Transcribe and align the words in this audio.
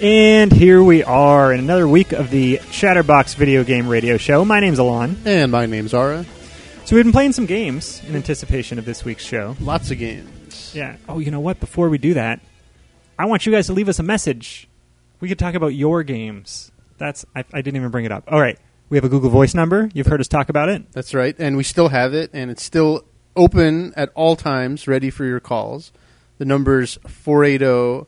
And 0.00 0.52
here 0.52 0.80
we 0.80 1.02
are 1.02 1.52
in 1.52 1.58
another 1.58 1.88
week 1.88 2.12
of 2.12 2.30
the 2.30 2.60
Chatterbox 2.70 3.34
Video 3.34 3.64
Game 3.64 3.88
Radio 3.88 4.16
Show. 4.16 4.44
My 4.44 4.60
name's 4.60 4.78
Alon. 4.78 5.20
And 5.24 5.50
my 5.50 5.66
name's 5.66 5.90
Zara. 5.90 6.24
So 6.84 6.94
we've 6.94 7.04
been 7.04 7.10
playing 7.10 7.32
some 7.32 7.46
games 7.46 8.00
in 8.06 8.14
anticipation 8.14 8.78
of 8.78 8.84
this 8.84 9.04
week's 9.04 9.24
show. 9.24 9.56
Lots 9.60 9.90
of 9.90 9.98
games. 9.98 10.72
Yeah. 10.72 10.98
Oh, 11.08 11.18
you 11.18 11.32
know 11.32 11.40
what? 11.40 11.58
Before 11.58 11.88
we 11.88 11.98
do 11.98 12.14
that, 12.14 12.38
I 13.18 13.24
want 13.26 13.44
you 13.44 13.50
guys 13.50 13.66
to 13.66 13.72
leave 13.72 13.88
us 13.88 13.98
a 13.98 14.04
message. 14.04 14.68
We 15.18 15.28
could 15.28 15.38
talk 15.38 15.56
about 15.56 15.74
your 15.74 16.04
games. 16.04 16.70
That's 16.98 17.26
I, 17.34 17.40
I 17.52 17.60
didn't 17.60 17.78
even 17.78 17.90
bring 17.90 18.04
it 18.04 18.12
up. 18.12 18.22
All 18.28 18.40
right. 18.40 18.58
We 18.90 18.96
have 18.98 19.04
a 19.04 19.08
Google 19.08 19.30
Voice 19.30 19.52
number. 19.52 19.90
You've 19.94 20.06
heard 20.06 20.20
us 20.20 20.28
talk 20.28 20.48
about 20.48 20.68
it. 20.68 20.92
That's 20.92 21.12
right. 21.12 21.34
And 21.40 21.56
we 21.56 21.64
still 21.64 21.88
have 21.88 22.14
it, 22.14 22.30
and 22.32 22.52
it's 22.52 22.62
still 22.62 23.04
open 23.34 23.94
at 23.96 24.10
all 24.14 24.36
times, 24.36 24.86
ready 24.86 25.10
for 25.10 25.24
your 25.24 25.40
calls. 25.40 25.90
The 26.38 26.44
number's 26.44 27.00
480 27.08 28.06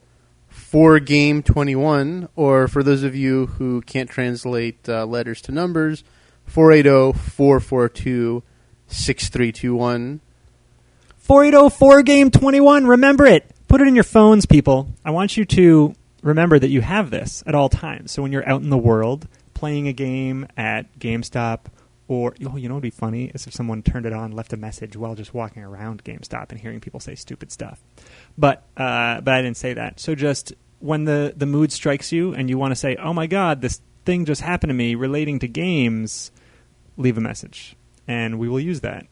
4 0.70 1.00
game 1.00 1.42
21, 1.42 2.28
or 2.36 2.68
for 2.68 2.84
those 2.84 3.02
of 3.02 3.16
you 3.16 3.46
who 3.46 3.80
can't 3.80 4.08
translate 4.08 4.88
uh, 4.88 5.04
letters 5.04 5.42
to 5.42 5.50
numbers, 5.50 6.04
480 6.44 7.18
442 7.18 8.44
6321. 8.86 10.20
4804 11.18 12.02
game 12.02 12.30
21. 12.30 12.86
Remember 12.86 13.26
it. 13.26 13.50
Put 13.66 13.80
it 13.80 13.88
in 13.88 13.96
your 13.96 14.04
phones, 14.04 14.46
people. 14.46 14.88
I 15.04 15.10
want 15.10 15.36
you 15.36 15.44
to 15.46 15.92
remember 16.22 16.56
that 16.60 16.70
you 16.70 16.82
have 16.82 17.10
this 17.10 17.42
at 17.48 17.56
all 17.56 17.68
times. 17.68 18.12
So 18.12 18.22
when 18.22 18.30
you're 18.30 18.48
out 18.48 18.62
in 18.62 18.70
the 18.70 18.78
world 18.78 19.26
playing 19.54 19.88
a 19.88 19.92
game 19.92 20.46
at 20.56 21.00
GameStop, 21.00 21.62
or 22.10 22.34
oh, 22.44 22.56
you 22.56 22.68
know, 22.68 22.74
what'd 22.74 22.82
be 22.82 22.90
funny 22.90 23.26
is 23.26 23.46
if 23.46 23.52
someone 23.52 23.84
turned 23.84 24.04
it 24.04 24.12
on, 24.12 24.32
left 24.32 24.52
a 24.52 24.56
message 24.56 24.96
while 24.96 25.14
just 25.14 25.32
walking 25.32 25.62
around 25.62 26.02
GameStop 26.02 26.50
and 26.50 26.58
hearing 26.58 26.80
people 26.80 26.98
say 26.98 27.14
stupid 27.14 27.52
stuff. 27.52 27.80
But 28.36 28.64
uh, 28.76 29.20
but 29.20 29.32
I 29.32 29.42
didn't 29.42 29.58
say 29.58 29.74
that. 29.74 30.00
So 30.00 30.16
just 30.16 30.52
when 30.80 31.04
the 31.04 31.32
the 31.36 31.46
mood 31.46 31.70
strikes 31.70 32.10
you 32.10 32.34
and 32.34 32.50
you 32.50 32.58
want 32.58 32.72
to 32.72 32.74
say, 32.74 32.96
"Oh 32.96 33.14
my 33.14 33.28
God, 33.28 33.60
this 33.60 33.80
thing 34.04 34.24
just 34.24 34.40
happened 34.40 34.70
to 34.70 34.74
me 34.74 34.96
relating 34.96 35.38
to 35.38 35.46
games," 35.46 36.32
leave 36.96 37.16
a 37.16 37.20
message, 37.20 37.76
and 38.08 38.40
we 38.40 38.48
will 38.48 38.58
use 38.60 38.80
that. 38.80 39.06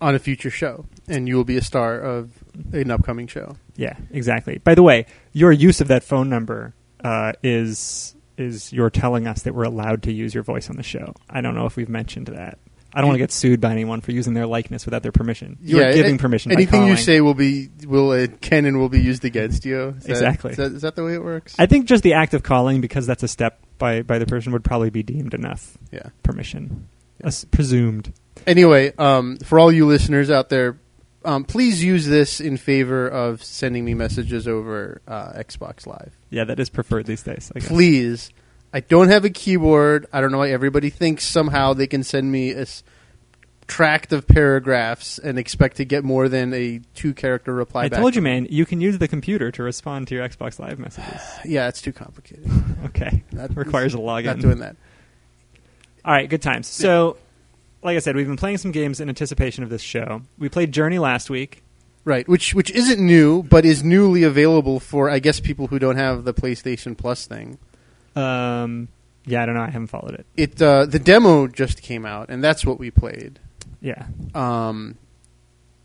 on 0.00 0.14
a 0.14 0.18
future 0.18 0.50
show, 0.50 0.84
and 1.06 1.28
you 1.28 1.36
will 1.36 1.44
be 1.44 1.56
a 1.56 1.62
star 1.62 1.98
of 1.98 2.30
an 2.72 2.90
upcoming 2.90 3.28
show. 3.28 3.56
Yeah, 3.76 3.96
exactly. 4.10 4.58
By 4.58 4.74
the 4.74 4.82
way, 4.82 5.06
your 5.32 5.52
use 5.52 5.80
of 5.80 5.86
that 5.88 6.02
phone 6.02 6.28
number 6.28 6.74
uh, 7.04 7.32
is 7.44 8.15
is 8.38 8.72
you're 8.72 8.90
telling 8.90 9.26
us 9.26 9.42
that 9.42 9.54
we're 9.54 9.64
allowed 9.64 10.02
to 10.04 10.12
use 10.12 10.34
your 10.34 10.42
voice 10.42 10.70
on 10.70 10.76
the 10.76 10.82
show. 10.82 11.14
I 11.28 11.40
don't 11.40 11.54
know 11.54 11.66
if 11.66 11.76
we've 11.76 11.88
mentioned 11.88 12.28
that. 12.28 12.58
I 12.96 13.00
don't 13.00 13.08
want 13.08 13.16
to 13.16 13.22
get 13.22 13.32
sued 13.32 13.60
by 13.60 13.72
anyone 13.72 14.00
for 14.00 14.12
using 14.12 14.32
their 14.32 14.46
likeness 14.46 14.86
without 14.86 15.02
their 15.02 15.12
permission. 15.12 15.58
You're 15.60 15.82
Yeah, 15.82 15.94
giving 15.94 16.16
permission. 16.16 16.50
Anything 16.50 16.86
you 16.86 16.96
say 16.96 17.20
will 17.20 17.34
be 17.34 17.68
will 17.86 18.10
uh, 18.12 18.26
can 18.40 18.64
and 18.64 18.78
will 18.78 18.88
be 18.88 19.02
used 19.02 19.24
against 19.26 19.66
you. 19.66 19.88
Is 19.98 20.06
Exactly. 20.06 20.52
Is 20.52 20.56
that, 20.56 20.72
is 20.72 20.82
that 20.82 20.96
the 20.96 21.04
way 21.04 21.12
it 21.12 21.22
works? 21.22 21.54
I 21.58 21.66
think 21.66 21.86
just 21.86 22.02
the 22.02 22.14
act 22.14 22.32
of 22.32 22.42
calling, 22.42 22.80
because 22.80 23.06
that's 23.06 23.22
a 23.22 23.28
step 23.28 23.60
by 23.76 24.00
by 24.00 24.18
the 24.18 24.24
person, 24.24 24.52
would 24.52 24.64
probably 24.64 24.88
be 24.88 25.02
deemed 25.02 25.34
enough 25.34 25.76
yeah. 25.90 26.08
permission, 26.22 26.88
As 27.20 27.44
presumed. 27.44 28.14
Anyway, 28.46 28.94
um, 28.96 29.36
for 29.38 29.58
all 29.58 29.70
you 29.70 29.86
listeners 29.86 30.30
out 30.30 30.48
there, 30.48 30.78
um, 31.26 31.44
please 31.44 31.84
use 31.84 32.06
this 32.06 32.40
in 32.40 32.56
favor 32.56 33.06
of 33.06 33.42
sending 33.42 33.84
me 33.84 33.92
messages 33.92 34.48
over 34.48 35.02
uh, 35.06 35.32
Xbox 35.32 35.86
Live. 35.86 36.16
Yeah, 36.36 36.44
that 36.44 36.60
is 36.60 36.68
preferred 36.70 37.06
these 37.06 37.22
days. 37.22 37.50
I 37.56 37.60
guess. 37.60 37.68
Please. 37.68 38.30
I 38.72 38.80
don't 38.80 39.08
have 39.08 39.24
a 39.24 39.30
keyboard. 39.30 40.06
I 40.12 40.20
don't 40.20 40.30
know 40.32 40.38
why 40.38 40.50
everybody 40.50 40.90
thinks 40.90 41.24
somehow 41.24 41.72
they 41.72 41.86
can 41.86 42.02
send 42.02 42.30
me 42.30 42.50
a 42.52 42.60
s- 42.62 42.82
tract 43.66 44.12
of 44.12 44.26
paragraphs 44.28 45.18
and 45.18 45.38
expect 45.38 45.78
to 45.78 45.84
get 45.84 46.04
more 46.04 46.28
than 46.28 46.52
a 46.52 46.80
two 46.94 47.14
character 47.14 47.54
reply 47.54 47.84
back. 47.84 47.86
I 47.86 47.88
back. 47.96 48.00
told 48.00 48.14
you, 48.16 48.22
man. 48.22 48.46
You 48.50 48.66
can 48.66 48.80
use 48.80 48.98
the 48.98 49.08
computer 49.08 49.50
to 49.52 49.62
respond 49.62 50.08
to 50.08 50.14
your 50.14 50.28
Xbox 50.28 50.58
Live 50.58 50.78
messages. 50.78 51.20
Yeah, 51.44 51.68
it's 51.68 51.80
too 51.80 51.92
complicated. 51.92 52.46
Okay, 52.86 53.24
That 53.32 53.56
requires 53.56 53.94
a 53.94 53.98
login. 53.98 54.26
Not 54.26 54.38
doing 54.40 54.58
that. 54.58 54.76
All 56.04 56.12
right, 56.12 56.28
good 56.28 56.42
times. 56.42 56.66
So, 56.68 57.16
like 57.82 57.96
I 57.96 57.98
said, 58.00 58.14
we've 58.14 58.26
been 58.26 58.36
playing 58.36 58.58
some 58.58 58.70
games 58.72 59.00
in 59.00 59.08
anticipation 59.08 59.64
of 59.64 59.70
this 59.70 59.82
show. 59.82 60.22
We 60.38 60.48
played 60.48 60.70
Journey 60.72 60.98
last 60.98 61.30
week. 61.30 61.62
Right, 62.06 62.28
which 62.28 62.54
which 62.54 62.70
isn't 62.70 63.04
new, 63.04 63.42
but 63.42 63.64
is 63.64 63.82
newly 63.82 64.22
available 64.22 64.78
for 64.78 65.10
I 65.10 65.18
guess 65.18 65.40
people 65.40 65.66
who 65.66 65.80
don't 65.80 65.96
have 65.96 66.22
the 66.22 66.32
PlayStation 66.32 66.96
Plus 66.96 67.26
thing. 67.26 67.58
Um, 68.14 68.86
yeah, 69.24 69.42
I 69.42 69.46
don't 69.46 69.56
know. 69.56 69.62
I 69.62 69.70
haven't 69.70 69.88
followed 69.88 70.14
it. 70.14 70.26
It 70.36 70.62
uh, 70.62 70.86
the 70.86 71.00
demo 71.00 71.48
just 71.48 71.82
came 71.82 72.06
out, 72.06 72.28
and 72.28 72.44
that's 72.44 72.64
what 72.64 72.78
we 72.78 72.92
played. 72.92 73.40
Yeah. 73.80 74.06
Um, 74.36 74.98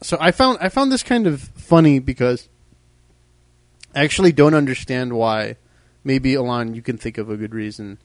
so 0.03 0.15
I 0.21 0.29
found 0.29 0.59
I 0.61 0.69
found 0.69 0.91
this 0.91 1.01
kind 1.01 1.25
of 1.25 1.41
funny 1.41 1.97
because 1.97 2.47
I 3.95 4.03
actually 4.03 4.31
don't 4.31 4.53
understand 4.53 5.13
why. 5.13 5.55
Maybe 6.03 6.35
Alon, 6.35 6.75
you 6.75 6.83
can 6.83 6.99
think 6.99 7.17
of 7.17 7.31
a 7.31 7.35
good 7.35 7.55
reason 7.55 7.97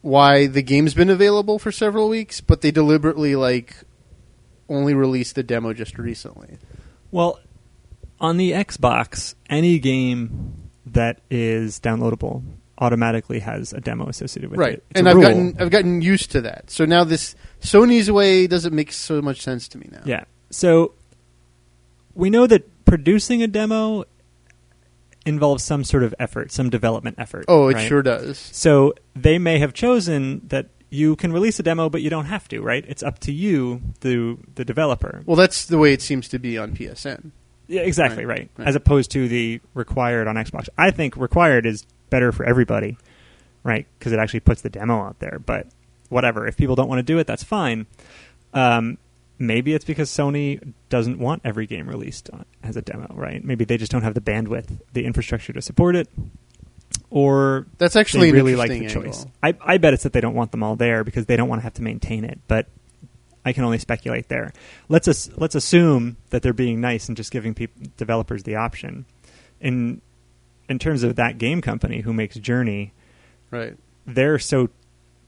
why 0.00 0.46
the 0.46 0.62
game's 0.62 0.94
been 0.94 1.10
available 1.10 1.58
for 1.58 1.70
several 1.70 2.08
weeks, 2.08 2.40
but 2.40 2.62
they 2.62 2.70
deliberately 2.70 3.36
like 3.36 3.76
only 4.70 4.94
released 4.94 5.34
the 5.34 5.42
demo 5.42 5.74
just 5.74 5.98
recently. 5.98 6.56
Well, 7.10 7.40
on 8.20 8.36
the 8.36 8.52
Xbox, 8.52 9.34
any 9.48 9.78
game 9.78 10.70
that 10.86 11.20
is 11.30 11.80
downloadable 11.80 12.42
automatically 12.78 13.40
has 13.40 13.72
a 13.72 13.80
demo 13.80 14.08
associated 14.08 14.50
with 14.50 14.58
right, 14.58 14.74
it. 14.74 14.84
Right, 14.94 14.98
and 14.98 15.08
I've 15.08 15.16
rule. 15.16 15.22
gotten 15.22 15.56
I've 15.58 15.70
gotten 15.70 16.00
used 16.00 16.30
to 16.32 16.40
that. 16.42 16.70
So 16.70 16.84
now 16.86 17.04
this 17.04 17.34
Sony's 17.60 18.10
way 18.10 18.46
doesn't 18.46 18.74
make 18.74 18.92
so 18.92 19.20
much 19.20 19.42
sense 19.42 19.68
to 19.68 19.78
me 19.78 19.88
now. 19.90 20.00
Yeah. 20.04 20.24
So 20.50 20.94
we 22.14 22.30
know 22.30 22.46
that 22.46 22.84
producing 22.84 23.42
a 23.42 23.46
demo 23.46 24.04
involves 25.26 25.62
some 25.62 25.84
sort 25.84 26.02
of 26.02 26.14
effort, 26.18 26.50
some 26.50 26.70
development 26.70 27.16
effort. 27.18 27.44
Oh, 27.48 27.68
it 27.68 27.74
right? 27.74 27.86
sure 27.86 28.02
does. 28.02 28.38
So 28.38 28.94
they 29.14 29.38
may 29.38 29.58
have 29.58 29.74
chosen 29.74 30.40
that 30.48 30.70
you 30.90 31.16
can 31.16 31.32
release 31.32 31.58
a 31.58 31.62
demo, 31.62 31.88
but 31.88 32.02
you 32.02 32.10
don't 32.10 32.26
have 32.26 32.48
to, 32.48 32.60
right? 32.60 32.84
It's 32.88 33.02
up 33.02 33.18
to 33.20 33.32
you, 33.32 33.80
the 34.00 34.36
the 34.56 34.64
developer. 34.64 35.22
Well, 35.24 35.36
that's 35.36 35.64
the 35.64 35.78
way 35.78 35.92
it 35.92 36.02
seems 36.02 36.28
to 36.28 36.38
be 36.38 36.58
on 36.58 36.74
PSN. 36.74 37.30
Yeah, 37.68 37.82
exactly 37.82 38.24
Right, 38.24 38.38
right. 38.40 38.50
right. 38.58 38.68
As 38.68 38.74
opposed 38.74 39.12
to 39.12 39.28
the 39.28 39.60
required 39.74 40.26
on 40.26 40.34
Xbox. 40.34 40.68
I 40.76 40.90
think 40.90 41.16
required 41.16 41.64
is 41.66 41.86
better 42.10 42.32
for 42.32 42.44
everybody, 42.44 42.98
right? 43.62 43.86
Because 43.98 44.12
it 44.12 44.18
actually 44.18 44.40
puts 44.40 44.62
the 44.62 44.70
demo 44.70 45.00
out 45.02 45.20
there. 45.20 45.38
But 45.38 45.68
whatever, 46.08 46.48
if 46.48 46.56
people 46.56 46.74
don't 46.74 46.88
want 46.88 46.98
to 46.98 47.04
do 47.04 47.20
it, 47.20 47.28
that's 47.28 47.44
fine. 47.44 47.86
Um, 48.52 48.98
maybe 49.38 49.72
it's 49.72 49.84
because 49.84 50.10
Sony 50.10 50.74
doesn't 50.88 51.20
want 51.20 51.42
every 51.44 51.66
game 51.68 51.88
released 51.88 52.28
on, 52.30 52.44
as 52.64 52.76
a 52.76 52.82
demo, 52.82 53.06
right? 53.14 53.44
Maybe 53.44 53.64
they 53.64 53.76
just 53.76 53.92
don't 53.92 54.02
have 54.02 54.14
the 54.14 54.20
bandwidth, 54.20 54.80
the 54.92 55.04
infrastructure 55.04 55.52
to 55.52 55.62
support 55.62 55.94
it, 55.94 56.08
or 57.10 57.66
That's 57.78 57.96
actually 57.96 58.30
they 58.30 58.36
really 58.36 58.56
like 58.56 58.70
the 58.70 58.76
interesting 58.76 59.02
choice. 59.04 59.26
I, 59.42 59.54
I 59.60 59.78
bet 59.78 59.94
it's 59.94 60.04
that 60.04 60.12
they 60.12 60.20
don't 60.20 60.34
want 60.34 60.52
them 60.52 60.62
all 60.62 60.76
there 60.76 61.04
because 61.04 61.26
they 61.26 61.36
don't 61.36 61.48
want 61.48 61.60
to 61.60 61.64
have 61.64 61.74
to 61.74 61.82
maintain 61.82 62.24
it. 62.24 62.38
But 62.48 62.66
I 63.44 63.52
can 63.52 63.64
only 63.64 63.78
speculate 63.78 64.28
there. 64.28 64.52
Let's 64.88 65.08
as, 65.08 65.30
let's 65.36 65.54
assume 65.54 66.16
that 66.30 66.42
they're 66.42 66.52
being 66.52 66.80
nice 66.80 67.08
and 67.08 67.16
just 67.16 67.30
giving 67.32 67.54
peop 67.54 67.96
developers 67.96 68.44
the 68.44 68.56
option. 68.56 69.06
In 69.60 70.00
in 70.68 70.78
terms 70.78 71.02
of 71.02 71.16
that 71.16 71.38
game 71.38 71.60
company 71.60 72.00
who 72.00 72.12
makes 72.12 72.36
Journey, 72.36 72.92
Right. 73.50 73.76
they're 74.06 74.38
so 74.38 74.68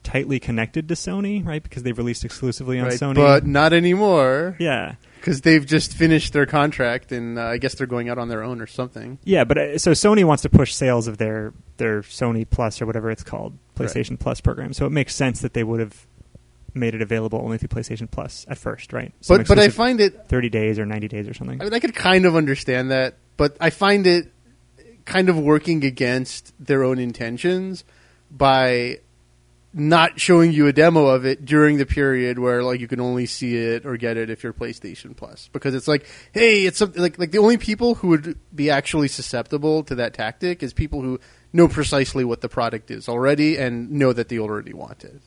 tightly 0.03 0.41
connected 0.41 0.89
to 0.89 0.95
Sony, 0.95 1.45
right? 1.45 1.63
Because 1.63 1.83
they've 1.83 1.97
released 1.97 2.25
exclusively 2.25 2.79
on 2.79 2.87
right, 2.87 2.99
Sony. 2.99 3.15
but 3.17 3.47
not 3.47 3.73
anymore. 3.73 4.57
yeah, 4.59 4.97
because 5.17 5.43
they've 5.43 5.65
just 5.65 5.95
finished 5.95 6.33
their 6.33 6.47
contract, 6.47 7.13
and 7.13 7.39
uh, 7.39 7.43
I 7.45 7.59
guess 7.59 7.75
they're 7.75 7.87
going 7.87 8.09
out 8.09 8.19
on 8.19 8.29
their 8.29 8.43
own 8.43 8.61
or 8.61 8.67
something. 8.67 9.19
yeah. 9.25 9.45
But 9.45 9.59
uh, 9.59 9.79
so 9.79 9.93
Sony 9.93 10.25
wants 10.25 10.43
to 10.43 10.49
push 10.49 10.75
sales 10.75 11.07
of 11.07 11.19
their 11.19 11.53
their 11.77 12.03
Sony 12.03 12.49
Plus 12.49 12.81
or 12.83 12.87
whatever 12.87 13.11
it's 13.11 13.23
called, 13.23 13.57
PlayStation 13.77 14.19
Plus 14.19 14.41
program. 14.41 14.73
So 14.73 14.87
it 14.87 14.91
makes 14.91 15.15
sense 15.15 15.41
that 15.41 15.55
they 15.55 15.65
would 15.65 15.81
have 15.81 16.07
made 16.75 16.95
it 16.95 17.03
available 17.03 17.39
only 17.39 17.59
through 17.59 17.69
PlayStation 17.69 18.11
Plus 18.11 18.47
at 18.49 18.59
first, 18.59 18.93
right? 18.93 19.13
Some 19.21 19.39
But 19.39 19.49
but 19.49 19.59
I 19.59 19.69
find 19.69 20.01
it. 20.01 20.27
30 20.29 20.49
days 20.49 20.79
or 20.79 20.87
90 20.87 21.09
days 21.09 21.29
or 21.29 21.35
something. 21.35 21.61
I 21.61 21.65
mean, 21.65 21.75
I 21.75 21.81
could 21.81 21.95
kind 21.95 22.25
of 22.25 22.35
understand 22.37 22.91
that, 22.91 23.17
but 23.37 23.57
I 23.61 23.71
find 23.71 24.07
it 24.07 24.33
kind 25.05 25.29
of 25.29 25.39
working 25.39 25.85
against 25.85 26.55
their 26.59 26.85
own 26.85 26.99
intentions 26.99 27.85
by 28.31 29.01
not 29.75 30.21
showing 30.21 30.53
you 30.53 30.67
a 30.67 30.73
demo 30.73 31.07
of 31.07 31.25
it 31.25 31.45
during 31.45 31.79
the 31.79 31.87
period 31.87 32.39
where 32.39 32.63
like 32.63 32.81
you 32.81 32.89
can 32.89 33.01
only 33.01 33.25
see 33.25 33.57
it 33.57 33.87
or 33.87 33.97
get 33.97 34.17
it 34.17 34.29
if 34.29 34.43
you're 34.43 34.53
PlayStation 34.53 35.17
Plus 35.17 35.49
because 35.53 35.75
it's 35.75 35.89
like 35.89 36.07
hey 36.33 36.67
it's 36.67 36.77
something 36.77 37.01
like 37.01 37.19
like 37.19 37.31
the 37.31 37.39
only 37.39 37.57
people 37.57 37.95
who 37.97 38.09
would 38.09 38.39
be 38.55 38.71
actually 38.71 39.09
susceptible 39.09 39.83
to 39.85 39.95
that 39.95 40.13
tactic 40.13 40.63
is 40.63 40.75
people 40.75 41.01
who 41.01 41.19
know 41.53 41.69
precisely 41.69 42.25
what 42.25 42.41
the 42.41 42.49
product 42.49 42.91
is 42.91 43.09
already 43.09 43.57
and 43.57 43.91
know 43.91 44.13
that 44.13 44.29
they 44.29 44.39
already 44.39 44.73
want 44.73 45.05
it. 45.05 45.21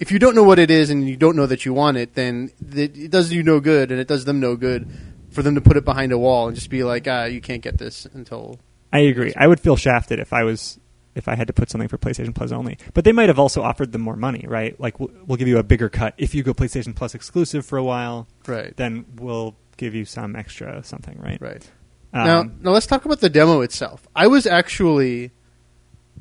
If 0.00 0.12
you 0.12 0.18
don't 0.18 0.34
know 0.34 0.44
what 0.44 0.58
it 0.58 0.70
is 0.70 0.90
and 0.90 1.08
you 1.08 1.16
don't 1.16 1.36
know 1.36 1.46
that 1.46 1.64
you 1.64 1.74
want 1.74 1.96
it, 1.96 2.14
then 2.14 2.50
it 2.74 3.10
does 3.10 3.32
you 3.32 3.42
no 3.42 3.58
good 3.58 3.90
and 3.90 4.00
it 4.00 4.06
does 4.06 4.24
them 4.24 4.38
no 4.38 4.56
good 4.56 4.88
for 5.30 5.42
them 5.42 5.56
to 5.56 5.60
put 5.60 5.76
it 5.76 5.84
behind 5.84 6.12
a 6.12 6.18
wall 6.18 6.46
and 6.46 6.54
just 6.54 6.70
be 6.70 6.84
like, 6.84 7.06
ah, 7.08 7.24
you 7.24 7.40
can't 7.40 7.62
get 7.62 7.78
this 7.78 8.06
until 8.14 8.60
I 8.92 9.00
agree. 9.00 9.32
I 9.36 9.46
would 9.46 9.60
feel 9.60 9.76
shafted 9.76 10.20
if 10.20 10.32
I 10.32 10.44
was 10.44 10.78
if 11.14 11.28
I 11.28 11.34
had 11.34 11.46
to 11.48 11.52
put 11.52 11.70
something 11.70 11.88
for 11.88 11.98
PlayStation 11.98 12.34
Plus 12.34 12.52
only. 12.52 12.78
But 12.94 13.04
they 13.04 13.12
might 13.12 13.28
have 13.28 13.38
also 13.38 13.62
offered 13.62 13.92
them 13.92 14.02
more 14.02 14.16
money, 14.16 14.44
right? 14.46 14.78
Like 14.80 15.00
we'll, 15.00 15.10
we'll 15.26 15.36
give 15.36 15.48
you 15.48 15.58
a 15.58 15.62
bigger 15.62 15.88
cut 15.88 16.14
if 16.16 16.34
you 16.34 16.42
go 16.42 16.54
PlayStation 16.54 16.94
Plus 16.94 17.14
exclusive 17.14 17.66
for 17.66 17.78
a 17.78 17.84
while. 17.84 18.28
right, 18.46 18.76
Then 18.76 19.04
we'll 19.16 19.56
give 19.76 19.94
you 19.94 20.04
some 20.04 20.36
extra 20.36 20.82
something, 20.84 21.18
right? 21.20 21.40
right. 21.40 21.70
Um, 22.12 22.26
now, 22.26 22.42
now 22.42 22.70
let's 22.70 22.86
talk 22.86 23.04
about 23.04 23.20
the 23.20 23.30
demo 23.30 23.60
itself. 23.60 24.06
I 24.14 24.26
was 24.26 24.46
actually 24.46 25.32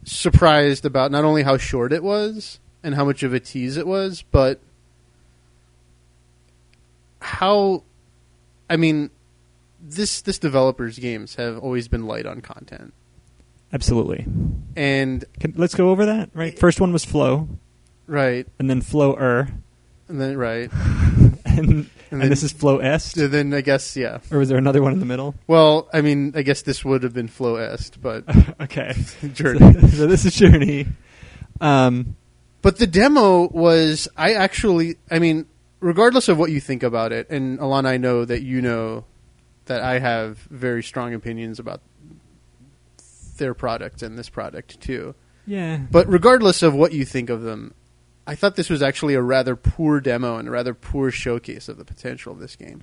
surprised 0.03 0.85
about 0.85 1.11
not 1.11 1.23
only 1.25 1.43
how 1.43 1.57
short 1.57 1.93
it 1.93 2.03
was 2.03 2.59
and 2.83 2.95
how 2.95 3.05
much 3.05 3.23
of 3.23 3.33
a 3.33 3.39
tease 3.39 3.77
it 3.77 3.87
was, 3.87 4.23
but 4.31 4.59
how 7.19 7.83
I 8.69 8.77
mean 8.77 9.09
this 9.81 10.21
this 10.21 10.39
developer's 10.39 10.97
games 10.99 11.35
have 11.35 11.57
always 11.57 11.87
been 11.87 12.05
light 12.05 12.25
on 12.25 12.41
content. 12.41 12.93
Absolutely. 13.73 14.25
And 14.75 15.25
Can, 15.39 15.53
let's 15.57 15.75
go 15.75 15.89
over 15.89 16.05
that. 16.05 16.29
Right. 16.33 16.57
First 16.57 16.79
one 16.79 16.93
was 16.93 17.03
Flow, 17.03 17.49
right, 18.07 18.47
and 18.59 18.69
then 18.69 18.81
Flow-er, 18.81 19.49
and 20.07 20.21
then 20.21 20.37
right. 20.37 20.71
and 21.45 21.89
and, 22.11 22.21
then- 22.21 22.29
this 22.29 22.43
is 22.43 22.51
Flow 22.53 22.79
Est, 22.79 23.15
So 23.15 23.27
then 23.27 23.53
I 23.53 23.61
guess 23.61 23.97
yeah. 23.97 24.19
or 24.31 24.39
was 24.39 24.47
there 24.49 24.57
another 24.57 24.81
one 24.81 24.93
in 24.93 24.99
the 24.99 25.05
middle? 25.05 25.35
Well, 25.47 25.89
I 25.93 25.99
mean, 26.01 26.31
I 26.35 26.41
guess 26.43 26.61
this 26.61 26.85
would 26.85 27.03
have 27.03 27.13
been 27.13 27.27
Flow 27.27 27.57
Est, 27.57 28.01
but 28.01 28.23
okay. 28.61 28.93
Journey. 29.33 29.59
So, 29.59 29.87
so 29.87 30.07
this 30.07 30.23
is 30.25 30.33
Journey. 30.35 30.87
Um, 31.59 32.15
But 32.61 32.77
the 32.77 32.87
demo 32.87 33.47
was, 33.49 34.07
I 34.15 34.33
actually, 34.33 34.95
I 35.11 35.19
mean, 35.19 35.45
regardless 35.81 36.27
of 36.29 36.37
what 36.39 36.51
you 36.51 36.59
think 36.61 36.83
about 36.83 37.11
it, 37.11 37.29
and 37.29 37.59
Alana, 37.59 37.87
I 37.87 37.97
know 37.97 38.23
that 38.25 38.41
you 38.41 38.61
know 38.61 39.03
that 39.65 39.81
I 39.83 39.99
have 39.99 40.37
very 40.49 40.81
strong 40.83 41.13
opinions 41.13 41.59
about 41.59 41.81
their 43.37 43.53
product 43.53 44.01
and 44.01 44.17
this 44.17 44.29
product 44.29 44.79
too. 44.81 45.15
yeah. 45.45 45.77
But 45.89 46.07
regardless 46.07 46.63
of 46.63 46.73
what 46.73 46.91
you 46.93 47.05
think 47.05 47.29
of 47.29 47.41
them, 47.41 47.73
I 48.25 48.35
thought 48.35 48.55
this 48.55 48.69
was 48.69 48.81
actually 48.83 49.13
a 49.13 49.21
rather 49.21 49.55
poor 49.55 49.99
demo 50.01 50.37
and 50.37 50.47
a 50.47 50.51
rather 50.51 50.73
poor 50.73 51.11
showcase 51.11 51.69
of 51.69 51.77
the 51.77 51.85
potential 51.85 52.33
of 52.33 52.39
this 52.39 52.55
game. 52.55 52.81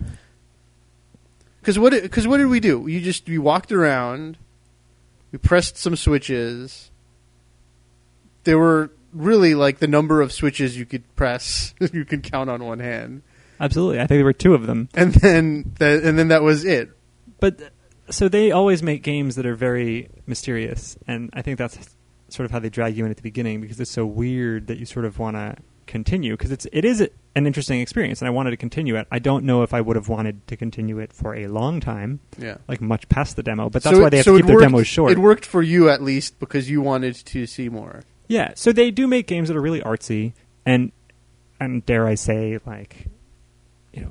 Because 1.61 1.79
what? 1.79 1.93
Because 1.93 2.27
what 2.27 2.39
did 2.39 2.47
we 2.49 2.61
do? 2.61 2.87
You 2.87 3.01
just 3.01 3.29
we 3.29 3.39
walked 3.39 3.73
around, 3.73 4.37
we 5.33 5.39
pressed 5.39 5.77
some 5.77 5.97
switches. 5.97 6.91
There 8.45 8.59
were 8.59 8.91
really 9.13 9.55
like 9.55 9.79
the 9.79 9.87
number 9.87 10.21
of 10.21 10.33
switches 10.33 10.77
you 10.77 10.85
could 10.85 11.15
press 11.17 11.75
you 11.93 12.05
could 12.05 12.23
count 12.23 12.51
on 12.51 12.65
one 12.65 12.81
hand, 12.81 13.23
Absolutely. 13.61 13.99
I 14.01 14.07
think 14.07 14.19
there 14.19 14.25
were 14.25 14.33
two 14.33 14.55
of 14.55 14.67
them. 14.67 14.89
and 14.95 15.15
then 15.15 15.73
that, 15.79 16.03
and 16.03 16.19
then 16.19 16.29
that 16.29 16.43
was 16.43 16.65
it. 16.65 16.91
But 17.41 17.61
so 18.11 18.29
they 18.29 18.51
always 18.51 18.83
make 18.83 19.03
games 19.03 19.37
that 19.37 19.47
are 19.47 19.55
very 19.55 20.09
mysterious, 20.27 20.97
and 21.07 21.31
I 21.33 21.43
think 21.43 21.59
that's 21.59 21.97
sort 22.29 22.45
of 22.45 22.51
how 22.51 22.59
they 22.59 22.69
drag 22.71 22.97
you 22.97 23.05
in 23.05 23.11
at 23.11 23.17
the 23.17 23.23
beginning 23.23 23.61
because 23.61 23.79
it's 23.81 23.91
so 23.91 24.05
weird 24.07 24.67
that 24.67 24.79
you 24.79 24.87
sort 24.87 25.05
of 25.05 25.19
want 25.19 25.37
to 25.37 25.57
continue 25.87 26.33
because 26.33 26.51
it's 26.51 26.67
it 26.73 26.85
is 26.85 27.01
an 27.37 27.47
interesting 27.47 27.81
experience, 27.81 28.21
and 28.21 28.27
I 28.29 28.31
wanted 28.31 28.51
to 28.51 28.57
continue 28.57 28.97
it. 28.97 29.07
I 29.11 29.19
don't 29.19 29.45
know 29.45 29.63
if 29.63 29.75
I 29.75 29.81
would 29.81 29.97
have 29.97 30.09
wanted 30.09 30.47
to 30.49 30.57
continue 30.57 30.99
it 30.99 31.13
for 31.13 31.35
a 31.35 31.47
long 31.47 31.81
time, 31.81 32.21
Yeah. 32.39 32.57
like 32.69 32.81
much 32.81 33.09
past 33.09 33.37
the 33.37 33.43
demo, 33.43 33.69
but 33.71 33.83
that's 33.83 33.95
So 33.97 34.03
why 34.03 34.09
they 34.09 34.19
have 34.19 34.25
so 34.25 34.33
to 34.33 34.39
keep 34.39 34.47
their 34.47 34.57
worked- 34.57 34.65
demos 34.69 34.87
short. 34.87 35.13
It 35.13 35.19
worked 35.19 35.45
for 35.47 35.63
you 35.63 35.89
at 35.89 36.03
least 36.03 36.39
because 36.39 36.71
you 36.71 36.81
wanted 36.81 37.15
to 37.17 37.47
see 37.47 37.69
more. 37.69 38.03
Yeah, 38.29 38.53
so 38.55 38.73
they 38.73 38.91
do 38.91 39.07
make 39.07 39.27
games 39.27 39.49
that 39.49 39.57
are 39.57 39.61
really 39.61 39.81
artsy 39.83 40.33
and 40.65 40.93
and 41.61 41.85
dare 41.87 42.07
I 42.07 42.15
say 42.15 42.59
like 42.67 43.07
you 43.93 44.03
know 44.03 44.11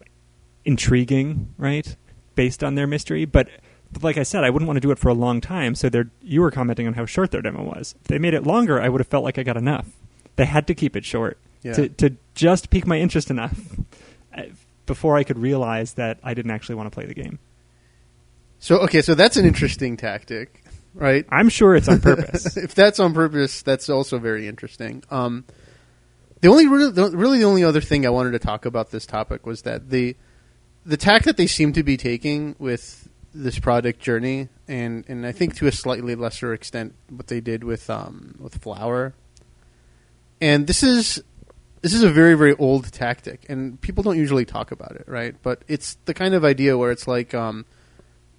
intriguing, 0.65 1.53
right? 1.57 1.95
Based 2.35 2.63
on 2.63 2.75
their 2.75 2.87
mystery, 2.87 3.25
but 3.25 3.49
but 3.93 4.03
like 4.03 4.17
I 4.17 4.23
said, 4.23 4.43
I 4.43 4.49
wouldn't 4.49 4.67
want 4.67 4.77
to 4.77 4.81
do 4.81 4.91
it 4.91 4.99
for 4.99 5.09
a 5.09 5.13
long 5.13 5.39
time. 5.41 5.75
So 5.75 5.89
they're 5.89 6.09
you 6.21 6.41
were 6.41 6.51
commenting 6.51 6.87
on 6.87 6.93
how 6.93 7.05
short 7.05 7.31
their 7.31 7.41
demo 7.41 7.63
was. 7.63 7.95
If 8.01 8.07
they 8.07 8.19
made 8.19 8.33
it 8.33 8.43
longer, 8.43 8.81
I 8.81 8.89
would 8.89 8.99
have 9.01 9.07
felt 9.07 9.23
like 9.23 9.37
I 9.37 9.43
got 9.43 9.57
enough. 9.57 9.87
They 10.35 10.45
had 10.45 10.67
to 10.67 10.75
keep 10.75 10.95
it 10.95 11.05
short 11.05 11.37
Yeah. 11.61 11.73
to 11.73 11.89
to 11.89 12.15
just 12.35 12.69
pique 12.69 12.87
my 12.87 12.99
interest 12.99 13.29
enough 13.29 13.59
uh, 14.37 14.43
before 14.85 15.15
I 15.17 15.23
could 15.23 15.37
realize 15.39 15.93
that 15.93 16.19
I 16.23 16.33
didn't 16.33 16.51
actually 16.51 16.75
want 16.75 16.87
to 16.91 16.93
play 16.95 17.05
the 17.05 17.13
game. 17.13 17.39
So 18.59 18.79
okay, 18.79 19.01
so 19.01 19.13
that's 19.15 19.37
an 19.37 19.45
interesting 19.45 19.97
tactic, 19.97 20.63
right? 20.93 21.25
I'm 21.29 21.49
sure 21.49 21.75
it's 21.75 21.87
on 21.89 21.99
purpose. 22.11 22.55
if 22.57 22.73
that's 22.73 22.99
on 22.99 23.13
purpose, 23.13 23.61
that's 23.61 23.89
also 23.89 24.19
very 24.19 24.47
interesting. 24.47 25.03
Um, 25.11 25.43
the 26.41 26.47
only 26.49 26.67
really, 26.67 26.91
the, 26.91 27.09
really 27.11 27.39
the 27.39 27.45
only 27.45 27.63
other 27.63 27.81
thing 27.81 28.05
I 28.05 28.09
wanted 28.09 28.31
to 28.31 28.39
talk 28.39 28.65
about 28.65 28.91
this 28.91 29.05
topic 29.05 29.45
was 29.45 29.61
that 29.63 29.89
the 29.89 30.15
the 30.85 30.97
tack 30.97 31.23
that 31.23 31.37
they 31.37 31.47
seem 31.47 31.71
to 31.73 31.83
be 31.83 31.95
taking 31.97 32.55
with 32.59 33.02
this 33.33 33.59
product 33.59 33.99
journey, 33.99 34.49
and 34.67 35.03
and 35.07 35.25
I 35.25 35.31
think 35.31 35.55
to 35.55 35.67
a 35.67 35.71
slightly 35.71 36.15
lesser 36.15 36.53
extent 36.53 36.95
what 37.09 37.27
they 37.27 37.41
did 37.41 37.63
with 37.63 37.89
um, 37.89 38.35
with 38.39 38.57
Flower, 38.57 39.13
and 40.39 40.67
this 40.67 40.83
is 40.83 41.23
this 41.81 41.93
is 41.93 42.03
a 42.03 42.09
very 42.09 42.35
very 42.35 42.55
old 42.55 42.91
tactic, 42.91 43.45
and 43.49 43.79
people 43.81 44.03
don't 44.03 44.17
usually 44.17 44.45
talk 44.45 44.71
about 44.71 44.95
it, 44.95 45.05
right? 45.07 45.35
But 45.41 45.63
it's 45.67 45.97
the 46.05 46.13
kind 46.13 46.33
of 46.33 46.45
idea 46.45 46.77
where 46.77 46.91
it's 46.91 47.07
like 47.07 47.33
um, 47.33 47.65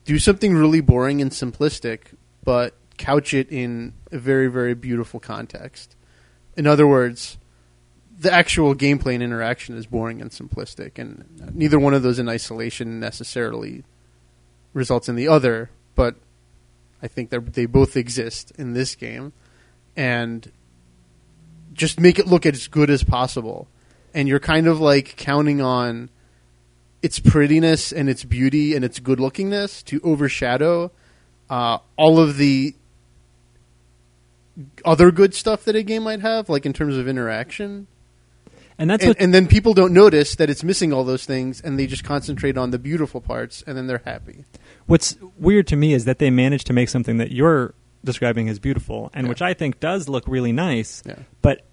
do 0.04 0.18
something 0.18 0.54
really 0.54 0.80
boring 0.80 1.20
and 1.20 1.30
simplistic, 1.30 2.14
but 2.44 2.74
couch 2.96 3.34
it 3.34 3.50
in 3.50 3.94
a 4.12 4.18
very, 4.18 4.48
very 4.48 4.74
beautiful 4.74 5.20
context. 5.20 5.96
In 6.56 6.66
other 6.66 6.86
words, 6.86 7.38
the 8.18 8.32
actual 8.32 8.74
gameplay 8.74 9.14
and 9.14 9.22
interaction 9.22 9.76
is 9.76 9.86
boring 9.86 10.20
and 10.20 10.30
simplistic, 10.30 10.98
and 10.98 11.24
neither 11.54 11.78
one 11.78 11.94
of 11.94 12.02
those 12.02 12.18
in 12.18 12.28
isolation 12.28 13.00
necessarily 13.00 13.82
results 14.74 15.08
in 15.08 15.16
the 15.16 15.28
other. 15.28 15.70
But 15.94 16.16
I 17.02 17.08
think 17.08 17.30
they 17.30 17.38
they 17.38 17.66
both 17.66 17.96
exist 17.96 18.52
in 18.58 18.74
this 18.74 18.94
game, 18.94 19.32
and 19.96 20.52
just 21.72 21.98
make 21.98 22.18
it 22.18 22.26
look 22.26 22.44
as 22.44 22.68
good 22.68 22.90
as 22.90 23.02
possible. 23.02 23.68
And 24.12 24.28
you're 24.28 24.40
kind 24.40 24.66
of 24.66 24.80
like 24.80 25.16
counting 25.16 25.60
on 25.60 26.10
its 27.02 27.18
prettiness 27.18 27.92
and 27.92 28.08
its 28.08 28.24
beauty 28.24 28.74
and 28.74 28.84
its 28.84 29.00
good 29.00 29.18
lookingness 29.18 29.84
to 29.86 30.00
overshadow 30.02 30.92
uh, 31.50 31.78
all 31.96 32.18
of 32.18 32.36
the 32.36 32.74
other 34.84 35.10
good 35.10 35.34
stuff 35.34 35.64
that 35.64 35.76
a 35.76 35.82
game 35.82 36.04
might 36.04 36.20
have, 36.20 36.48
like 36.48 36.64
in 36.64 36.72
terms 36.72 36.96
of 36.96 37.08
interaction. 37.08 37.86
And 38.78 38.90
that's 38.90 39.02
And, 39.04 39.10
what 39.10 39.20
and 39.20 39.32
then 39.32 39.46
people 39.46 39.72
don't 39.72 39.92
notice 39.92 40.34
that 40.36 40.50
it's 40.50 40.64
missing 40.64 40.92
all 40.92 41.04
those 41.04 41.24
things, 41.24 41.60
and 41.60 41.78
they 41.78 41.86
just 41.86 42.02
concentrate 42.04 42.58
on 42.58 42.70
the 42.70 42.78
beautiful 42.78 43.20
parts, 43.20 43.62
and 43.66 43.76
then 43.76 43.86
they're 43.86 44.02
happy. 44.04 44.44
What's 44.86 45.16
weird 45.38 45.66
to 45.68 45.76
me 45.76 45.92
is 45.94 46.04
that 46.06 46.18
they 46.18 46.30
managed 46.30 46.66
to 46.66 46.72
make 46.72 46.88
something 46.88 47.16
that 47.18 47.30
you're 47.30 47.74
describing 48.04 48.48
as 48.48 48.58
beautiful, 48.58 49.10
and 49.14 49.26
Yeah. 49.26 49.28
which 49.28 49.42
I 49.42 49.54
think 49.54 49.78
does 49.80 50.08
look 50.08 50.24
really 50.26 50.52
nice, 50.52 51.02
Yeah. 51.06 51.14
but 51.40 51.64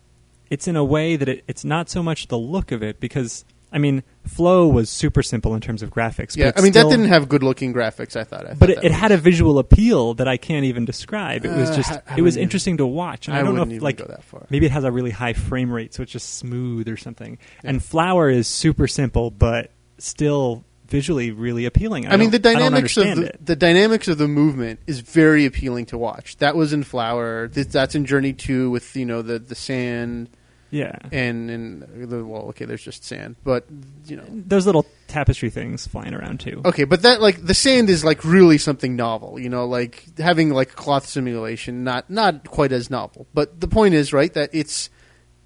it's 0.50 0.68
in 0.68 0.76
a 0.76 0.84
way 0.84 1.16
that 1.16 1.28
it, 1.28 1.44
it's 1.48 1.66
not 1.66 1.90
so 1.90 2.04
much 2.04 2.28
the 2.28 2.38
look 2.38 2.72
of 2.72 2.84
it 2.84 3.00
because 3.00 3.46
I 3.74 3.78
mean, 3.78 4.04
Flow 4.26 4.68
was 4.68 4.90
super 4.90 5.24
simple 5.24 5.56
in 5.56 5.62
terms 5.62 5.82
of 5.82 5.90
graphics. 5.90 6.36
Yeah, 6.36 6.52
I 6.56 6.62
mean 6.62 6.74
still- 6.74 6.90
that 6.90 6.96
didn't 6.98 7.10
have 7.10 7.30
good 7.30 7.42
looking 7.42 7.74
graphics. 7.74 8.16
I 8.16 8.24
thought, 8.26 8.46
I 8.46 8.50
thought 8.50 8.60
But 8.60 8.70
it, 8.72 8.84
it 8.84 8.92
had 8.92 9.12
a 9.12 9.18
visual 9.18 9.60
appeal 9.60 10.14
that 10.16 10.28
I 10.28 10.38
can't 10.38 10.66
even 10.66 10.84
describe. 10.86 11.46
It 11.46 11.56
was 11.56 11.70
Uh, 11.72 11.76
just 11.78 11.92
I- 11.92 12.02
I 12.08 12.18
it 12.18 12.22
was 12.22 12.36
interesting 12.38 12.78
to 12.78 12.86
watch, 12.86 13.28
and 13.28 13.38
I, 13.38 13.42
don't 13.44 13.56
know 13.56 13.64
if 13.64 13.82
like 13.82 13.98
go 13.98 14.06
that 14.06 14.24
far. 14.24 14.46
maybe 14.50 14.66
it 14.66 14.72
has 14.74 14.84
a 14.84 14.92
really 14.92 15.12
high 15.12 15.34
frame 15.34 15.72
rate, 15.72 15.94
so 15.94 16.04
it's 16.04 16.12
just 16.12 16.36
smooth 16.36 16.88
or 16.90 16.98
something. 16.98 17.38
Yeah. 17.64 17.70
And 17.72 17.84
Flower 17.84 18.30
is 18.30 18.48
super 18.48 18.88
simple, 18.88 19.32
but 19.32 19.72
still 19.98 20.66
visually 20.88 21.32
really 21.32 21.64
appealing. 21.64 22.06
I, 22.08 22.14
I, 22.14 22.18
mean, 22.18 22.32
the 22.32 22.40
don't- 22.40 22.58
I 22.58 22.60
don't 22.60 22.72
dynamics 22.74 22.98
of 22.98 23.16
the, 23.16 23.32
the 23.42 23.56
dynamics 23.56 24.08
of 24.10 24.18
the 24.18 24.28
movement 24.28 24.82
is 24.88 25.00
very 25.00 25.46
appealing 25.46 25.86
to 25.88 25.98
watch. 25.98 26.36
That 26.38 26.58
was 26.58 26.74
in 26.74 26.84
Flower. 26.84 27.48
That's 27.48 27.96
in 27.96 28.06
Journey 28.06 28.34
Two 28.34 28.70
with 28.70 28.94
you 28.98 29.06
know 29.06 29.22
the 29.22 29.40
the 29.40 29.56
sand 29.56 30.30
Yeah, 30.72 30.96
and 31.12 31.50
and 31.52 31.82
the 32.10 32.24
well, 32.24 32.44
okay, 32.50 32.64
there's 32.64 32.82
just 32.82 33.04
sand, 33.04 33.36
but 33.44 33.66
you 34.06 34.16
know, 34.16 34.24
those 34.30 34.66
little 34.66 34.86
tapestry 35.08 35.50
things 35.50 35.86
flying 35.86 36.14
around 36.14 36.40
too. 36.40 36.62
okay, 36.64 36.86
but 36.86 37.02
that 37.02 37.20
like 37.22 37.46
the 37.46 37.54
sand 37.54 37.90
is 37.90 38.06
like 38.06 38.24
really 38.24 38.58
something 38.58 38.96
novel. 38.96 39.38
You 39.38 39.50
know, 39.50 39.66
like 39.66 40.06
having 40.18 40.52
like 40.52 40.74
cloth 40.74 41.06
simulation, 41.06 41.84
not 41.84 42.10
not 42.10 42.48
quite 42.50 42.72
as 42.72 42.90
novel. 42.90 43.28
But 43.34 43.60
the 43.60 43.68
point 43.68 43.96
is, 43.96 44.14
right, 44.14 44.34
that 44.34 44.50
it's 44.54 44.90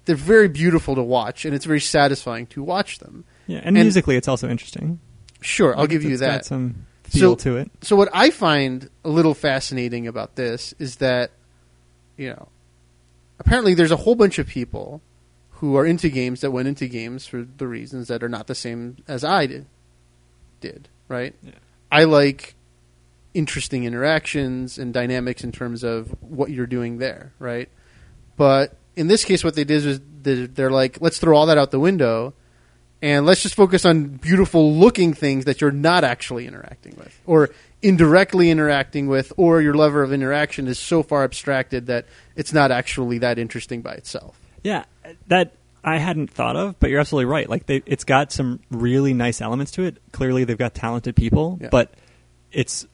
they're 0.04 0.14
very 0.14 0.46
beautiful 0.48 0.94
to 0.94 1.02
watch, 1.02 1.44
and 1.44 1.54
it's 1.56 1.64
very 1.64 1.80
satisfying 1.80 2.46
to 2.46 2.62
watch 2.62 3.00
them. 3.00 3.24
Yeah, 3.48 3.58
and, 3.58 3.76
And- 3.76 3.84
musically, 3.84 4.14
it's 4.16 4.28
also 4.28 4.48
interesting. 4.48 5.00
Sure, 5.40 5.74
I'll 5.74 5.80
Like, 5.82 5.90
give 5.90 6.04
you 6.04 6.12
it's 6.12 6.20
that. 6.20 6.30
Got 6.38 6.44
some 6.46 6.86
feel 7.02 7.32
So- 7.36 7.50
to 7.50 7.56
it. 7.56 7.70
So 7.82 7.96
what 7.96 8.08
I 8.12 8.30
find 8.30 8.88
a 9.04 9.08
little 9.08 9.34
fascinating 9.34 10.06
about 10.06 10.36
this 10.36 10.72
is 10.78 10.96
that, 10.96 11.32
you 12.16 12.28
know, 12.30 12.48
apparently 13.40 13.74
there's 13.74 13.90
a 13.90 13.96
whole 13.96 14.14
bunch 14.14 14.38
of 14.38 14.46
people 14.46 15.02
who 15.56 15.76
are 15.76 15.86
into 15.86 16.08
games 16.08 16.40
that 16.42 16.50
went 16.50 16.68
into 16.68 16.86
games 16.86 17.26
for 17.26 17.42
the 17.42 17.66
reasons 17.66 18.08
that 18.08 18.22
are 18.22 18.28
not 18.28 18.46
the 18.46 18.54
same 18.54 18.96
as 19.08 19.24
I 19.24 19.46
did. 19.46 19.66
Did 20.60 20.88
right? 21.08 21.34
Yeah. 21.42 21.52
I 21.90 22.04
like 22.04 22.54
interesting 23.34 23.84
interactions 23.84 24.78
and 24.78 24.92
dynamics 24.92 25.44
in 25.44 25.52
terms 25.52 25.84
of 25.84 26.14
what 26.22 26.50
you're 26.50 26.66
doing 26.66 26.98
there, 26.98 27.32
right? 27.38 27.68
But 28.36 28.76
in 28.96 29.08
this 29.08 29.24
case, 29.24 29.44
what 29.44 29.54
they 29.54 29.64
did 29.64 29.84
was 29.84 30.00
they're 30.22 30.46
they're 30.46 30.70
like, 30.70 31.00
let's 31.00 31.18
throw 31.18 31.36
all 31.36 31.46
that 31.46 31.58
out 31.58 31.70
the 31.70 31.80
window 31.80 32.34
and 33.02 33.26
let's 33.26 33.42
just 33.42 33.54
focus 33.54 33.84
on 33.84 34.08
beautiful 34.08 34.74
looking 34.74 35.12
things 35.12 35.44
that 35.44 35.60
you're 35.60 35.70
not 35.70 36.02
actually 36.02 36.46
interacting 36.46 36.94
with 36.96 37.20
or 37.26 37.50
indirectly 37.82 38.50
interacting 38.50 39.06
with 39.06 39.32
or 39.36 39.60
your 39.60 39.74
level 39.74 40.02
of 40.02 40.12
interaction 40.12 40.66
is 40.66 40.78
so 40.78 41.02
far 41.02 41.22
abstracted 41.22 41.86
that 41.86 42.06
it's 42.34 42.52
not 42.52 42.70
actually 42.70 43.18
that 43.18 43.38
interesting 43.38 43.82
by 43.82 43.92
itself 43.92 44.40
Yeah, 44.66 44.84
that 45.28 45.52
I 45.84 45.98
hadn't 45.98 46.30
thought 46.30 46.56
of, 46.56 46.78
but 46.80 46.90
you're 46.90 46.98
absolutely 46.98 47.26
right. 47.26 47.48
Like 47.48 47.66
they, 47.66 47.82
it's 47.86 48.02
got 48.04 48.32
some 48.32 48.58
really 48.70 49.14
nice 49.14 49.40
elements 49.40 49.70
to 49.72 49.82
it. 49.82 49.98
Clearly, 50.12 50.42
they've 50.44 50.58
got 50.58 50.74
talented 50.74 51.14
people, 51.14 51.58
Yeah. 51.60 51.68
but 51.70 51.94
it's 52.50 52.86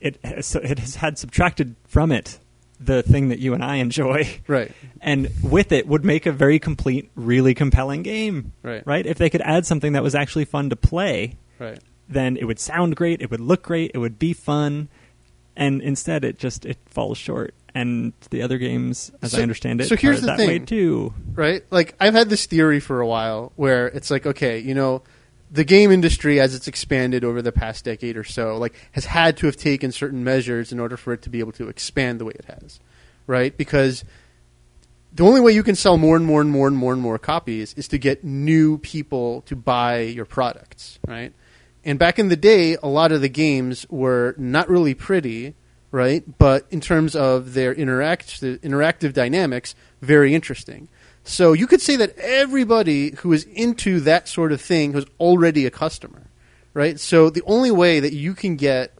it 0.00 0.18
has, 0.24 0.54
it 0.54 0.78
has 0.78 0.94
had 0.96 1.18
subtracted 1.18 1.74
from 1.86 2.12
it 2.12 2.38
the 2.80 3.02
thing 3.02 3.28
that 3.30 3.40
you 3.40 3.54
and 3.54 3.62
I 3.64 3.76
enjoy. 3.76 4.40
Right. 4.46 4.70
And 5.00 5.28
with 5.42 5.72
it 5.72 5.86
would 5.88 6.04
make 6.04 6.26
a 6.26 6.32
very 6.32 6.58
complete, 6.60 7.10
really 7.16 7.52
compelling 7.52 8.02
game. 8.04 8.52
Right. 8.62 8.86
Right? 8.86 9.04
If 9.04 9.18
they 9.18 9.28
could 9.28 9.42
add 9.42 9.66
something 9.66 9.92
that 9.94 10.02
was 10.02 10.14
actually 10.14 10.44
fun 10.46 10.70
to 10.70 10.76
play, 10.76 11.36
Right. 11.58 11.80
then 12.08 12.36
it 12.36 12.44
would 12.44 12.60
sound 12.60 12.94
great, 12.96 13.20
it 13.20 13.30
would 13.32 13.40
look 13.40 13.62
great, 13.64 13.90
it 13.94 13.98
would 13.98 14.18
be 14.18 14.32
fun. 14.32 14.88
And 15.56 15.82
instead 15.82 16.24
it 16.24 16.38
just 16.38 16.64
it 16.64 16.78
falls 16.86 17.18
short. 17.18 17.52
And 17.80 18.12
the 18.30 18.42
other 18.42 18.58
games, 18.58 19.12
as 19.22 19.32
So- 19.32 19.38
I 19.38 19.42
understand 19.42 19.80
it, 19.80 19.88
so 19.88 19.96
here's 19.96 20.18
are 20.18 20.20
the 20.22 20.26
that 20.26 20.38
way 20.38 20.58
too. 20.58 21.14
right? 21.34 21.62
Like 21.70 21.94
I've 22.00 22.14
had 22.14 22.28
this 22.28 22.46
theory 22.46 22.80
for 22.80 23.00
a 23.00 23.06
while 23.06 23.52
where 23.56 23.86
it's 23.86 24.10
like, 24.10 24.26
okay, 24.26 24.58
you 24.58 24.74
know, 24.74 25.02
the 25.50 25.64
game 25.64 25.90
industry 25.92 26.40
as 26.40 26.54
it's 26.54 26.66
expanded 26.68 27.24
over 27.24 27.40
the 27.40 27.52
past 27.52 27.84
decade 27.84 28.16
or 28.16 28.24
so, 28.24 28.56
like 28.58 28.74
has 28.92 29.04
had 29.06 29.36
to 29.38 29.46
have 29.46 29.56
taken 29.56 29.92
certain 29.92 30.24
measures 30.24 30.72
in 30.72 30.80
order 30.80 30.96
for 30.96 31.12
it 31.12 31.22
to 31.22 31.30
be 31.30 31.38
able 31.38 31.52
to 31.52 31.68
expand 31.68 32.18
the 32.20 32.24
way 32.24 32.32
it 32.34 32.44
has, 32.46 32.80
right? 33.26 33.56
Because 33.56 34.04
the 35.14 35.24
only 35.24 35.40
way 35.40 35.52
you 35.52 35.62
can 35.62 35.74
sell 35.74 35.96
more 35.96 36.16
and 36.16 36.26
more 36.26 36.40
and 36.40 36.50
more 36.50 36.66
and 36.68 36.76
more 36.76 36.92
and 36.92 37.00
more 37.00 37.18
copies 37.18 37.72
is 37.74 37.88
to 37.88 37.98
get 37.98 38.24
new 38.24 38.76
people 38.78 39.40
to 39.42 39.56
buy 39.56 40.00
your 40.00 40.24
products, 40.26 40.98
right? 41.06 41.32
And 41.84 41.98
back 41.98 42.18
in 42.18 42.28
the 42.28 42.36
day, 42.36 42.76
a 42.82 42.88
lot 42.88 43.12
of 43.12 43.20
the 43.22 43.28
games 43.30 43.86
were 43.88 44.34
not 44.36 44.68
really 44.68 44.94
pretty, 44.94 45.54
right? 45.90 46.24
But 46.38 46.66
in 46.70 46.80
terms 46.80 47.16
of 47.16 47.54
their 47.54 47.72
interact 47.72 48.40
interactive 48.40 49.12
dynamics, 49.12 49.74
very 50.00 50.34
interesting. 50.34 50.88
So 51.24 51.52
you 51.52 51.66
could 51.66 51.82
say 51.82 51.96
that 51.96 52.16
everybody 52.18 53.10
who 53.16 53.32
is 53.32 53.44
into 53.44 54.00
that 54.00 54.28
sort 54.28 54.50
of 54.52 54.60
thing 54.60 54.92
was 54.92 55.04
already 55.20 55.66
a 55.66 55.70
customer, 55.70 56.22
right? 56.72 56.98
So 56.98 57.28
the 57.30 57.42
only 57.46 57.70
way 57.70 58.00
that 58.00 58.14
you 58.14 58.34
can 58.34 58.56
get 58.56 58.94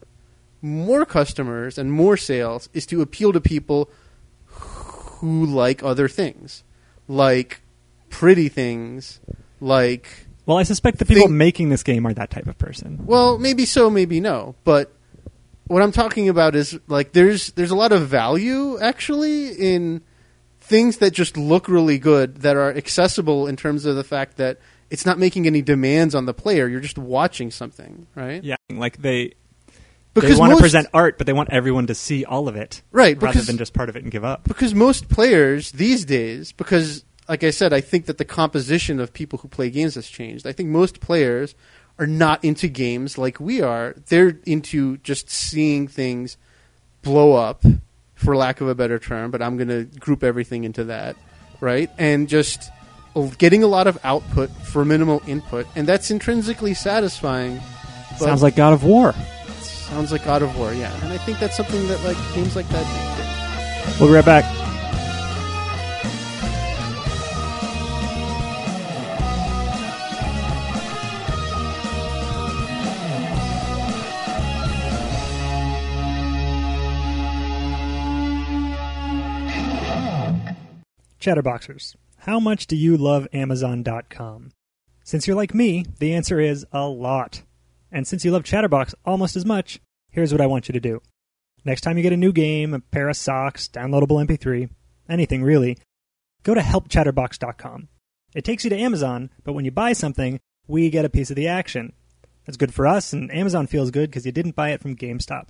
more 0.61 1.05
customers 1.05 1.77
and 1.77 1.91
more 1.91 2.17
sales 2.17 2.69
is 2.73 2.85
to 2.87 3.01
appeal 3.01 3.33
to 3.33 3.41
people 3.41 3.89
who 4.47 5.45
like 5.45 5.83
other 5.83 6.07
things, 6.07 6.63
like 7.07 7.61
pretty 8.09 8.49
things, 8.49 9.19
like 9.59 10.27
Well, 10.45 10.57
I 10.57 10.63
suspect 10.63 10.99
the 10.99 11.05
people 11.05 11.29
making 11.29 11.69
this 11.69 11.83
game 11.83 12.05
are 12.05 12.13
that 12.13 12.29
type 12.29 12.47
of 12.47 12.57
person. 12.57 13.05
well, 13.05 13.37
maybe 13.37 13.65
so, 13.65 13.89
maybe 13.89 14.19
no. 14.19 14.55
But 14.63 14.91
what 15.69 15.81
I'm 15.81 15.91
talking 15.93 16.27
about 16.29 16.55
is 16.55 16.77
like 16.87 17.13
there's 17.13 17.51
there's 17.53 17.71
a 17.71 17.75
lot 17.75 17.91
of 17.91 18.07
value 18.07 18.77
actually 18.79 19.51
in 19.51 20.01
things 20.59 20.97
that 20.97 21.11
just 21.11 21.37
look 21.37 21.67
really 21.69 21.97
good 21.97 22.37
that 22.41 22.55
are 22.57 22.71
accessible 22.75 23.47
in 23.47 23.55
terms 23.55 23.85
of 23.85 23.95
the 23.95 24.03
fact 24.03 24.37
that 24.37 24.59
it's 24.89 25.05
not 25.05 25.17
making 25.17 25.45
any 25.47 25.61
demands 25.61 26.15
on 26.15 26.25
the 26.25 26.33
player. 26.33 26.67
You're 26.67 26.79
just 26.79 26.97
watching 26.97 27.51
something, 27.51 28.07
right? 28.15 28.43
Yeah, 28.43 28.55
like 28.71 28.97
they 28.97 29.33
Because 30.15 30.31
they 30.31 30.35
want 30.35 30.53
to 30.53 30.59
present 30.59 30.87
art, 30.93 31.17
but 31.19 31.27
they 31.27 31.33
want 31.33 31.49
everyone 31.51 31.87
to 31.87 31.95
see 31.95 32.25
all 32.25 32.47
of 32.47 32.55
it, 32.55 32.81
right 32.91 33.15
rather 33.21 33.33
because 33.33 33.47
than 33.47 33.57
just 33.57 33.73
part 33.73 33.89
of 33.89 33.95
it 33.95 34.03
and 34.03 34.11
give 34.11 34.25
up. 34.25 34.43
because 34.45 34.73
most 34.73 35.07
players 35.07 35.71
these 35.71 36.03
days 36.05 36.51
because 36.51 37.05
like 37.27 37.43
i 37.43 37.51
said 37.51 37.71
i 37.73 37.81
think 37.81 38.07
that 38.07 38.17
the 38.17 38.25
composition 38.25 38.99
of 38.99 39.13
people 39.13 39.37
who 39.39 39.47
play 39.47 39.69
games 39.69 39.93
has 39.93 40.07
changed 40.07 40.47
i 40.47 40.51
think 40.51 40.67
most 40.69 40.99
players 40.99 41.53
are 41.99 42.07
not 42.07 42.43
into 42.43 42.67
games 42.67 43.17
like 43.17 43.39
we 43.39 43.61
are 43.61 43.93
they're 44.07 44.37
into 44.45 44.97
just 44.97 45.29
seeing 45.29 45.87
things 45.87 46.37
blow 47.01 47.33
up 47.33 47.63
for 48.15 48.35
lack 48.35 48.61
of 48.61 48.67
a 48.67 48.75
better 48.75 48.97
term 48.97 49.29
but 49.31 49.41
i'm 49.41 49.57
going 49.57 49.67
to 49.67 49.83
group 49.99 50.23
everything 50.23 50.63
into 50.63 50.85
that 50.85 51.15
right 51.59 51.91
and 51.97 52.29
just 52.29 52.71
getting 53.37 53.63
a 53.63 53.67
lot 53.67 53.85
of 53.85 53.97
output 54.03 54.49
for 54.49 54.85
minimal 54.85 55.21
input 55.27 55.67
and 55.75 55.87
that's 55.87 56.09
intrinsically 56.09 56.73
satisfying 56.73 57.59
Sounds 58.17 58.43
like 58.43 58.55
God 58.55 58.73
of 58.73 58.83
War. 58.83 59.13
sounds 59.61 60.11
like 60.11 60.25
god 60.25 60.41
of 60.41 60.57
war 60.57 60.73
yeah 60.73 60.93
and 61.03 61.13
i 61.13 61.17
think 61.17 61.39
that's 61.39 61.55
something 61.55 61.87
that 61.87 62.03
like 62.03 62.17
games 62.35 62.55
like 62.55 62.67
that 62.69 63.95
do. 63.95 63.99
We'll 63.99 64.09
be 64.09 64.15
right 64.15 64.25
back. 64.25 64.68
Chatterboxers, 81.19 81.95
how 82.19 82.39
much 82.39 82.65
do 82.65 82.77
you 82.77 82.95
love 82.95 83.27
Amazon.com? 83.33 84.51
Since 85.03 85.27
you're 85.27 85.35
like 85.35 85.53
me, 85.53 85.85
the 85.99 86.13
answer 86.13 86.39
is 86.39 86.65
a 86.71 86.87
lot. 86.87 87.41
And 87.91 88.07
since 88.07 88.23
you 88.23 88.31
love 88.31 88.43
Chatterbox 88.43 88.95
almost 89.05 89.35
as 89.35 89.45
much, 89.45 89.81
here's 90.11 90.31
what 90.31 90.39
I 90.39 90.47
want 90.47 90.69
you 90.69 90.73
to 90.73 90.79
do. 90.79 91.01
Next 91.65 91.81
time 91.81 91.97
you 91.97 92.03
get 92.03 92.13
a 92.13 92.17
new 92.17 92.31
game, 92.31 92.73
a 92.73 92.79
pair 92.79 93.09
of 93.09 93.17
socks, 93.17 93.67
downloadable 93.67 94.25
MP3, 94.25 94.69
anything 95.09 95.43
really, 95.43 95.77
go 96.43 96.53
to 96.53 96.61
helpchatterbox.com. 96.61 97.89
It 98.33 98.45
takes 98.45 98.63
you 98.63 98.69
to 98.69 98.77
Amazon, 98.79 99.29
but 99.43 99.51
when 99.53 99.65
you 99.65 99.71
buy 99.71 99.91
something, 99.91 100.39
we 100.67 100.89
get 100.89 101.03
a 101.03 101.09
piece 101.09 101.29
of 101.29 101.35
the 101.35 101.49
action. 101.49 101.91
That's 102.45 102.57
good 102.57 102.73
for 102.73 102.87
us, 102.87 103.11
and 103.11 103.29
Amazon 103.33 103.67
feels 103.67 103.91
good 103.91 104.09
because 104.09 104.25
you 104.25 104.31
didn't 104.31 104.55
buy 104.55 104.69
it 104.69 104.81
from 104.81 104.95
GameStop. 104.95 105.49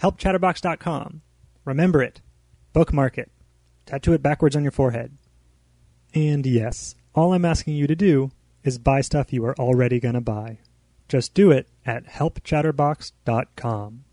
Helpchatterbox.com. 0.00 1.20
Remember 1.66 2.02
it. 2.02 2.22
Bookmark 2.72 3.18
it. 3.18 3.30
Tattoo 3.90 4.12
it 4.12 4.22
backwards 4.22 4.54
on 4.54 4.62
your 4.62 4.70
forehead. 4.70 5.18
And 6.14 6.46
yes, 6.46 6.94
all 7.12 7.32
I'm 7.32 7.44
asking 7.44 7.74
you 7.74 7.88
to 7.88 7.96
do 7.96 8.30
is 8.62 8.78
buy 8.78 9.00
stuff 9.00 9.32
you 9.32 9.44
are 9.44 9.58
already 9.58 9.98
going 9.98 10.14
to 10.14 10.20
buy. 10.20 10.60
Just 11.08 11.34
do 11.34 11.50
it 11.50 11.66
at 11.84 12.06
helpchatterbox.com. 12.06 14.04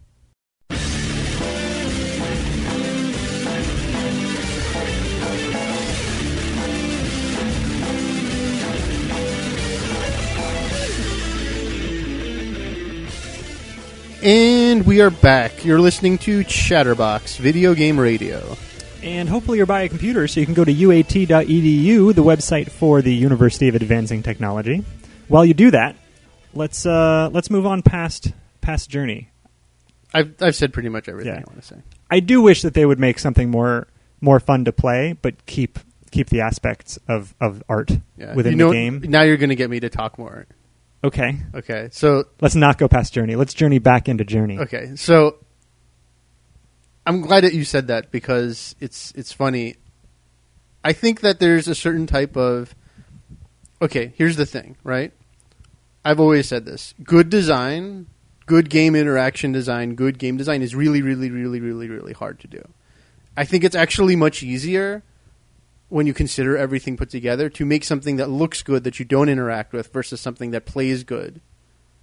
And 14.24 14.88
we 14.88 15.02
are 15.02 15.12
back. 15.12 15.64
You're 15.64 15.80
listening 15.80 16.18
to 16.20 16.44
Chatterbox 16.44 17.38
Video 17.38 17.76
Game 17.76 18.00
Radio. 18.00 18.58
And 19.04 19.30
hopefully 19.30 19.58
you're 19.58 19.68
by 19.68 19.82
a 19.82 19.90
computer, 19.90 20.28
so 20.28 20.40
you 20.40 20.46
can 20.46 20.56
go 20.56 20.66
to 20.66 20.74
uat.edu, 20.74 22.14
the 22.16 22.24
website 22.24 22.70
for 22.72 23.02
the 23.02 23.14
University 23.14 23.68
of 23.68 23.76
Advancing 23.76 24.24
Technology. 24.24 24.84
While 25.28 25.46
you 25.46 25.54
do 25.54 25.72
that, 25.72 25.96
let's 26.54 26.86
uh, 26.86 27.30
let's 27.32 27.50
move 27.50 27.66
on 27.66 27.82
past 27.84 28.32
past 28.62 28.90
Journey. 28.90 29.30
I've 30.14 30.34
I've 30.42 30.56
said 30.56 30.74
pretty 30.74 30.90
much 30.90 31.08
everything 31.08 31.34
Yeah. 31.34 31.40
I 31.46 31.50
want 31.50 31.62
to 31.62 31.68
say. 31.68 31.76
I 32.10 32.20
do 32.22 32.42
wish 32.42 32.62
that 32.64 32.74
they 32.74 32.86
would 32.86 33.00
make 33.00 33.20
something 33.20 33.50
more 33.52 33.88
more 34.22 34.40
fun 34.40 34.66
to 34.66 34.72
play, 34.72 35.14
but 35.22 35.46
keep 35.46 35.80
keep 36.10 36.30
the 36.30 36.42
aspects 36.42 36.98
of, 37.08 37.36
of 37.40 37.62
art 37.68 37.92
Yeah. 38.18 38.34
within 38.34 38.54
you 38.54 38.58
know, 38.58 38.70
the 38.70 38.74
game. 38.76 39.02
Now 39.08 39.24
you're 39.24 39.38
going 39.38 39.50
to 39.50 39.56
get 39.56 39.70
me 39.70 39.80
to 39.82 39.90
talk 39.90 40.18
more. 40.18 40.48
Okay, 41.04 41.38
Okay. 41.54 41.90
So 41.92 42.24
let's 42.42 42.56
not 42.56 42.78
go 42.78 42.88
past 42.88 43.14
Journey. 43.14 43.36
Let's 43.36 43.54
journey 43.54 43.78
back 43.80 44.10
into 44.10 44.24
Journey. 44.24 44.58
okay. 44.60 44.96
So 44.96 45.36
I'm 47.08 47.22
glad 47.22 47.46
that 47.46 47.54
you 47.54 47.64
said 47.64 47.88
that 47.88 48.12
because 48.12 48.76
it's 48.82 49.14
it's 49.16 49.32
funny. 49.32 49.76
I 50.84 50.92
think 50.92 51.22
that 51.22 51.40
there's 51.40 51.70
a 51.70 51.74
certain 51.74 52.06
type 52.06 52.36
of 52.36 52.76
Okay, 53.82 54.12
here's 54.18 54.36
the 54.36 54.46
thing, 54.46 54.76
right? 54.84 55.14
I've 56.04 56.20
always 56.20 56.50
said 56.50 56.66
this. 56.66 56.94
Good 57.02 57.30
design, 57.30 58.08
good 58.46 58.70
game 58.70 58.94
interaction 58.94 59.54
design, 59.54 59.96
good 59.96 60.20
game 60.20 60.36
design 60.36 60.62
is 60.62 60.76
really 60.76 61.02
really 61.02 61.32
really 61.32 61.62
really 61.62 61.88
really 61.88 62.12
hard 62.12 62.42
to 62.42 62.48
do. 62.48 62.62
I 63.38 63.46
think 63.46 63.64
it's 63.64 63.76
actually 63.76 64.18
much 64.18 64.44
easier 64.44 65.02
when 65.88 66.08
you 66.08 66.14
consider 66.14 66.58
everything 66.58 66.98
put 66.98 67.10
together 67.10 67.48
to 67.52 67.66
make 67.66 67.86
something 67.86 68.18
that 68.18 68.30
looks 68.30 68.64
good 68.64 68.84
that 68.84 69.00
you 69.00 69.06
don't 69.06 69.30
interact 69.30 69.72
with 69.72 69.94
versus 69.94 70.20
something 70.20 70.52
that 70.52 70.66
plays 70.66 71.06
good 71.06 71.40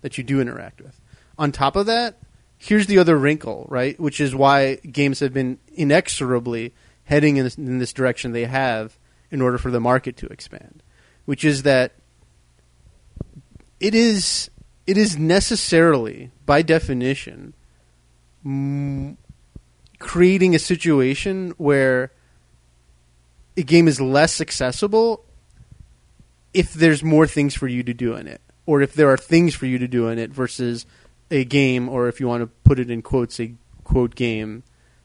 that 0.01 0.17
you 0.17 0.25
do 0.25 0.41
interact 0.41 0.81
with. 0.81 0.99
On 1.37 1.53
top 1.53 1.77
of 1.77 1.85
that, 1.85 2.17
here's 2.65 2.87
the 2.87 2.97
other 2.97 3.19
wrinkle, 3.19 3.67
right? 3.69 4.01
Which 4.01 4.21
is 4.23 4.35
why 4.35 4.77
games 4.77 5.21
have 5.21 5.35
been 5.35 5.59
inexorably 5.75 6.73
heading 7.05 7.37
in 7.37 7.45
this, 7.45 7.59
in 7.59 7.79
this 7.79 7.93
direction 7.93 8.33
they 8.33 8.47
have 8.47 8.99
in 9.31 9.43
order 9.43 9.59
for 9.59 9.71
the 9.71 9.81
market 9.81 10.17
to 10.19 10.27
expand, 10.29 10.83
which 11.27 11.45
is 11.45 11.65
that 11.65 11.93
it 13.81 13.95
is 13.95 14.51
it 14.87 14.97
is 14.97 15.19
necessarily 15.19 16.31
by 16.47 16.63
definition 16.63 17.53
mm, 18.47 19.17
creating 19.99 20.55
a 20.55 20.59
situation 20.59 21.53
where 21.59 22.13
a 23.59 23.63
game 23.63 23.89
is 23.89 24.01
less 24.01 24.41
accessible 24.41 25.25
if 26.55 26.73
there's 26.73 27.03
more 27.03 27.27
things 27.27 27.55
for 27.55 27.69
you 27.69 27.83
to 27.83 27.93
do 27.93 28.15
in 28.15 28.27
it, 28.27 28.41
or 28.65 28.81
if 28.81 28.95
there 28.95 29.11
are 29.11 29.19
things 29.19 29.55
for 29.55 29.67
you 29.67 29.79
to 29.79 29.89
do 29.89 30.09
in 30.09 30.19
it 30.19 30.31
versus 30.31 30.87
a 31.35 31.45
game, 31.45 31.89
or 31.89 32.09
if 32.09 32.21
you 32.21 32.29
want 32.29 32.43
to 32.43 32.47
put 32.63 32.79
it 32.79 32.91
in 32.91 33.03
quotes, 33.03 33.41
a 33.41 33.55
quote 33.83 34.15
game 34.15 34.63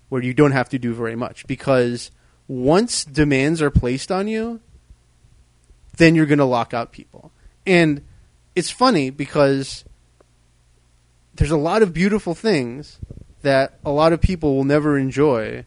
where 0.10 0.22
you 0.22 0.34
don't 0.34 0.52
have 0.52 0.70
to 0.70 0.80
do 0.80 0.94
very 0.94 1.16
much. 1.16 1.48
Because 1.48 2.12
once 2.48 3.04
demands 3.04 3.62
are 3.62 3.72
placed 3.72 4.12
on 4.12 4.28
you, 4.28 4.62
then 5.98 6.16
you're 6.16 6.28
going 6.28 6.40
to 6.40 6.46
lock 6.46 6.74
out 6.74 6.92
people. 6.92 7.32
And 7.66 8.04
it's 8.56 8.70
funny 8.70 9.10
because 9.10 9.84
there's 11.34 11.52
a 11.52 11.58
lot 11.58 11.82
of 11.82 11.94
beautiful 11.94 12.36
things 12.36 13.00
that 13.42 13.80
a 13.84 13.92
lot 13.92 14.14
of 14.14 14.22
people 14.22 14.56
will 14.56 14.64
never 14.64 14.98
enjoy 14.98 15.64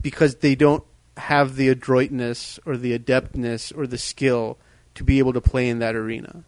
because 0.00 0.36
they 0.36 0.54
don't 0.54 0.84
have 1.16 1.56
the 1.56 1.68
adroitness 1.68 2.60
or 2.64 2.76
the 2.76 2.96
adeptness 2.96 3.72
or 3.76 3.86
the 3.86 3.98
skill 3.98 4.56
to 4.94 5.02
be 5.02 5.18
able 5.18 5.32
to 5.32 5.40
play 5.40 5.68
in 5.68 5.80
that 5.80 5.96
arena. 5.96 6.44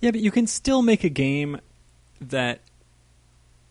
Yeah, 0.00 0.10
but 0.10 0.20
you 0.20 0.30
can 0.30 0.46
still 0.46 0.82
make 0.82 1.04
a 1.04 1.08
game 1.08 1.60
that 2.30 2.60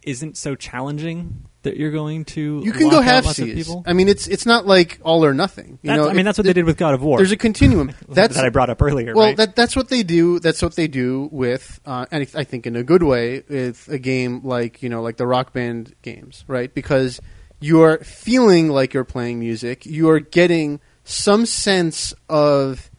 isn't 0.04 0.38
so 0.38 0.56
challenging 0.56 1.46
that 1.64 1.78
you're 1.78 1.92
going 1.92 2.26
to. 2.26 2.62
You 2.64 2.74
can 2.74 2.90
go 2.90 3.02
half 3.02 3.26
seas. 3.26 3.74
I 3.86 3.94
mean, 3.94 4.10
it's 4.10 4.28
it's 4.28 4.46
not 4.46 4.68
like 4.68 5.00
all 5.04 5.24
or 5.26 5.34
nothing. 5.34 5.80
You 5.82 5.90
That's- 5.90 6.06
know, 6.06 6.10
I 6.10 6.14
mean, 6.14 6.26
that's 6.26 6.38
what 6.38 6.46
they 6.46 6.54
did 6.54 6.66
with 6.66 6.78
God 6.78 6.94
of 6.94 7.02
War. 7.02 7.18
There's 7.18 7.32
a 7.32 7.38
continuum. 7.38 7.94
That's 8.08 8.36
that 8.36 8.46
I 8.46 8.50
brought 8.50 8.70
up 8.70 8.82
earlier. 8.82 9.16
well, 9.16 9.28
right? 9.28 9.38
that 9.38 9.56
that's 9.56 9.76
what 9.76 9.90
they 9.90 10.04
do. 10.04 10.40
That's 10.40 10.62
what 10.62 10.76
they 10.76 10.88
do 10.88 11.30
with, 11.32 11.80
uh, 11.86 12.06
and 12.12 12.28
I 12.36 12.44
think 12.44 12.68
in 12.68 12.76
a 12.76 12.84
good 12.84 13.04
way, 13.04 13.44
with 13.48 13.88
a 13.88 13.98
game 13.98 14.42
like 14.44 14.84
you 14.84 14.90
know, 14.90 15.02
like 15.02 15.18
the 15.18 15.28
Rock 15.28 15.54
Band 15.54 15.94
games, 16.02 16.44
right? 16.48 16.74
Because 16.74 17.22
you're 17.62 18.00
feeling 18.00 18.68
like 18.70 18.94
you're 18.94 19.06
playing 19.06 19.40
music. 19.40 19.86
You 19.86 20.10
are 20.10 20.20
getting 20.20 20.82
some 21.06 21.46
sense 21.46 22.14
of 22.28 22.90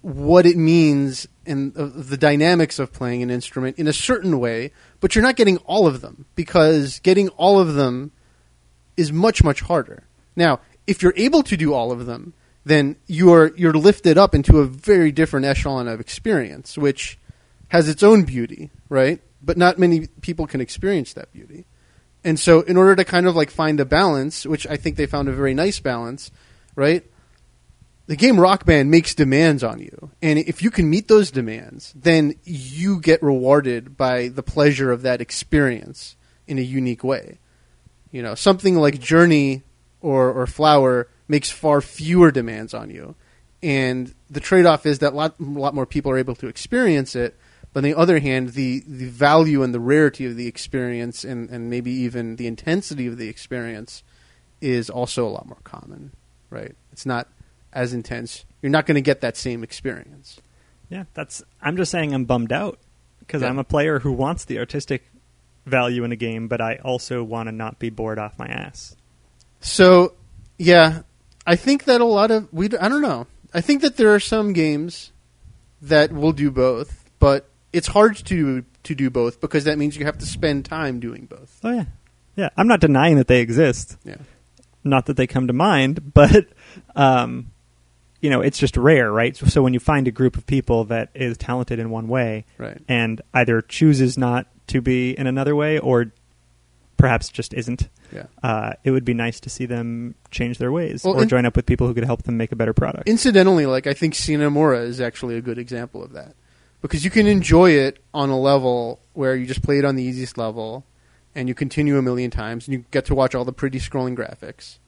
what 0.00 0.46
it 0.46 0.56
means 0.56 1.26
and 1.46 1.74
the 1.74 2.16
dynamics 2.16 2.78
of 2.78 2.92
playing 2.92 3.22
an 3.22 3.30
instrument 3.30 3.78
in 3.78 3.86
a 3.86 3.92
certain 3.92 4.38
way, 4.38 4.72
but 5.00 5.14
you're 5.14 5.24
not 5.24 5.36
getting 5.36 5.58
all 5.58 5.86
of 5.86 6.00
them 6.00 6.26
because 6.34 7.00
getting 7.00 7.28
all 7.30 7.58
of 7.58 7.74
them 7.74 8.12
is 8.96 9.12
much 9.12 9.42
much 9.42 9.60
harder. 9.62 10.04
Now, 10.36 10.60
if 10.86 11.02
you're 11.02 11.14
able 11.16 11.42
to 11.44 11.56
do 11.56 11.72
all 11.72 11.92
of 11.92 12.06
them, 12.06 12.34
then 12.64 12.96
you're 13.06 13.54
you're 13.56 13.72
lifted 13.72 14.18
up 14.18 14.34
into 14.34 14.58
a 14.58 14.66
very 14.66 15.12
different 15.12 15.46
echelon 15.46 15.88
of 15.88 16.00
experience, 16.00 16.78
which 16.78 17.18
has 17.68 17.88
its 17.88 18.02
own 18.02 18.24
beauty, 18.24 18.70
right? 18.88 19.20
But 19.42 19.56
not 19.56 19.78
many 19.78 20.06
people 20.20 20.46
can 20.46 20.60
experience 20.60 21.14
that 21.14 21.32
beauty. 21.32 21.64
And 22.24 22.38
so 22.38 22.60
in 22.60 22.76
order 22.76 22.94
to 22.96 23.04
kind 23.04 23.26
of 23.26 23.34
like 23.34 23.50
find 23.50 23.80
a 23.80 23.84
balance, 23.84 24.46
which 24.46 24.66
I 24.66 24.76
think 24.76 24.96
they 24.96 25.06
found 25.06 25.28
a 25.28 25.32
very 25.32 25.54
nice 25.54 25.80
balance, 25.80 26.30
right? 26.76 27.04
The 28.06 28.16
game 28.16 28.40
Rock 28.40 28.66
Band 28.66 28.90
makes 28.90 29.14
demands 29.14 29.62
on 29.62 29.78
you. 29.78 30.10
And 30.20 30.38
if 30.38 30.62
you 30.62 30.70
can 30.70 30.90
meet 30.90 31.08
those 31.08 31.30
demands, 31.30 31.92
then 31.94 32.34
you 32.44 33.00
get 33.00 33.22
rewarded 33.22 33.96
by 33.96 34.28
the 34.28 34.42
pleasure 34.42 34.90
of 34.90 35.02
that 35.02 35.20
experience 35.20 36.16
in 36.46 36.58
a 36.58 36.62
unique 36.62 37.04
way. 37.04 37.38
You 38.10 38.22
know, 38.22 38.34
something 38.34 38.76
like 38.76 39.00
Journey 39.00 39.62
or, 40.00 40.32
or 40.32 40.46
Flower 40.46 41.08
makes 41.28 41.50
far 41.50 41.80
fewer 41.80 42.30
demands 42.30 42.74
on 42.74 42.90
you. 42.90 43.14
And 43.62 44.12
the 44.28 44.40
trade 44.40 44.66
off 44.66 44.84
is 44.84 44.98
that 44.98 45.12
a 45.12 45.16
lot, 45.16 45.36
a 45.38 45.44
lot 45.44 45.74
more 45.74 45.86
people 45.86 46.10
are 46.10 46.18
able 46.18 46.34
to 46.36 46.48
experience 46.48 47.14
it. 47.14 47.36
But 47.72 47.78
on 47.78 47.84
the 47.84 47.94
other 47.94 48.18
hand, 48.18 48.50
the, 48.50 48.82
the 48.86 49.08
value 49.08 49.62
and 49.62 49.72
the 49.72 49.80
rarity 49.80 50.26
of 50.26 50.36
the 50.36 50.48
experience 50.48 51.24
and, 51.24 51.48
and 51.48 51.70
maybe 51.70 51.92
even 51.92 52.36
the 52.36 52.48
intensity 52.48 53.06
of 53.06 53.16
the 53.16 53.28
experience 53.28 54.02
is 54.60 54.90
also 54.90 55.26
a 55.26 55.30
lot 55.30 55.46
more 55.46 55.58
common, 55.64 56.10
right? 56.50 56.74
It's 56.92 57.06
not 57.06 57.28
as 57.72 57.92
intense. 57.92 58.44
You're 58.60 58.70
not 58.70 58.86
going 58.86 58.94
to 58.96 59.00
get 59.00 59.20
that 59.22 59.36
same 59.36 59.62
experience. 59.62 60.40
yeah, 60.88 61.04
that's. 61.14 61.42
I'm 61.60 61.76
just 61.76 61.90
saying 61.90 62.12
I'm 62.14 62.24
bummed 62.24 62.52
out 62.52 62.78
because 63.20 63.42
Yeah. 63.42 63.48
I'm 63.48 63.58
a 63.58 63.64
player 63.64 63.98
who 64.00 64.12
wants 64.12 64.44
the 64.44 64.58
artistic 64.58 65.02
value 65.66 66.04
in 66.04 66.12
a 66.12 66.16
game, 66.16 66.48
but 66.48 66.60
I 66.60 66.76
also 66.84 67.22
want 67.22 67.48
to 67.48 67.52
not 67.52 67.78
be 67.78 67.88
bored 67.90 68.18
off 68.18 68.38
my 68.38 68.46
ass. 68.46 68.96
So, 69.60 70.14
yeah, 70.58 71.02
I 71.46 71.56
think 71.56 71.84
that 71.84 72.00
a 72.00 72.04
lot 72.04 72.30
of 72.30 72.52
we 72.52 72.66
I 72.66 72.88
don't 72.88 73.02
know. 73.02 73.26
I 73.54 73.60
think 73.60 73.82
that 73.82 73.96
there 73.96 74.14
are 74.14 74.20
some 74.20 74.52
games 74.52 75.12
that 75.80 76.12
will 76.12 76.32
do 76.32 76.50
both, 76.50 77.08
but 77.18 77.48
it's 77.72 77.86
hard 77.88 78.16
to 78.26 78.64
to 78.82 78.94
do 78.94 79.08
both 79.10 79.40
because 79.40 79.64
that 79.64 79.78
means 79.78 79.96
you 79.96 80.04
have 80.04 80.18
to 80.18 80.26
spend 80.26 80.64
time 80.64 81.00
doing 81.00 81.26
both. 81.26 81.60
Oh 81.62 81.72
yeah, 81.72 81.84
yeah. 82.36 82.48
I'm 82.56 82.66
not 82.66 82.80
denying 82.80 83.16
that 83.16 83.28
they 83.28 83.40
exist. 83.40 83.96
Yeah. 84.04 84.16
Not 84.84 85.06
that 85.06 85.16
they 85.16 85.28
come 85.28 85.46
to 85.46 85.52
mind, 85.52 86.12
but 86.14 86.46
um, 86.96 87.51
you 88.22 88.30
know, 88.30 88.40
it's 88.40 88.56
just 88.58 88.76
rare, 88.78 89.12
right? 89.12 89.36
So, 89.36 89.44
so 89.46 89.62
when 89.62 89.74
you 89.74 89.80
find 89.80 90.08
a 90.08 90.10
group 90.10 90.36
of 90.38 90.46
people 90.46 90.84
that 90.84 91.10
is 91.14 91.36
talented 91.36 91.78
in 91.78 91.90
one 91.90 92.08
way 92.08 92.46
Right. 92.56 92.80
and 92.88 93.20
either 93.34 93.60
chooses 93.60 94.16
not 94.16 94.46
to 94.68 94.80
be 94.80 95.10
in 95.18 95.26
another 95.26 95.54
way 95.54 95.78
or 95.78 96.12
perhaps 96.96 97.28
just 97.30 97.52
isn't, 97.52 97.88
Yeah. 98.12 98.26
uh, 98.42 98.74
it 98.84 98.92
would 98.92 99.04
be 99.04 99.12
nice 99.12 99.40
to 99.40 99.50
see 99.50 99.66
them 99.66 100.14
change 100.30 100.58
their 100.58 100.70
ways 100.70 101.02
Well, 101.04 101.14
or 101.16 101.22
in- 101.24 101.28
join 101.28 101.44
up 101.46 101.56
with 101.56 101.66
people 101.66 101.86
who 101.88 101.94
could 101.94 102.04
help 102.04 102.22
them 102.22 102.36
make 102.36 102.52
a 102.52 102.56
better 102.56 102.72
product. 102.72 103.08
Incidentally, 103.08 103.66
like 103.66 103.86
I 103.88 103.92
think 103.94 104.14
Sine 104.14 104.46
Mora 104.52 104.80
is 104.80 105.00
actually 105.00 105.36
a 105.36 105.40
good 105.40 105.58
example 105.58 106.02
of 106.02 106.12
that 106.12 106.34
because 106.80 107.04
you 107.04 107.10
can 107.10 107.26
enjoy 107.26 107.70
it 107.72 107.98
on 108.14 108.30
a 108.30 108.38
level 108.38 109.00
where 109.14 109.34
you 109.34 109.46
just 109.46 109.62
play 109.62 109.78
it 109.78 109.84
on 109.84 109.96
the 109.96 110.02
easiest 110.04 110.38
level 110.38 110.84
and 111.34 111.48
you 111.48 111.54
continue 111.54 111.98
a 111.98 112.02
million 112.02 112.30
times 112.30 112.68
and 112.68 112.74
you 112.74 112.84
get 112.92 113.04
to 113.06 113.14
watch 113.16 113.34
all 113.34 113.44
the 113.44 113.52
pretty 113.52 113.80
scrolling 113.80 114.14
graphics. 114.16 114.78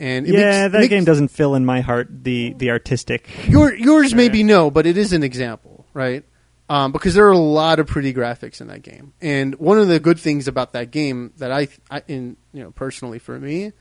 And 0.00 0.26
it 0.26 0.34
yeah, 0.34 0.40
makes- 0.62 0.72
that 0.72 0.78
makes- 0.80 0.88
game 0.90 1.04
doesn't 1.04 1.28
fill 1.28 1.54
in 1.54 1.64
my 1.64 1.80
heart 1.80 2.08
the 2.24 2.54
the 2.58 2.70
artistic. 2.70 3.28
Your 3.48 3.74
yours 3.74 4.10
Yeah. 4.10 4.16
maybe 4.16 4.42
no, 4.42 4.70
but 4.70 4.86
it 4.86 4.96
is 4.96 5.12
an 5.12 5.22
example, 5.22 5.86
right? 5.94 6.24
Um, 6.68 6.92
because 6.92 7.14
there 7.14 7.26
are 7.26 7.32
a 7.32 7.38
lot 7.38 7.78
of 7.78 7.86
pretty 7.86 8.12
graphics 8.14 8.60
in 8.60 8.68
that 8.68 8.82
game, 8.82 9.12
and 9.20 9.54
one 9.56 9.78
of 9.78 9.86
the 9.88 10.00
good 10.00 10.18
things 10.18 10.48
about 10.48 10.72
that 10.72 10.90
game 10.90 11.32
that 11.36 11.52
I, 11.52 11.68
I 11.90 12.02
in 12.08 12.36
you 12.54 12.62
know 12.62 12.70
personally 12.70 13.18
for 13.18 13.38
me, 13.38 13.72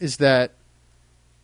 is 0.00 0.16
that 0.16 0.54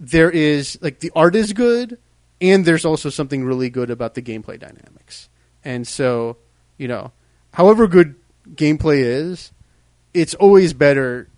there 0.01 0.31
is 0.31 0.79
like 0.81 1.01
the 1.01 1.13
art 1.15 1.37
is 1.37 1.53
good, 1.53 1.99
and 2.41 2.65
there's 2.65 2.85
also 2.85 3.11
something 3.11 3.45
really 3.45 3.69
good 3.71 3.91
about 3.91 4.15
the 4.15 4.23
gameplay 4.23 4.59
dynamics. 4.59 5.29
And 5.65 5.87
so, 5.87 6.39
you 6.79 6.89
know, 6.89 7.13
however 7.53 7.87
good 7.87 8.15
gameplay 8.55 8.99
is, 9.01 9.53
it's 10.15 10.35
always 10.35 10.73
better 10.73 11.29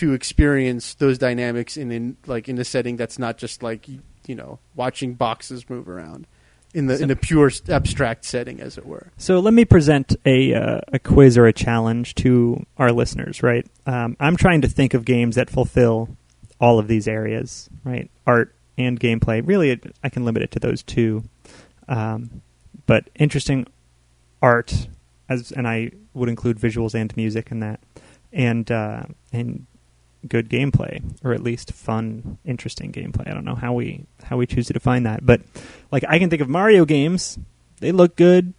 to 0.00 0.14
experience 0.14 0.94
those 0.94 1.18
dynamics 1.18 1.76
in, 1.76 1.92
in 1.92 2.16
like 2.26 2.48
in 2.48 2.58
a 2.58 2.64
setting 2.64 2.96
that's 2.96 3.18
not 3.18 3.36
just 3.36 3.62
like 3.62 3.86
you 3.86 4.34
know 4.34 4.58
watching 4.74 5.12
boxes 5.12 5.68
move 5.68 5.90
around 5.90 6.26
in 6.72 6.86
the 6.86 6.98
in 7.02 7.10
a 7.10 7.16
pure 7.16 7.50
abstract 7.68 8.24
setting 8.24 8.62
as 8.62 8.78
it 8.78 8.86
were 8.86 9.08
So 9.18 9.40
let 9.40 9.52
me 9.52 9.66
present 9.66 10.16
a 10.24 10.54
uh, 10.54 10.80
a 10.88 10.98
quiz 10.98 11.36
or 11.36 11.46
a 11.46 11.52
challenge 11.52 12.14
to 12.16 12.64
our 12.78 12.92
listeners. 12.92 13.42
Right, 13.42 13.66
um, 13.84 14.16
I'm 14.18 14.36
trying 14.36 14.62
to 14.62 14.68
think 14.68 14.94
of 14.94 15.04
games 15.04 15.36
that 15.36 15.50
fulfill 15.50 16.16
all 16.58 16.78
of 16.78 16.88
these 16.88 17.06
areas. 17.06 17.68
Right, 17.84 18.10
art 18.26 18.54
and 18.78 18.98
gameplay. 18.98 19.46
Really, 19.46 19.70
it, 19.70 19.94
I 20.02 20.08
can 20.08 20.24
limit 20.24 20.42
it 20.42 20.50
to 20.52 20.58
those 20.58 20.82
two. 20.82 21.24
Um, 21.88 22.40
but 22.86 23.10
interesting 23.16 23.66
art, 24.40 24.88
as 25.28 25.52
and 25.52 25.68
I 25.68 25.90
would 26.14 26.30
include 26.30 26.58
visuals 26.58 26.94
and 26.94 27.14
music 27.18 27.50
in 27.50 27.60
that, 27.60 27.80
and 28.32 28.70
uh, 28.70 29.02
and 29.30 29.66
good 30.28 30.48
gameplay, 30.48 31.02
or 31.24 31.32
at 31.32 31.42
least 31.42 31.72
fun, 31.72 32.38
interesting 32.44 32.92
gameplay. 32.92 33.28
I 33.28 33.34
don't 33.34 33.44
know 33.44 33.54
how 33.54 33.72
we 33.72 34.04
how 34.22 34.36
we 34.36 34.46
choose 34.46 34.66
to 34.66 34.72
define 34.72 35.04
that, 35.04 35.24
but 35.24 35.40
like 35.90 36.04
I 36.08 36.18
can 36.18 36.30
think 36.30 36.42
of 36.42 36.48
Mario 36.48 36.84
games. 36.84 37.38
They 37.80 37.92
look 37.92 38.16
good, 38.16 38.52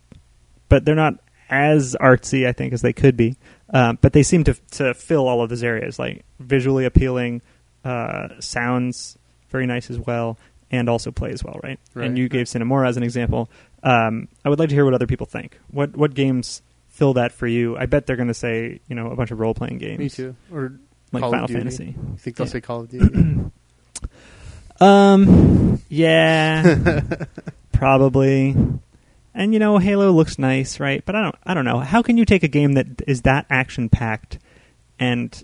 but 0.69 0.85
they're 0.85 0.95
not 0.95 1.15
as 1.49 1.95
artsy, 1.99 2.47
I 2.47 2.53
think, 2.53 2.73
as 2.73 2.81
they 2.81 2.93
could 2.93 3.15
be. 3.15 3.35
Um, 3.73 3.99
but 4.01 4.13
they 4.13 4.23
seem 4.23 4.43
to 4.45 4.53
to 4.71 4.93
fill 4.93 5.27
all 5.27 5.41
of 5.41 5.49
those 5.49 5.63
areas, 5.63 5.99
like 5.99 6.25
visually 6.39 6.85
appealing, 6.85 7.41
uh, 7.85 8.29
sounds 8.39 9.17
very 9.49 9.65
nice 9.65 9.89
as 9.89 9.99
well, 9.99 10.37
and 10.71 10.89
also 10.89 11.11
play 11.11 11.31
as 11.31 11.43
well, 11.43 11.59
right? 11.63 11.79
Right, 11.93 12.07
and 12.07 12.17
you 12.17 12.27
gave 12.29 12.49
Sine 12.49 12.65
Mora 12.65 12.87
as 12.87 12.97
an 12.97 13.03
example. 13.03 13.49
Um, 13.83 14.27
I 14.43 14.49
would 14.49 14.59
like 14.59 14.69
to 14.69 14.75
hear 14.75 14.85
what 14.85 14.93
other 14.93 15.07
people 15.07 15.25
think. 15.25 15.59
What 15.69 15.95
what 15.95 16.13
games 16.13 16.61
fill 16.89 17.13
that 17.13 17.31
for 17.31 17.47
you? 17.47 17.77
I 17.77 17.85
bet 17.85 18.05
they're 18.07 18.15
going 18.15 18.27
to 18.27 18.33
say 18.33 18.79
you 18.87 18.95
know 18.95 19.11
a 19.11 19.15
bunch 19.15 19.31
of 19.31 19.39
role 19.39 19.53
playing 19.53 19.77
games. 19.77 19.99
me 19.99 20.09
too 20.09 20.35
or 20.51 20.73
Like 21.11 21.21
Call 21.21 21.31
Final. 21.31 21.47
Fantasy. 21.47 21.95
you 21.97 22.17
think 22.17 22.37
they'll 22.37 22.47
Yeah. 22.47 22.51
say 22.51 22.61
call 22.61 22.81
of 22.81 22.89
duty 22.89 23.39
Um, 24.79 25.81
yeah, 25.89 27.01
probably. 27.71 28.55
And 29.33 29.53
you 29.53 29.59
know, 29.59 29.77
Halo 29.77 30.11
looks 30.11 30.39
nice, 30.39 30.79
right? 30.79 31.03
But 31.05 31.15
I 31.15 31.21
don't, 31.21 31.35
I 31.45 31.53
don't 31.53 31.65
know. 31.65 31.79
How 31.79 32.01
can 32.01 32.17
you 32.17 32.25
take 32.25 32.43
a 32.43 32.47
game 32.47 32.73
that 32.73 32.87
is 33.07 33.21
that 33.21 33.45
action 33.49 33.89
packed 33.89 34.39
and 34.99 35.43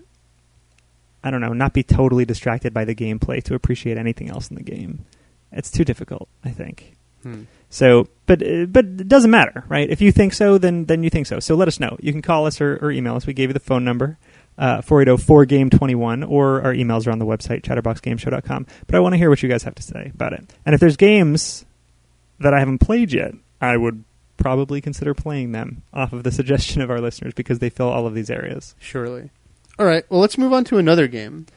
I 1.23 1.29
don't 1.31 1.41
know, 1.41 1.53
not 1.53 1.73
be 1.73 1.83
totally 1.83 2.25
distracted 2.25 2.73
by 2.73 2.83
the 2.85 2.95
gameplay 2.95 3.43
to 3.43 3.53
appreciate 3.53 3.97
anything 3.97 4.29
else 4.29 4.49
in 4.49 4.55
the 4.55 4.63
game? 4.63 5.05
It's 5.51 5.69
too 5.71 5.85
difficult, 5.85 6.27
I 6.43 6.49
think. 6.49 6.95
Hmm. 7.23 7.43
So, 7.69 8.07
but 8.25 8.39
but 8.71 8.85
it 8.85 9.07
doesn't 9.07 9.31
matter, 9.31 9.63
right? 9.69 9.89
If 9.89 10.01
you 10.01 10.11
think 10.11 10.33
so, 10.33 10.57
then 10.57 10.85
then 10.85 11.03
you 11.03 11.09
think 11.09 11.27
so. 11.27 11.39
So 11.39 11.55
let 11.55 11.67
us 11.67 11.79
know. 11.79 11.95
You 12.01 12.11
can 12.11 12.21
call 12.21 12.45
us 12.47 12.59
or, 12.59 12.77
or 12.81 12.91
email 12.91 13.15
us. 13.15 13.27
We 13.27 13.33
gave 13.33 13.49
you 13.49 13.53
the 13.53 13.59
phone 13.59 13.83
number, 13.85 14.17
uh, 14.57 14.81
480-4game21, 14.81 16.29
or 16.29 16.61
our 16.63 16.73
emails 16.73 17.07
are 17.07 17.11
on 17.11 17.19
the 17.19 17.25
website, 17.25 17.61
chatterboxgameshow.com. 17.63 18.65
But 18.87 18.95
I 18.95 18.99
want 18.99 19.13
to 19.13 19.17
hear 19.17 19.29
what 19.29 19.41
you 19.43 19.49
guys 19.49 19.63
have 19.63 19.75
to 19.75 19.83
say 19.83 20.11
about 20.13 20.33
it. 20.33 20.51
And 20.65 20.73
if 20.73 20.79
there's 20.81 20.97
games 20.97 21.65
that 22.39 22.53
I 22.53 22.59
haven't 22.59 22.79
played 22.79 23.11
yet, 23.13 23.33
I 23.61 23.77
would 23.77 24.03
probably 24.37 24.81
consider 24.81 25.13
playing 25.13 25.51
them 25.51 25.83
off 25.93 26.13
of 26.13 26.23
the 26.23 26.31
suggestion 26.39 26.81
of 26.81 26.89
our 26.91 26.99
listeners 27.01 27.33
because 27.33 27.59
they 27.59 27.69
fill 27.69 27.89
all 27.89 28.05
of 28.05 28.13
these 28.13 28.29
areas. 28.29 28.75
surely 28.79 29.31
all 29.79 29.85
right 29.87 30.05
well 30.11 30.19
let's 30.19 30.37
move 30.37 30.53
on 30.53 30.63
to 30.63 30.77
another 30.77 31.07
game 31.07 31.47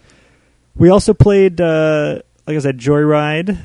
We 0.74 0.88
also 0.88 1.12
played, 1.12 1.60
uh, 1.60 2.20
like 2.46 2.56
I 2.56 2.60
said, 2.60 2.78
Joyride, 2.78 3.58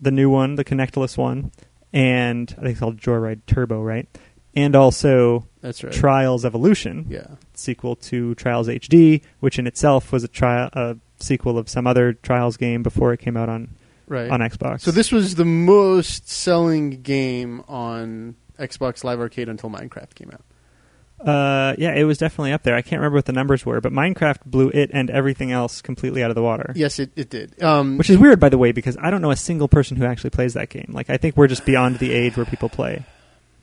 the 0.00 0.10
new 0.10 0.28
one, 0.30 0.56
the 0.56 0.64
Kinectless 0.64 1.16
one, 1.16 1.52
and 1.92 2.52
I 2.58 2.60
think 2.62 2.70
it's 2.72 2.80
called 2.80 2.98
Joyride 2.98 3.42
Turbo, 3.46 3.80
right? 3.82 4.08
And 4.56 4.74
also 4.74 5.46
that's 5.60 5.84
right 5.84 5.92
Trials 5.92 6.44
Evolution, 6.44 7.06
yeah 7.08 7.36
sequel 7.58 7.96
to 7.96 8.34
Trials 8.34 8.68
HD, 8.68 9.22
which 9.40 9.58
in 9.58 9.66
itself 9.66 10.12
was 10.12 10.24
a 10.24 10.28
trial, 10.28 10.68
a 10.72 10.96
sequel 11.18 11.58
of 11.58 11.68
some 11.68 11.86
other 11.86 12.12
Trials 12.12 12.56
game 12.56 12.82
before 12.82 13.12
it 13.12 13.20
came 13.20 13.36
out 13.36 13.48
on 13.48 13.68
right. 14.08 14.30
on 14.30 14.40
Xbox. 14.40 14.80
So 14.80 14.90
this 14.90 15.12
was 15.12 15.34
the 15.34 15.44
most 15.44 16.28
selling 16.28 17.02
game 17.02 17.62
on 17.68 18.36
Xbox 18.58 19.04
Live 19.04 19.20
Arcade 19.20 19.48
until 19.48 19.70
Minecraft 19.70 20.14
came 20.14 20.30
out. 20.30 20.42
Uh, 21.18 21.74
yeah, 21.78 21.94
it 21.94 22.04
was 22.04 22.18
definitely 22.18 22.52
up 22.52 22.62
there. 22.62 22.74
I 22.74 22.82
can't 22.82 23.00
remember 23.00 23.16
what 23.16 23.24
the 23.24 23.32
numbers 23.32 23.64
were, 23.64 23.80
but 23.80 23.90
Minecraft 23.90 24.44
blew 24.44 24.68
it 24.68 24.90
and 24.92 25.08
everything 25.08 25.50
else 25.50 25.80
completely 25.80 26.22
out 26.22 26.30
of 26.30 26.34
the 26.34 26.42
water. 26.42 26.74
Yes, 26.76 26.98
it, 26.98 27.10
it 27.16 27.30
did. 27.30 27.62
Um, 27.62 27.96
Which 27.96 28.10
is 28.10 28.18
weird, 28.18 28.38
by 28.38 28.50
the 28.50 28.58
way, 28.58 28.72
because 28.72 28.98
I 29.00 29.10
don't 29.10 29.22
know 29.22 29.30
a 29.30 29.36
single 29.36 29.66
person 29.66 29.96
who 29.96 30.04
actually 30.04 30.30
plays 30.30 30.52
that 30.54 30.68
game. 30.68 30.90
Like, 30.90 31.08
I 31.08 31.16
think 31.16 31.34
we're 31.34 31.46
just 31.46 31.64
beyond 31.64 32.00
the 32.00 32.12
age 32.12 32.36
where 32.36 32.44
people 32.44 32.68
play 32.68 33.06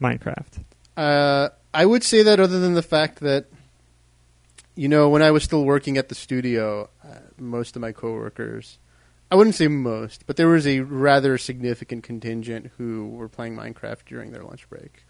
Minecraft. 0.02 0.64
Uh, 0.96 1.50
I 1.74 1.86
would 1.86 2.04
say 2.04 2.24
that 2.24 2.40
other 2.40 2.60
than 2.60 2.74
the 2.74 2.84
fact 2.84 3.20
that, 3.22 3.46
you 4.76 4.88
know, 4.88 5.10
when 5.10 5.22
I 5.22 5.32
was 5.32 5.44
still 5.44 5.64
working 5.64 5.98
at 5.98 6.10
the 6.10 6.16
studio, 6.16 6.90
uh, 7.04 7.20
most 7.38 7.76
of 7.76 7.82
my 7.82 7.92
coworkers, 7.92 8.78
I 9.32 9.36
wouldn't 9.36 9.56
say 9.56 9.68
most, 9.68 10.28
but 10.28 10.38
there 10.38 10.48
was 10.48 10.68
a 10.68 10.82
rather 10.82 11.38
significant 11.38 12.04
contingent 12.04 12.72
who 12.78 13.10
were 13.10 13.28
playing 13.28 13.56
Minecraft 13.56 14.06
during 14.06 14.32
their 14.32 14.44
lunch 14.44 14.70
break. 14.70 15.06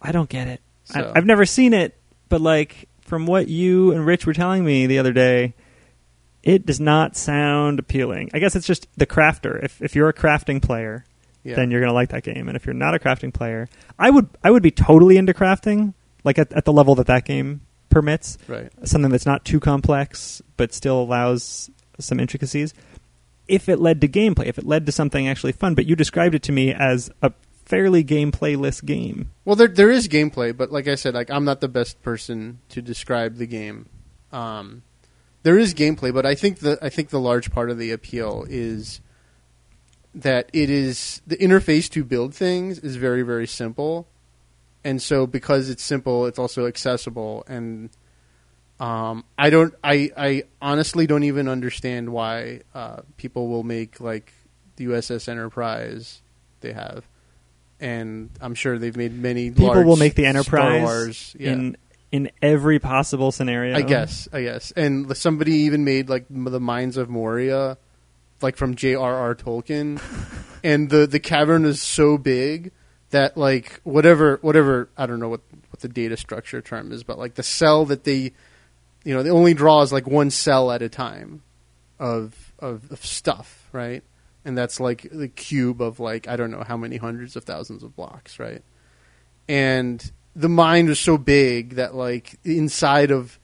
I 0.00 0.12
don't 0.12 0.28
get 0.30 0.48
it. 0.48 0.60
So, 0.84 1.12
I, 1.14 1.18
I've 1.18 1.26
never 1.26 1.44
seen 1.44 1.74
it, 1.74 1.98
but 2.28 2.40
like 2.40 2.88
from 3.02 3.26
what 3.26 3.48
you 3.48 3.92
and 3.92 4.06
Rich 4.06 4.26
were 4.26 4.32
telling 4.32 4.64
me 4.64 4.86
the 4.86 4.98
other 4.98 5.12
day, 5.12 5.54
it 6.42 6.66
does 6.66 6.80
not 6.80 7.16
sound 7.16 7.78
appealing. 7.78 8.30
I 8.32 8.38
guess 8.38 8.56
it's 8.56 8.66
just 8.66 8.88
the 8.96 9.06
crafter. 9.06 9.62
If 9.62 9.80
if 9.82 9.94
you're 9.94 10.08
a 10.08 10.14
crafting 10.14 10.62
player, 10.62 11.04
yeah. 11.44 11.56
then 11.56 11.70
you're 11.70 11.80
gonna 11.80 11.92
like 11.92 12.10
that 12.10 12.22
game. 12.22 12.48
And 12.48 12.56
if 12.56 12.66
you're 12.66 12.74
not 12.74 12.94
a 12.94 12.98
crafting 12.98 13.32
player, 13.32 13.68
I 13.98 14.10
would 14.10 14.28
I 14.42 14.50
would 14.50 14.62
be 14.62 14.70
totally 14.70 15.16
into 15.16 15.34
crafting, 15.34 15.94
like 16.24 16.38
at, 16.38 16.52
at 16.52 16.64
the 16.64 16.72
level 16.72 16.94
that 16.96 17.06
that 17.06 17.24
game 17.24 17.62
permits, 17.90 18.38
right. 18.48 18.70
something 18.84 19.10
that's 19.10 19.26
not 19.26 19.44
too 19.44 19.60
complex 19.60 20.42
but 20.56 20.72
still 20.72 21.00
allows 21.00 21.70
some 21.98 22.18
intricacies. 22.18 22.74
If 23.48 23.68
it 23.68 23.78
led 23.78 24.00
to 24.00 24.08
gameplay, 24.08 24.46
if 24.46 24.58
it 24.58 24.64
led 24.64 24.86
to 24.86 24.92
something 24.92 25.28
actually 25.28 25.52
fun, 25.52 25.74
but 25.74 25.86
you 25.86 25.96
described 25.96 26.34
it 26.34 26.42
to 26.44 26.52
me 26.52 26.72
as 26.72 27.10
a 27.20 27.32
fairly 27.64 28.04
gameplayless 28.04 28.84
game. 28.84 29.30
Well, 29.44 29.56
there 29.56 29.68
there 29.68 29.90
is 29.90 30.08
gameplay, 30.08 30.56
but 30.56 30.70
like 30.70 30.88
I 30.88 30.94
said, 30.94 31.14
like 31.14 31.30
I'm 31.30 31.44
not 31.44 31.60
the 31.60 31.68
best 31.68 32.02
person 32.02 32.60
to 32.70 32.80
describe 32.80 33.36
the 33.36 33.46
game. 33.46 33.88
Um, 34.30 34.82
there 35.42 35.58
is 35.58 35.74
gameplay, 35.74 36.14
but 36.14 36.24
I 36.24 36.34
think 36.34 36.60
the 36.60 36.78
I 36.80 36.88
think 36.88 37.10
the 37.10 37.20
large 37.20 37.50
part 37.50 37.70
of 37.70 37.78
the 37.78 37.90
appeal 37.90 38.46
is 38.48 39.00
that 40.14 40.50
it 40.52 40.70
is 40.70 41.22
the 41.26 41.36
interface 41.36 41.88
to 41.90 42.04
build 42.04 42.34
things 42.34 42.78
is 42.78 42.96
very 42.96 43.22
very 43.22 43.46
simple, 43.46 44.08
and 44.84 45.00
so 45.00 45.26
because 45.26 45.70
it's 45.70 45.82
simple, 45.82 46.26
it's 46.26 46.38
also 46.38 46.66
accessible. 46.66 47.44
And 47.46 47.90
um, 48.80 49.24
I 49.38 49.50
don't 49.50 49.74
I 49.82 50.10
I 50.16 50.42
honestly 50.60 51.06
don't 51.06 51.24
even 51.24 51.48
understand 51.48 52.10
why 52.10 52.60
uh, 52.74 53.02
people 53.16 53.48
will 53.48 53.64
make 53.64 54.00
like 54.00 54.32
the 54.76 54.86
USS 54.86 55.28
Enterprise 55.28 56.22
they 56.60 56.72
have 56.72 57.04
and 57.82 58.30
I'm 58.40 58.54
sure 58.54 58.78
they've 58.78 58.96
made 58.96 59.12
many. 59.12 59.50
People 59.50 59.66
large 59.66 59.84
will 59.84 59.96
make 59.96 60.14
the 60.14 60.24
Enterprise 60.24 60.82
Wars, 60.82 61.36
yeah. 61.38 61.52
in 61.52 61.76
in 62.12 62.30
every 62.40 62.78
possible 62.78 63.32
scenario. 63.32 63.76
I 63.76 63.82
guess, 63.82 64.28
I 64.32 64.42
guess, 64.42 64.70
and 64.70 65.14
somebody 65.16 65.52
even 65.52 65.84
made 65.84 66.08
like 66.08 66.26
the 66.30 66.60
Mines 66.60 66.96
of 66.96 67.10
Moria, 67.10 67.76
like 68.42 68.56
from 68.56 68.74
J.R.R. 68.74 69.34
Tolkien, 69.34 70.00
and 70.64 70.90
the 70.90 71.06
the 71.06 71.20
cavern 71.20 71.64
is 71.64 71.82
so 71.82 72.18
big 72.18 72.72
that 73.10 73.36
like 73.36 73.80
whatever 73.84 74.38
whatever 74.42 74.88
I 74.96 75.06
don't 75.06 75.20
know 75.20 75.28
what 75.28 75.42
what 75.70 75.80
the 75.80 75.88
data 75.88 76.16
structure 76.16 76.60
term 76.60 76.92
is, 76.92 77.02
but 77.02 77.18
like 77.18 77.34
the 77.34 77.42
cell 77.42 77.84
that 77.86 78.04
they, 78.04 78.32
you 79.04 79.14
know, 79.14 79.22
they 79.22 79.30
only 79.30 79.54
draws 79.54 79.92
like 79.92 80.06
one 80.06 80.30
cell 80.30 80.70
at 80.70 80.82
a 80.82 80.88
time, 80.88 81.42
of 81.98 82.52
of, 82.58 82.90
of 82.90 83.04
stuff, 83.04 83.68
right? 83.72 84.02
and 84.44 84.56
that's 84.58 84.80
like 84.80 85.06
the 85.10 85.28
cube 85.28 85.80
of 85.80 86.00
like 86.00 86.28
I 86.28 86.36
don't 86.36 86.50
know 86.50 86.64
how 86.66 86.76
many 86.76 86.96
hundreds 86.96 87.36
of 87.36 87.44
thousands 87.44 87.82
of 87.82 87.94
blocks, 87.94 88.38
right? 88.38 88.62
And 89.48 90.10
the 90.34 90.48
mind 90.48 90.88
was 90.88 91.00
so 91.00 91.18
big 91.18 91.74
that 91.76 91.94
like 91.94 92.38
inside 92.44 93.10
of 93.10 93.38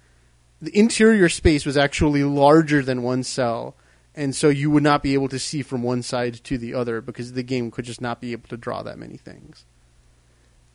the 0.61 0.77
interior 0.77 1.29
space 1.29 1.65
was 1.65 1.77
actually 1.77 2.25
larger 2.25 2.83
than 2.83 3.03
one 3.03 3.23
cell, 3.23 3.77
and 4.19 4.35
so 4.35 4.49
you 4.49 4.69
would 4.69 4.83
not 4.83 5.01
be 5.01 5.15
able 5.15 5.29
to 5.29 5.39
see 5.39 5.63
from 5.63 5.85
one 5.85 6.03
side 6.03 6.35
to 6.43 6.59
the 6.59 6.75
other 6.75 7.01
because 7.01 7.35
the 7.35 7.45
game 7.45 7.71
could 7.71 7.85
just 7.85 8.01
not 8.01 8.21
be 8.21 8.33
able 8.33 8.49
to 8.49 8.57
draw 8.57 8.83
that 8.83 8.99
many 8.99 9.17
things. 9.17 9.65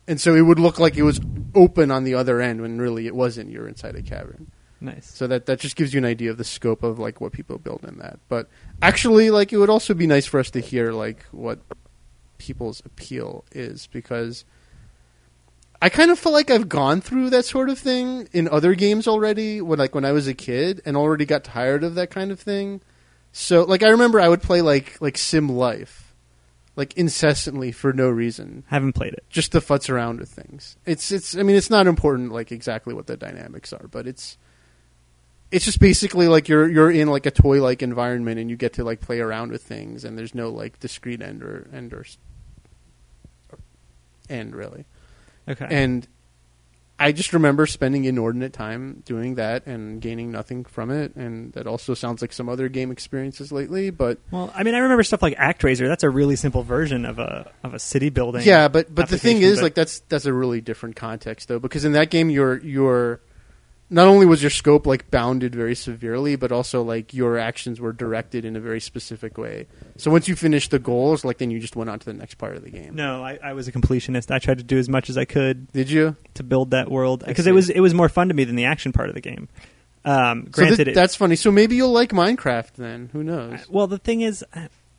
And 0.08 0.18
so 0.18 0.34
it 0.34 0.40
would 0.40 0.58
look 0.58 0.78
like 0.78 0.96
it 0.96 1.02
was 1.02 1.20
open 1.54 1.90
on 1.90 2.04
the 2.04 2.14
other 2.14 2.40
end 2.40 2.62
when 2.62 2.78
really 2.78 3.06
it 3.06 3.14
wasn't. 3.14 3.50
You're 3.50 3.68
inside 3.68 3.96
a 3.96 4.02
cavern. 4.02 4.50
Nice. 4.80 5.10
So 5.10 5.26
that 5.26 5.44
that 5.44 5.60
just 5.60 5.76
gives 5.76 5.92
you 5.92 5.98
an 5.98 6.06
idea 6.06 6.30
of 6.30 6.38
the 6.38 6.44
scope 6.44 6.82
of 6.82 6.98
like 6.98 7.20
what 7.20 7.32
people 7.32 7.58
build 7.58 7.84
in 7.86 7.98
that. 7.98 8.18
But 8.30 8.48
actually, 8.80 9.30
like 9.30 9.52
it 9.52 9.58
would 9.58 9.70
also 9.70 9.92
be 9.92 10.06
nice 10.06 10.24
for 10.24 10.40
us 10.40 10.50
to 10.52 10.60
hear 10.60 10.92
like 10.92 11.24
what 11.30 11.58
people's 12.38 12.80
appeal 12.86 13.44
is 13.52 13.88
because 13.88 14.46
I 15.82 15.90
kind 15.90 16.10
of 16.10 16.18
feel 16.18 16.32
like 16.32 16.50
I've 16.50 16.70
gone 16.70 17.02
through 17.02 17.28
that 17.30 17.44
sort 17.44 17.68
of 17.68 17.78
thing 17.78 18.26
in 18.32 18.48
other 18.48 18.74
games 18.74 19.06
already. 19.06 19.60
When 19.60 19.78
like 19.78 19.94
when 19.94 20.06
I 20.06 20.12
was 20.12 20.28
a 20.28 20.34
kid 20.34 20.80
and 20.86 20.96
already 20.96 21.26
got 21.26 21.44
tired 21.44 21.84
of 21.84 21.94
that 21.96 22.10
kind 22.10 22.32
of 22.32 22.40
thing. 22.40 22.80
So 23.36 23.64
like 23.64 23.82
I 23.82 23.88
remember 23.88 24.20
I 24.20 24.28
would 24.28 24.42
play 24.42 24.62
like 24.62 24.96
like 25.00 25.14
SimLife, 25.14 26.02
like 26.76 26.94
incessantly 26.96 27.72
for 27.72 27.92
no 27.92 28.08
reason 28.08 28.62
Haven't 28.68 28.92
played 28.92 29.12
it. 29.12 29.24
just 29.28 29.50
to 29.52 29.60
futz 29.60 29.90
around 29.90 30.20
with 30.20 30.28
things. 30.30 30.76
It's 30.86 31.10
it's 31.10 31.36
I 31.36 31.42
mean 31.42 31.56
it's 31.56 31.68
not 31.68 31.88
important 31.88 32.30
like 32.32 32.52
exactly 32.52 32.94
what 32.94 33.08
the 33.08 33.16
dynamics 33.16 33.72
are, 33.72 33.88
but 33.90 34.06
it's 34.06 34.38
it's 35.50 35.64
just 35.64 35.80
basically 35.80 36.28
like 36.28 36.48
you're 36.48 36.68
you're 36.68 36.90
in 36.92 37.08
like 37.08 37.26
a 37.26 37.30
toy 37.32 37.60
like 37.60 37.82
environment 37.82 38.38
and 38.38 38.48
you 38.50 38.56
get 38.56 38.72
to 38.74 38.84
like 38.84 39.00
play 39.00 39.18
around 39.18 39.50
with 39.50 39.62
things 39.64 40.04
and 40.04 40.16
there's 40.16 40.34
no 40.34 40.48
like 40.48 40.78
discrete 40.78 41.20
end 41.20 41.42
or 41.42 41.68
end 41.72 41.92
or 41.92 42.02
s- 42.02 42.18
end 44.30 44.54
really. 44.54 44.84
Okay. 45.48 45.66
And 45.68 46.06
I 46.98 47.10
just 47.10 47.32
remember 47.32 47.66
spending 47.66 48.04
inordinate 48.04 48.52
time 48.52 49.02
doing 49.04 49.34
that 49.34 49.66
and 49.66 50.00
gaining 50.00 50.30
nothing 50.30 50.64
from 50.64 50.90
it 50.90 51.16
and 51.16 51.52
that 51.54 51.66
also 51.66 51.92
sounds 51.94 52.22
like 52.22 52.32
some 52.32 52.48
other 52.48 52.68
game 52.68 52.90
experiences 52.92 53.50
lately, 53.50 53.90
but 53.90 54.18
well, 54.30 54.52
I 54.54 54.62
mean, 54.62 54.74
I 54.74 54.78
remember 54.78 55.02
stuff 55.02 55.20
like 55.20 55.36
ActRaiser. 55.36 55.88
That's 55.88 56.04
a 56.04 56.10
really 56.10 56.36
simple 56.36 56.62
version 56.62 57.04
of 57.04 57.18
a 57.18 57.50
of 57.64 57.74
a 57.74 57.78
city 57.80 58.10
building. 58.10 58.42
Yeah, 58.44 58.68
but 58.68 58.94
but 58.94 59.08
the 59.08 59.18
thing 59.18 59.42
is, 59.42 59.58
but- 59.58 59.64
like 59.64 59.74
that's 59.74 60.00
that's 60.08 60.26
a 60.26 60.32
really 60.32 60.60
different 60.60 60.94
context 60.94 61.48
though, 61.48 61.58
because 61.58 61.84
in 61.84 61.92
that 61.92 62.10
game, 62.10 62.30
you're 62.30 62.58
you're 62.58 63.20
not 63.94 64.08
only 64.08 64.26
was 64.26 64.42
your 64.42 64.50
scope 64.50 64.86
like 64.86 65.10
bounded 65.10 65.54
very 65.54 65.74
severely, 65.74 66.36
but 66.36 66.50
also 66.52 66.82
like 66.82 67.14
your 67.14 67.38
actions 67.38 67.80
were 67.80 67.92
directed 67.92 68.44
in 68.44 68.56
a 68.56 68.60
very 68.60 68.80
specific 68.80 69.38
way. 69.38 69.66
So 69.96 70.10
once 70.10 70.26
you 70.28 70.34
finished 70.34 70.70
the 70.72 70.78
goals, 70.78 71.24
like 71.24 71.38
then 71.38 71.50
you 71.50 71.60
just 71.60 71.76
went 71.76 71.88
on 71.88 71.98
to 72.00 72.04
the 72.06 72.12
next 72.12 72.34
part 72.34 72.56
of 72.56 72.64
the 72.64 72.70
game. 72.70 72.94
No, 72.94 73.22
I, 73.22 73.38
I 73.42 73.52
was 73.52 73.68
a 73.68 73.72
completionist. 73.72 74.30
I 74.30 74.38
tried 74.40 74.58
to 74.58 74.64
do 74.64 74.78
as 74.78 74.88
much 74.88 75.08
as 75.08 75.16
I 75.16 75.24
could 75.24 75.70
Did 75.72 75.88
you? 75.90 76.16
to 76.34 76.42
build 76.42 76.72
that 76.72 76.90
world 76.90 77.24
because 77.26 77.46
it 77.46 77.52
was 77.54 77.70
it 77.70 77.80
was 77.80 77.94
more 77.94 78.08
fun 78.08 78.28
to 78.28 78.34
me 78.34 78.44
than 78.44 78.56
the 78.56 78.64
action 78.64 78.92
part 78.92 79.08
of 79.08 79.14
the 79.14 79.20
game. 79.20 79.48
Um, 80.04 80.46
So 80.46 80.50
granted, 80.50 80.76
th- 80.76 80.88
it, 80.88 80.94
that's 80.94 81.14
funny. 81.14 81.36
So 81.36 81.50
maybe 81.50 81.76
you'll 81.76 81.92
like 81.92 82.10
Minecraft 82.10 82.72
then. 82.74 83.08
Who 83.12 83.22
knows? 83.22 83.66
well, 83.70 83.86
the 83.86 83.98
thing 83.98 84.20
is, 84.20 84.44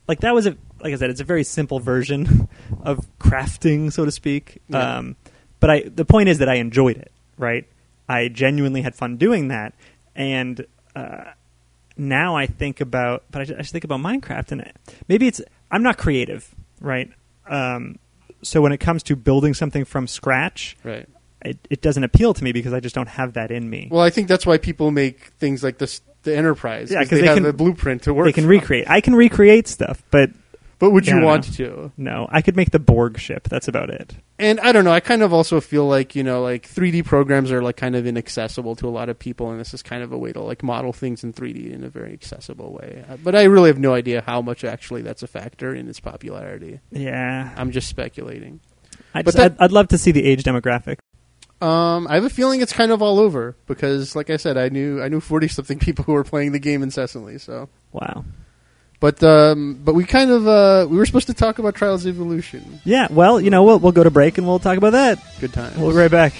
like 0.08 0.22
that 0.22 0.34
was 0.34 0.48
a 0.48 0.56
like 0.80 0.94
I 0.94 0.96
said, 0.98 1.10
it's 1.10 1.22
a 1.22 1.26
very 1.26 1.44
simple 1.44 1.80
version 1.80 2.48
of 2.82 3.06
crafting, 3.20 3.92
so 3.92 4.06
to 4.06 4.12
speak. 4.12 4.62
Yeah. 4.70 4.98
Um, 4.98 5.16
but 5.60 5.70
I 5.70 5.82
the 5.84 6.06
point 6.06 6.30
is 6.30 6.38
that 6.40 6.50
I 6.50 6.56
enjoyed 6.56 6.98
it. 6.98 7.12
Right, 7.38 7.68
I 8.08 8.28
genuinely 8.28 8.82
had 8.82 8.96
fun 8.96 9.18
doing 9.18 9.48
that, 9.50 9.74
and 10.16 10.66
uh, 10.96 11.32
now 11.98 12.36
I 12.36 12.46
think 12.46 12.82
about, 12.82 13.24
but 13.32 13.42
I 13.42 13.46
just, 13.46 13.58
I 13.58 13.62
just 13.62 13.72
think 13.72 13.84
about 13.84 14.00
Minecraft, 14.00 14.52
and 14.52 14.62
it 14.62 14.76
maybe 15.08 15.28
it's 15.28 15.42
I'm 15.72 15.84
not 15.84 15.98
creative, 15.98 16.54
right? 16.82 17.10
Um, 17.48 17.98
so 18.42 18.62
when 18.62 18.72
it 18.72 18.78
comes 18.80 19.02
to 19.04 19.16
building 19.16 19.54
something 19.54 19.86
from 19.86 20.08
scratch, 20.08 20.78
Right. 20.84 21.08
it, 21.44 21.58
it 21.70 21.82
doesn't 21.82 22.04
appeal 22.04 22.34
to 22.34 22.44
me 22.44 22.52
because 22.52 22.74
I 22.74 22.80
just 22.80 22.94
don't 22.96 23.08
have 23.10 23.34
that 23.34 23.50
in 23.52 23.70
me. 23.70 23.88
Well, 23.92 24.02
I 24.02 24.10
think 24.10 24.28
that's 24.28 24.46
why 24.46 24.58
people 24.58 24.92
make 24.92 25.32
things 25.40 25.64
like 25.64 25.78
this. 25.80 26.02
The 26.24 26.36
Enterprise, 26.36 26.90
Yeah, 26.90 27.00
'cause 27.02 27.10
'cause 27.10 27.18
they, 27.20 27.22
they 27.22 27.28
have 27.28 27.38
can- 27.38 27.46
a 27.46 27.54
blueprint 27.54 28.02
to 28.04 28.14
work. 28.14 28.26
they 28.26 28.34
can 28.34 28.46
from. 28.46 28.50
recreate. 28.52 28.90
I 28.90 29.00
can 29.00 29.14
recreate 29.14 29.68
stuff, 29.68 30.02
but 30.10 30.32
But 30.78 30.92
would 30.92 31.08
Yeah, 31.08 31.20
you 31.20 31.26
want 31.26 31.48
know. 31.60 31.66
to? 31.66 31.92
no, 31.98 32.28
I 32.30 32.42
could 32.42 32.56
make 32.58 32.72
the 32.72 32.80
Borg 32.80 33.18
ship. 33.20 33.48
That's 33.50 33.68
about 33.68 33.90
it. 33.90 34.14
and 34.38 34.60
I 34.60 34.74
don't 34.74 34.84
know. 34.84 34.92
I 34.92 35.00
kind 35.00 35.22
of 35.22 35.32
also 35.34 35.62
feel 35.62 35.88
like 35.88 36.16
you 36.16 36.24
know, 36.24 36.42
like 36.42 36.68
3D 36.68 37.06
programs 37.06 37.52
are 37.52 37.62
like 37.64 37.78
kind 37.78 37.96
of 37.96 38.06
inaccessible 38.06 38.76
to 38.78 38.88
a 38.88 38.90
lot 38.92 39.08
of 39.08 39.18
people, 39.18 39.50
and 39.52 39.60
this 39.60 39.74
is 39.74 39.82
kind 39.82 40.04
of 40.04 40.12
a 40.12 40.18
way 40.18 40.34
to 40.34 40.42
like 40.42 40.64
model 40.64 40.92
things 40.92 41.24
in 41.24 41.32
3D 41.34 41.72
in 41.72 41.84
a 41.86 41.90
very 41.90 42.12
accessible 42.14 42.74
way. 42.74 43.06
Uh, 43.10 43.16
But 43.24 43.36
I 43.36 43.44
really 43.44 43.70
have 43.70 43.80
no 43.80 43.94
idea 43.94 44.22
how 44.26 44.42
much 44.42 44.64
actually 44.66 45.02
that's 45.02 45.24
a 45.24 45.28
factor 45.28 45.74
in 45.74 45.88
its 45.88 46.00
popularity. 46.02 46.80
Yeah, 46.92 47.54
I'm 47.56 47.72
just 47.72 47.88
speculating. 47.88 48.60
I 49.14 49.20
but 49.22 49.26
just, 49.28 49.38
that- 49.38 49.52
I'd, 49.54 49.66
I'd 49.66 49.72
love 49.72 49.88
to 49.90 49.98
see 49.98 50.12
the 50.12 50.26
age 50.26 50.44
demographic. 50.44 50.98
Um, 51.62 52.06
I 52.10 52.16
have 52.16 52.26
a 52.26 52.30
feeling 52.30 52.60
it's 52.62 52.74
kind 52.74 52.92
of 52.92 53.02
all 53.02 53.18
over 53.18 53.56
because, 53.66 54.14
like 54.14 54.30
I 54.30 54.36
said, 54.36 54.58
I 54.58 54.68
knew 54.68 55.02
I 55.02 55.08
knew 55.08 55.22
40 55.22 55.48
something 55.48 55.80
people 55.88 56.04
who 56.04 56.12
were 56.12 56.26
playing 56.26 56.52
the 56.52 56.60
game 56.60 56.84
incessantly. 56.84 57.38
So, 57.38 57.70
Wow. 57.94 58.26
But 59.06 59.22
um, 59.22 59.80
but 59.86 59.94
we 59.94 60.04
kind 60.04 60.32
of 60.32 60.48
uh, 60.48 60.88
we 60.90 60.98
were 60.98 61.06
supposed 61.06 61.28
to 61.28 61.36
talk 61.36 61.60
about 61.60 61.76
Trials 61.76 62.08
Evolution. 62.08 62.82
Yeah. 62.86 63.08
Well, 63.12 63.40
you 63.40 63.52
know, 63.52 63.64
we'll 63.64 63.78
we'll 63.78 63.92
go 63.92 64.04
to 64.04 64.10
break 64.10 64.40
and 64.40 64.48
we'll 64.48 64.58
talk 64.58 64.80
about 64.80 64.94
that. 64.94 65.20
Good 65.40 65.54
times. 65.54 65.78
We'll 65.78 65.92
be 65.92 65.98
right 65.98 66.10
back. 66.10 66.34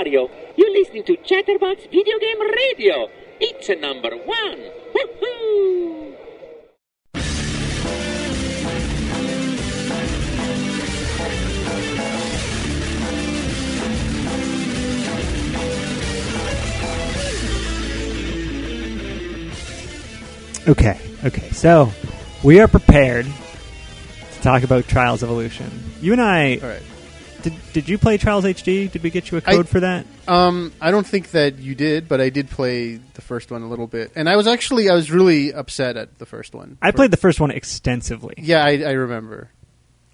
Mario. 0.00 0.30
You're 0.56 0.72
listening 0.72 1.04
to 1.04 1.16
Chatterbox 1.16 1.82
Video 1.92 2.18
Game 2.18 2.40
Radio. 2.40 3.10
It's 3.38 3.68
a 3.68 3.76
number 3.76 4.16
one. 4.16 4.56
Woohoo! 4.94 6.16
Okay, 20.66 20.98
okay. 21.24 21.50
So 21.50 21.92
we 22.42 22.58
are 22.60 22.68
prepared 22.68 23.26
to 23.26 24.40
talk 24.40 24.62
about 24.62 24.88
Trials 24.88 25.22
Evolution. 25.22 25.70
You 26.00 26.12
and 26.12 26.22
I 26.22 26.56
All 26.56 26.68
right. 26.68 26.82
Did. 27.42 27.54
Did 27.72 27.88
you 27.88 27.98
play 27.98 28.16
Trials 28.16 28.44
HD? 28.44 28.90
Did 28.90 29.02
we 29.02 29.10
get 29.10 29.30
you 29.30 29.38
a 29.38 29.40
code 29.40 29.68
for 29.68 29.80
that? 29.80 30.06
Um, 30.28 30.72
I 30.80 30.90
don't 30.90 31.06
think 31.06 31.30
that 31.32 31.58
you 31.58 31.74
did, 31.74 32.08
but 32.08 32.20
I 32.20 32.30
did 32.30 32.48
play 32.50 32.96
the 33.14 33.20
first 33.22 33.50
one 33.50 33.62
a 33.62 33.68
little 33.68 33.86
bit, 33.86 34.12
and 34.14 34.28
I 34.28 34.36
was 34.36 34.46
actually 34.46 34.88
I 34.88 34.94
was 34.94 35.10
really 35.10 35.52
upset 35.52 35.96
at 35.96 36.18
the 36.18 36.26
first 36.26 36.54
one. 36.54 36.78
I 36.80 36.90
played 36.92 37.10
the 37.10 37.16
first 37.16 37.40
one 37.40 37.50
extensively, 37.50 38.34
Yeah, 38.38 38.64
I, 38.64 38.82
I 38.82 38.92
remember. 38.92 39.50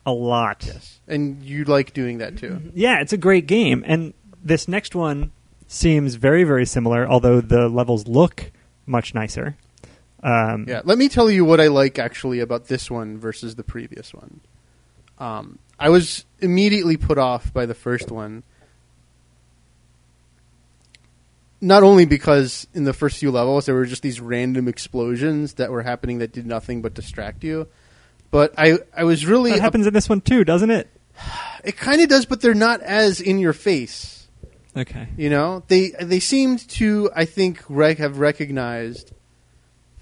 a 0.06 0.12
lot. 0.12 0.64
Yes, 0.66 1.00
and 1.06 1.42
you 1.44 1.64
like 1.64 1.92
doing 1.92 2.18
that 2.18 2.38
too. 2.38 2.72
Yeah, 2.74 3.00
it's 3.00 3.12
a 3.12 3.18
great 3.18 3.46
game, 3.46 3.84
and 3.86 4.14
this 4.42 4.68
next 4.68 4.94
one 4.94 5.32
seems 5.66 6.14
very, 6.14 6.44
very 6.44 6.64
similar. 6.64 7.06
Although 7.08 7.40
the 7.40 7.68
levels 7.68 8.06
look 8.08 8.52
much 8.86 9.14
nicer. 9.14 9.56
Um, 10.22 10.64
Yeah, 10.68 10.80
let 10.84 10.96
me 10.98 11.08
tell 11.08 11.30
you 11.30 11.44
what 11.44 11.60
I 11.60 11.66
like 11.68 11.98
actually 11.98 12.40
about 12.40 12.66
this 12.66 12.90
one 12.90 13.18
versus 13.18 13.54
the 13.56 13.62
previous 13.64 14.14
one. 14.14 14.40
Um, 15.18 15.58
I 15.78 15.90
was 15.90 16.24
immediately 16.40 16.96
put 16.96 17.18
off 17.18 17.52
by 17.52 17.66
the 17.66 17.74
first 17.74 18.10
one. 18.10 18.42
Not 21.60 21.82
only 21.82 22.04
because 22.04 22.66
in 22.74 22.84
the 22.84 22.92
first 22.92 23.18
few 23.18 23.30
levels 23.30 23.66
there 23.66 23.74
were 23.74 23.86
just 23.86 24.02
these 24.02 24.20
random 24.20 24.68
explosions 24.68 25.54
that 25.54 25.70
were 25.70 25.82
happening 25.82 26.18
that 26.18 26.32
did 26.32 26.46
nothing 26.46 26.82
but 26.82 26.94
distract 26.94 27.44
you, 27.44 27.66
but 28.30 28.54
I 28.58 28.78
I 28.96 29.04
was 29.04 29.26
really 29.26 29.52
that 29.52 29.60
happens 29.60 29.86
in 29.86 29.94
this 29.94 30.08
one 30.08 30.20
too, 30.20 30.44
doesn't 30.44 30.70
it? 30.70 30.88
it 31.64 31.76
kind 31.76 32.00
of 32.00 32.08
does, 32.08 32.26
but 32.26 32.40
they're 32.40 32.54
not 32.54 32.82
as 32.82 33.20
in 33.20 33.38
your 33.38 33.52
face. 33.52 34.28
Okay. 34.76 35.08
You 35.16 35.30
know, 35.30 35.62
they 35.68 35.90
they 36.00 36.20
seemed 36.20 36.68
to, 36.70 37.10
I 37.16 37.24
think, 37.24 37.62
rec- 37.68 37.98
have 37.98 38.18
recognized 38.18 39.12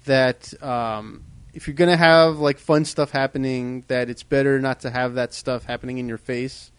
that 0.03 0.53
um, 0.61 1.23
if 1.55 1.67
you're 1.67 1.73
gonna 1.73 1.97
have 1.97 2.37
like 2.39 2.59
fun 2.59 2.83
stuff 2.83 3.11
happening, 3.11 3.85
that 3.87 4.09
it's 4.09 4.23
better 4.23 4.59
not 4.59 4.81
to 4.81 4.89
have 4.89 5.15
that 5.15 5.33
stuff 5.33 5.63
happening 5.63 5.97
in 5.97 6.09
your 6.09 6.17
face, 6.17 6.71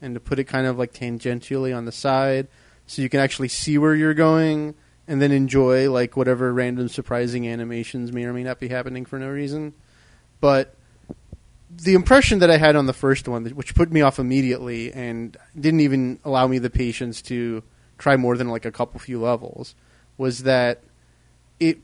and 0.00 0.14
to 0.14 0.20
put 0.20 0.38
it 0.38 0.44
kind 0.44 0.66
of 0.66 0.78
like 0.78 0.94
tangentially 0.94 1.76
on 1.76 1.84
the 1.84 1.92
side, 1.92 2.48
so 2.86 3.02
you 3.02 3.10
can 3.10 3.20
actually 3.20 3.48
see 3.48 3.76
where 3.76 3.94
you're 3.94 4.14
going, 4.14 4.74
and 5.06 5.20
then 5.20 5.32
enjoy 5.32 5.90
like 5.90 6.16
whatever 6.16 6.52
random 6.52 6.88
surprising 6.88 7.46
animations 7.46 8.10
may 8.10 8.24
or 8.24 8.32
may 8.32 8.42
not 8.42 8.58
be 8.58 8.68
happening 8.68 9.04
for 9.04 9.18
no 9.18 9.28
reason. 9.28 9.74
But 10.40 10.74
the 11.70 11.94
impression 11.94 12.38
that 12.38 12.50
I 12.50 12.56
had 12.56 12.74
on 12.74 12.86
the 12.86 12.92
first 12.94 13.28
one, 13.28 13.44
which 13.50 13.74
put 13.74 13.92
me 13.92 14.00
off 14.00 14.18
immediately 14.18 14.92
and 14.92 15.36
didn't 15.58 15.80
even 15.80 16.18
allow 16.24 16.46
me 16.46 16.58
the 16.58 16.70
patience 16.70 17.20
to 17.22 17.62
try 17.98 18.16
more 18.16 18.36
than 18.36 18.48
like 18.48 18.64
a 18.64 18.72
couple 18.72 18.98
few 18.98 19.20
levels, 19.20 19.74
was 20.16 20.44
that 20.44 20.82
it 21.60 21.78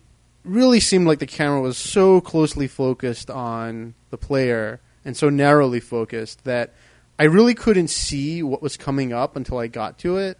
really 0.48 0.80
seemed 0.80 1.06
like 1.06 1.18
the 1.18 1.26
camera 1.26 1.60
was 1.60 1.76
so 1.76 2.20
closely 2.20 2.66
focused 2.66 3.30
on 3.30 3.94
the 4.10 4.18
player 4.18 4.80
and 5.04 5.16
so 5.16 5.28
narrowly 5.28 5.80
focused 5.80 6.44
that 6.44 6.74
I 7.18 7.24
really 7.24 7.54
couldn't 7.54 7.88
see 7.88 8.42
what 8.42 8.62
was 8.62 8.76
coming 8.76 9.12
up 9.12 9.36
until 9.36 9.58
I 9.58 9.66
got 9.66 9.98
to 10.00 10.16
it. 10.16 10.38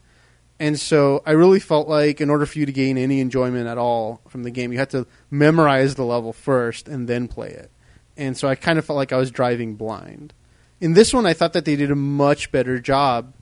And 0.61 0.79
so 0.79 1.23
I 1.25 1.33
really 1.33 1.61
felt 1.61 1.89
like 1.89 2.21
in 2.21 2.31
order 2.31 2.45
for 2.45 2.59
you 2.59 2.67
to 2.67 2.73
gain 2.73 2.99
any 2.99 3.21
enjoyment 3.21 3.69
at 3.69 3.79
all 3.79 4.21
from 4.29 4.43
the 4.43 4.51
game, 4.51 4.73
you 4.73 4.79
had 4.79 4.91
to 4.91 5.07
memorize 5.31 5.95
the 5.95 6.05
level 6.05 6.33
first 6.33 6.89
and 6.89 7.09
then 7.09 7.29
play 7.29 7.51
it 7.51 7.71
and 8.19 8.37
so 8.37 8.49
I 8.49 8.57
kind 8.57 8.79
of 8.79 8.85
felt 8.85 8.97
like 8.97 9.13
I 9.13 9.17
was 9.17 9.31
driving 9.31 9.77
blind. 9.77 10.35
In 10.81 10.93
this 10.93 11.15
one, 11.15 11.25
I 11.25 11.33
thought 11.33 11.53
that 11.55 11.65
they 11.65 11.77
did 11.77 11.91
a 11.91 11.97
much 11.97 12.51
better 12.51 12.81
job 12.81 13.33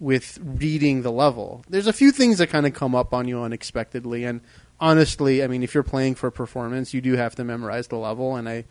with 0.00 0.38
reading 0.42 1.02
the 1.02 1.12
level. 1.12 1.64
There's 1.68 1.86
a 1.86 1.92
few 1.92 2.10
things 2.10 2.38
that 2.38 2.48
kind 2.48 2.66
of 2.66 2.74
come 2.74 2.94
up 2.94 3.14
on 3.14 3.28
you 3.28 3.40
unexpectedly, 3.40 4.24
and 4.24 4.40
honestly, 4.80 5.42
I 5.44 5.46
mean, 5.46 5.62
if 5.62 5.74
you're 5.74 5.82
playing 5.82 6.14
for 6.14 6.30
performance, 6.30 6.94
you 6.94 7.00
do 7.00 7.14
have 7.14 7.34
to 7.36 7.44
memorize 7.44 7.88
the 7.88 7.96
level, 7.96 8.36
and 8.36 8.48
I 8.48 8.64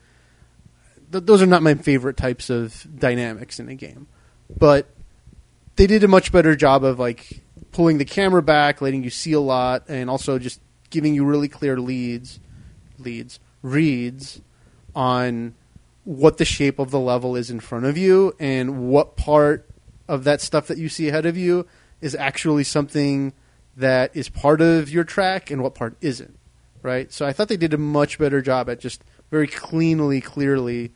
th- 1.12 1.26
those 1.26 1.42
are 1.42 1.48
not 1.48 1.64
my 1.64 1.76
favorite 1.76 2.18
types 2.18 2.50
of 2.50 2.88
dynamics 2.98 3.60
in 3.60 3.70
a 3.70 3.76
game, 3.76 4.08
but 4.58 4.88
they 5.76 5.88
did 5.88 6.04
a 6.04 6.08
much 6.08 6.32
better 6.32 6.56
job 6.56 6.84
of 6.84 7.00
like 7.00 7.42
pulling 7.72 7.98
the 7.98 8.06
camera 8.06 8.42
back, 8.42 8.82
letting 8.82 9.04
you 9.04 9.10
see 9.10 9.34
a 9.34 9.40
lot, 9.40 9.84
and 9.88 10.10
also 10.10 10.40
just 10.40 10.60
giving 10.90 11.14
you 11.14 11.24
really 11.24 11.48
clear 11.48 11.80
leads, 11.80 12.40
leads, 12.98 13.40
reads 13.62 14.42
on 14.96 15.54
what 16.04 16.38
the 16.38 16.46
shape 16.46 16.80
of 16.80 16.92
the 16.92 17.00
level 17.00 17.36
is 17.36 17.52
in 17.52 17.60
front 17.60 17.86
of 17.86 17.98
you 17.98 18.36
and 18.40 18.90
what 18.90 19.16
part 19.16 19.70
of 20.08 20.24
that 20.24 20.42
stuff 20.42 20.66
that 20.68 20.78
you 20.78 20.90
see 20.90 21.08
ahead 21.08 21.26
of 21.26 21.38
you 21.38 21.68
is 22.02 22.16
actually 22.16 22.64
something 22.64 23.32
that 23.80 24.16
is 24.16 24.30
part 24.30 24.62
of 24.62 24.90
your 24.90 25.04
track 25.04 25.52
and 25.52 25.62
what 25.62 25.76
part 25.76 25.96
isn't. 26.02 26.38
Right? 26.82 27.12
So 27.12 27.26
I 27.26 27.34
thought 27.34 27.50
they 27.50 27.58
did 27.58 27.74
a 27.74 27.78
much 27.78 28.18
better 28.18 28.42
job 28.42 28.70
at 28.70 28.80
just 28.80 29.04
very 29.32 29.48
cleanly, 29.48 30.22
clearly 30.22 30.92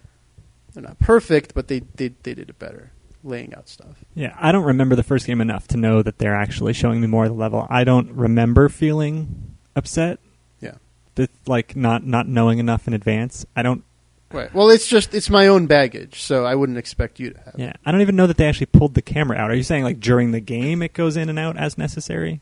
they're 0.74 0.84
not 0.84 1.00
perfect, 1.00 1.54
but 1.54 1.68
they, 1.68 1.80
they, 1.96 2.10
they 2.24 2.34
did 2.34 2.50
it 2.50 2.58
better, 2.58 2.92
laying 3.24 3.54
out 3.54 3.70
stuff. 3.70 4.04
Yeah, 4.16 4.36
I 4.40 4.52
don't 4.52 4.64
remember 4.64 4.96
the 4.96 5.04
first 5.04 5.28
game 5.28 5.42
enough 5.42 5.68
to 5.70 5.78
know 5.78 6.02
that 6.02 6.18
they're 6.18 6.36
actually 6.36 6.74
showing 6.74 7.00
me 7.00 7.08
more 7.08 7.26
of 7.26 7.30
the 7.30 7.36
level. 7.36 7.68
I 7.70 7.84
don't 7.84 8.12
remember 8.12 8.70
feeling 8.70 9.56
upset. 9.76 10.20
Yeah. 10.62 10.76
With, 11.16 11.30
like 11.46 11.76
not 11.76 12.06
not 12.06 12.28
knowing 12.28 12.60
enough 12.60 12.88
in 12.88 12.94
advance. 12.94 13.46
I 13.56 13.62
don't. 13.62 13.84
Right. 14.32 14.52
Well, 14.52 14.72
it's 14.72 14.88
just 14.88 15.14
it's 15.14 15.30
my 15.30 15.46
own 15.46 15.68
baggage, 15.68 16.22
so 16.22 16.44
I 16.44 16.56
wouldn't 16.56 16.80
expect 16.80 17.20
you 17.20 17.32
to 17.32 17.40
have. 17.40 17.56
Yeah, 17.56 17.74
I 17.86 17.92
don't 17.92 18.02
even 18.02 18.16
know 18.16 18.26
that 18.26 18.38
they 18.38 18.48
actually 18.48 18.66
pulled 18.68 18.96
the 18.96 19.04
camera 19.04 19.38
out. 19.38 19.52
Are 19.52 19.56
you 19.56 19.62
saying 19.62 19.84
like 19.84 20.00
during 20.00 20.32
the 20.32 20.40
game 20.40 20.82
it 20.82 20.94
goes 20.94 21.18
in 21.18 21.30
and 21.30 21.38
out 21.38 21.56
as 21.56 21.78
necessary, 21.78 22.42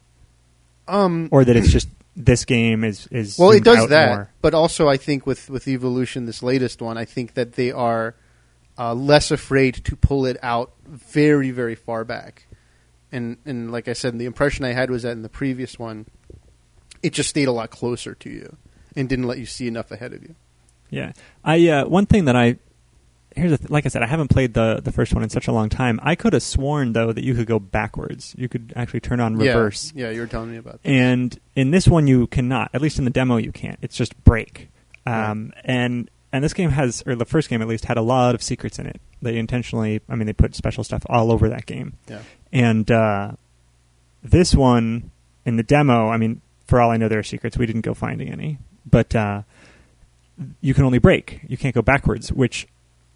Um, 0.91 1.29
or 1.31 1.45
that 1.45 1.55
it's 1.55 1.71
just 1.71 1.87
this 2.17 2.43
game 2.43 2.83
is 2.83 3.07
is 3.07 3.37
well, 3.39 3.51
it 3.51 3.63
does 3.63 3.87
that, 3.87 4.09
more? 4.09 4.29
but 4.41 4.53
also 4.53 4.89
I 4.89 4.97
think 4.97 5.25
with 5.25 5.49
with 5.49 5.67
Evolution, 5.69 6.25
this 6.25 6.43
latest 6.43 6.81
one, 6.81 6.97
I 6.97 7.05
think 7.05 7.35
that 7.35 7.53
they 7.53 7.71
are 7.71 8.13
uh, 8.77 8.93
less 8.93 9.31
afraid 9.31 9.75
to 9.85 9.95
pull 9.95 10.25
it 10.25 10.35
out 10.43 10.73
very 10.85 11.51
very 11.51 11.75
far 11.75 12.03
back, 12.03 12.45
and 13.09 13.37
and 13.45 13.71
like 13.71 13.87
I 13.87 13.93
said, 13.93 14.19
the 14.19 14.25
impression 14.25 14.65
I 14.65 14.73
had 14.73 14.91
was 14.91 15.03
that 15.03 15.11
in 15.11 15.21
the 15.21 15.29
previous 15.29 15.79
one, 15.79 16.07
it 17.01 17.13
just 17.13 17.29
stayed 17.29 17.47
a 17.47 17.53
lot 17.53 17.69
closer 17.69 18.13
to 18.15 18.29
you 18.29 18.57
and 18.93 19.07
didn't 19.07 19.27
let 19.27 19.39
you 19.39 19.45
see 19.45 19.67
enough 19.67 19.91
ahead 19.91 20.11
of 20.11 20.21
you. 20.21 20.35
Yeah, 20.89 21.13
I 21.45 21.69
uh, 21.69 21.85
one 21.85 22.05
thing 22.05 22.25
that 22.25 22.35
I 22.35 22.57
here's 23.35 23.57
th- 23.57 23.69
like 23.69 23.85
I 23.85 23.89
said 23.89 24.03
I 24.03 24.07
haven't 24.07 24.29
played 24.29 24.53
the 24.53 24.81
the 24.83 24.91
first 24.91 25.13
one 25.13 25.23
in 25.23 25.29
such 25.29 25.47
a 25.47 25.51
long 25.51 25.69
time. 25.69 25.99
I 26.03 26.15
could 26.15 26.33
have 26.33 26.43
sworn 26.43 26.93
though 26.93 27.11
that 27.11 27.23
you 27.23 27.33
could 27.33 27.47
go 27.47 27.59
backwards. 27.59 28.35
You 28.37 28.49
could 28.49 28.73
actually 28.75 28.99
turn 29.01 29.19
on 29.19 29.35
reverse. 29.37 29.91
Yeah, 29.95 30.05
yeah, 30.07 30.11
you 30.13 30.21
were 30.21 30.27
telling 30.27 30.51
me 30.51 30.57
about 30.57 30.81
that. 30.83 30.89
and 30.89 31.37
in 31.55 31.71
this 31.71 31.87
one 31.87 32.07
you 32.07 32.27
cannot 32.27 32.69
at 32.73 32.81
least 32.81 32.97
in 32.99 33.05
the 33.05 33.11
demo 33.11 33.37
you 33.37 33.51
can't 33.51 33.77
it's 33.81 33.95
just 33.95 34.21
break 34.23 34.69
um, 35.05 35.51
and 35.63 36.09
and 36.33 36.43
this 36.43 36.53
game 36.53 36.69
has 36.69 37.03
or 37.05 37.15
the 37.15 37.25
first 37.25 37.49
game 37.49 37.61
at 37.61 37.67
least 37.67 37.85
had 37.85 37.97
a 37.97 38.01
lot 38.01 38.33
of 38.35 38.41
secrets 38.43 38.79
in 38.79 38.85
it 38.85 39.01
they 39.21 39.37
intentionally 39.37 39.99
i 40.07 40.15
mean 40.15 40.25
they 40.27 40.33
put 40.33 40.55
special 40.55 40.83
stuff 40.83 41.03
all 41.09 41.31
over 41.31 41.49
that 41.49 41.65
game 41.65 41.93
Yeah. 42.07 42.21
and 42.53 42.89
uh, 42.89 43.31
this 44.23 44.55
one 44.55 45.11
in 45.45 45.55
the 45.57 45.63
demo 45.63 46.07
i 46.09 46.17
mean 46.17 46.41
for 46.67 46.79
all 46.79 46.89
i 46.91 46.97
know 46.97 47.07
there 47.09 47.19
are 47.19 47.23
secrets 47.23 47.57
we 47.57 47.65
didn't 47.65 47.81
go 47.81 47.93
finding 47.93 48.29
any 48.29 48.57
but 48.89 49.13
uh, 49.15 49.41
you 50.61 50.73
can 50.73 50.83
only 50.85 50.99
break 50.99 51.41
you 51.47 51.57
can't 51.57 51.75
go 51.75 51.81
backwards 51.81 52.31
which 52.31 52.67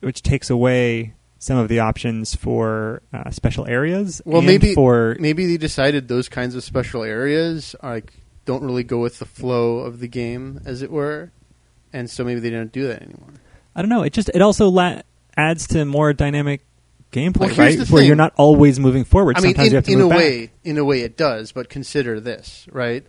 which 0.06 0.22
takes 0.22 0.50
away 0.50 1.14
some 1.40 1.58
of 1.58 1.68
the 1.68 1.80
options 1.80 2.36
for 2.36 3.02
uh, 3.14 3.30
special 3.32 3.68
areas 3.68 4.22
Well, 4.26 4.38
and 4.38 4.48
maybe 4.48 4.74
for 4.74 5.16
maybe 5.20 5.46
they 5.46 5.58
decided 5.58 6.08
those 6.08 6.30
kinds 6.30 6.56
of 6.56 6.64
special 6.64 7.04
areas 7.04 7.76
are 7.82 7.96
like 7.96 8.14
don't 8.46 8.64
really 8.64 8.84
go 8.84 9.00
with 9.00 9.18
the 9.20 9.26
flow 9.26 9.80
of 9.80 10.00
the 10.00 10.08
game, 10.08 10.62
as 10.66 10.82
it 10.84 10.92
were, 10.92 11.32
and 11.92 12.08
so 12.10 12.24
maybe 12.24 12.40
they 12.40 12.52
don't 12.52 12.72
do 12.72 12.88
that 12.88 13.02
anymore. 13.02 13.34
I 13.76 13.82
don't 13.82 13.90
know. 13.90 14.04
It 14.04 14.14
just 14.14 14.30
it 14.34 14.42
also 14.42 14.70
la- 14.70 15.02
adds 15.36 15.68
to 15.70 15.84
more 15.84 16.14
dynamic 16.14 16.62
gameplay, 17.12 17.48
Well, 17.50 17.56
right? 17.56 17.90
Where 17.90 18.04
you're 18.04 18.16
not 18.16 18.34
always 18.38 18.80
moving 18.80 19.04
forward. 19.04 19.38
I 19.38 19.42
mean, 19.42 19.56
Sometimes 19.56 19.68
in, 19.68 19.72
you 19.72 19.76
have 19.78 19.86
to 19.86 19.92
in 19.92 19.98
move 20.00 20.06
a 20.08 20.10
back. 20.10 20.18
way, 20.20 20.52
in 20.64 20.78
a 20.78 20.86
way, 20.86 21.02
it 21.02 21.18
does. 21.18 21.52
But 21.52 21.70
consider 21.70 22.20
this, 22.20 22.68
right? 22.72 23.04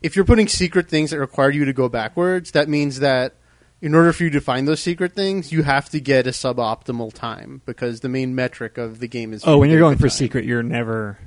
If 0.00 0.16
you're 0.16 0.24
putting 0.24 0.48
secret 0.48 0.88
things 0.88 1.10
that 1.10 1.18
require 1.18 1.50
you 1.50 1.64
to 1.66 1.72
go 1.72 1.88
backwards, 1.88 2.52
that 2.52 2.68
means 2.68 3.00
that 3.00 3.34
in 3.80 3.94
order 3.94 4.12
for 4.12 4.24
you 4.24 4.30
to 4.30 4.40
find 4.40 4.66
those 4.66 4.80
secret 4.80 5.12
things, 5.14 5.52
you 5.52 5.62
have 5.62 5.88
to 5.90 6.00
get 6.00 6.26
a 6.26 6.30
suboptimal 6.30 7.12
time 7.12 7.62
because 7.64 8.00
the 8.00 8.08
main 8.08 8.34
metric 8.34 8.78
of 8.78 8.98
the 8.98 9.08
game 9.08 9.32
is. 9.32 9.42
Oh, 9.46 9.58
when 9.58 9.70
you're 9.70 9.78
going 9.78 9.96
for 9.96 10.08
time. 10.08 10.10
secret, 10.10 10.44
you're 10.44 10.62
never 10.62 11.18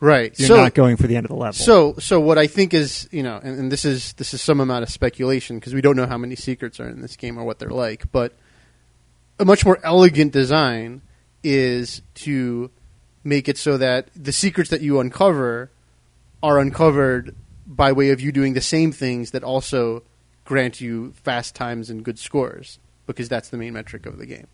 right? 0.00 0.38
you're 0.38 0.48
so, 0.48 0.56
not 0.56 0.74
going 0.74 0.96
for 0.96 1.06
the 1.06 1.16
end 1.16 1.26
of 1.26 1.28
the 1.28 1.36
level. 1.36 1.54
So, 1.54 1.94
so 1.98 2.20
what 2.20 2.38
I 2.38 2.46
think 2.46 2.72
is, 2.72 3.08
you 3.10 3.22
know, 3.22 3.40
and, 3.42 3.58
and 3.58 3.72
this 3.72 3.84
is 3.84 4.14
this 4.14 4.32
is 4.32 4.40
some 4.40 4.60
amount 4.60 4.84
of 4.84 4.90
speculation 4.90 5.58
because 5.58 5.74
we 5.74 5.80
don't 5.80 5.96
know 5.96 6.06
how 6.06 6.18
many 6.18 6.36
secrets 6.36 6.80
are 6.80 6.88
in 6.88 7.00
this 7.00 7.16
game 7.16 7.38
or 7.38 7.44
what 7.44 7.58
they're 7.58 7.68
like, 7.70 8.10
but 8.10 8.32
a 9.38 9.44
much 9.44 9.64
more 9.64 9.78
elegant 9.84 10.32
design 10.32 11.02
is 11.42 12.02
to 12.14 12.70
make 13.22 13.48
it 13.48 13.58
so 13.58 13.76
that 13.76 14.08
the 14.16 14.32
secrets 14.32 14.70
that 14.70 14.80
you 14.80 14.98
uncover 15.00 15.70
are 16.42 16.58
uncovered 16.58 17.34
by 17.66 17.92
way 17.92 18.10
of 18.10 18.20
you 18.20 18.32
doing 18.32 18.54
the 18.54 18.60
same 18.60 18.92
things 18.92 19.32
that 19.32 19.44
also 19.44 20.02
grant 20.48 20.80
you 20.80 21.12
fast 21.12 21.54
times 21.54 21.90
and 21.90 22.02
good 22.02 22.18
scores 22.18 22.78
because 23.06 23.28
that's 23.28 23.50
the 23.50 23.58
main 23.58 23.74
metric 23.74 24.06
of 24.06 24.16
the 24.16 24.24
game. 24.24 24.46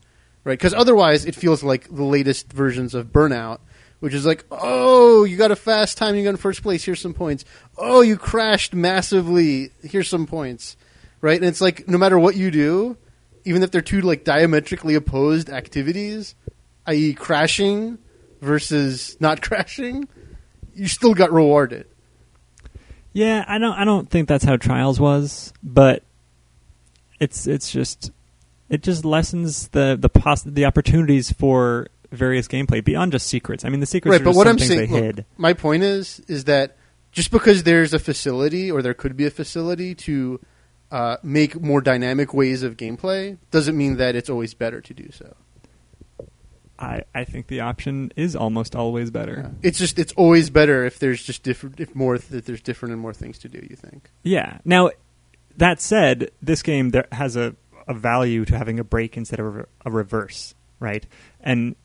Right? 0.43 0.59
Because 0.59 0.75
otherwise 0.75 1.25
it 1.25 1.37
feels 1.37 1.63
like 1.63 1.87
the 1.89 2.03
latest 2.03 2.53
versions 2.53 2.97
of 2.97 3.13
Burnout, 3.13 3.61
which 4.01 4.13
is 4.13 4.27
like, 4.27 4.45
oh, 4.51 5.23
you 5.23 5.37
got 5.37 5.53
a 5.53 5.57
fast 5.57 5.97
time, 5.97 6.17
you 6.17 6.25
got 6.25 6.31
in 6.31 6.37
first 6.37 6.65
place, 6.65 6.83
here's 6.83 7.01
some 7.01 7.15
points. 7.15 7.45
Oh, 7.79 8.01
you 8.01 8.17
crashed 8.17 8.75
massively, 8.75 9.71
here's 9.85 10.09
some 10.09 10.27
points. 10.27 10.77
Right? 11.21 11.37
And 11.37 11.45
it's 11.45 11.61
like 11.61 11.87
no 11.87 11.97
matter 11.97 12.19
what 12.19 12.35
you 12.35 12.51
do, 12.51 12.97
even 13.45 13.63
if 13.63 13.71
they're 13.71 13.81
two 13.81 14.01
like 14.01 14.25
diametrically 14.25 14.97
opposed 14.97 15.49
activities, 15.49 16.35
i.e., 16.87 17.15
crashing 17.15 17.99
versus 18.41 19.17
not 19.21 19.43
crashing, 19.49 20.09
you 20.75 20.89
still 20.89 21.15
got 21.15 21.33
rewarded. 21.33 21.87
Yeah, 23.15 23.45
I 23.47 23.59
don't. 23.59 23.73
I 23.73 23.85
don't 23.85 24.11
think 24.11 24.29
that's 24.29 24.45
how 24.45 24.57
Trials 24.57 25.01
was, 25.01 25.53
but 25.63 26.03
it's 27.21 27.47
it's 27.47 27.71
just 27.71 28.11
it 28.69 28.83
just 28.83 29.05
lessens 29.05 29.69
the 29.69 29.97
the 29.99 30.09
poss- 30.09 30.43
the 30.43 30.65
opportunities 30.65 31.31
for 31.33 31.87
various 32.11 32.49
gameplay 32.49 32.85
beyond 32.85 33.13
just 33.13 33.29
secrets. 33.29 33.65
I 33.65 33.69
mean, 33.69 33.81
the 33.81 33.87
secrets 33.87 34.13
right, 34.13 34.21
are 34.21 34.25
but 34.25 34.31
just 34.31 34.37
what 34.37 34.49
I'm 34.49 34.59
saying, 34.59 34.81
they 34.81 34.87
look, 34.89 35.03
hid. 35.03 35.27
my 35.37 35.53
point 35.53 35.85
is, 35.85 36.21
is 36.27 36.45
that 36.45 36.77
just 37.13 37.31
because 37.31 37.63
there's 37.63 37.95
a 37.95 38.01
facility 38.01 38.71
or 38.71 38.83
there 38.83 38.95
could 38.95 39.17
be 39.17 39.27
a 39.27 39.31
facility 39.31 39.95
to 39.95 40.41
uh, 40.91 41.17
make 41.23 41.61
more 41.61 41.81
dynamic 41.81 42.35
ways 42.35 42.65
of 42.65 42.77
gameplay, 42.77 43.39
doesn't 43.53 43.77
mean 43.77 43.97
that 43.97 44.17
it's 44.17 44.29
always 44.29 44.55
better 44.55 44.81
to 44.81 44.93
do 44.93 45.11
so. 45.13 45.37
I 46.79 47.03
I 47.15 47.25
think 47.25 47.47
the 47.47 47.61
option 47.61 48.13
is 48.17 48.35
almost 48.35 48.75
always 48.75 49.11
better. 49.11 49.53
It's 49.63 49.79
just 49.79 49.99
it's 49.99 50.13
always 50.15 50.51
better 50.51 50.85
if 50.85 50.99
there's 50.99 51.23
just 51.23 51.43
different, 51.43 51.81
if 51.81 51.95
more, 51.95 52.17
if 52.17 52.29
there's 52.29 52.63
different 52.63 52.93
and 52.93 53.01
more 53.01 53.13
things 53.13 53.39
to 53.41 53.49
do. 53.49 53.65
You 53.69 53.77
think? 53.77 54.11
Yeah. 54.23 54.59
Now, 54.65 54.91
that 55.57 55.81
said, 55.81 56.31
this 56.43 56.63
game 56.63 56.91
there 56.91 57.07
has 57.13 57.37
a, 57.37 57.55
a 57.87 57.95
value 57.95 58.45
to 58.47 58.59
having 58.59 58.81
a 58.81 58.85
brake 58.85 59.17
instead 59.17 59.41
of 59.41 59.67
a 59.85 59.91
reverse, 59.91 60.55
right? 60.81 61.07
And 61.41 61.77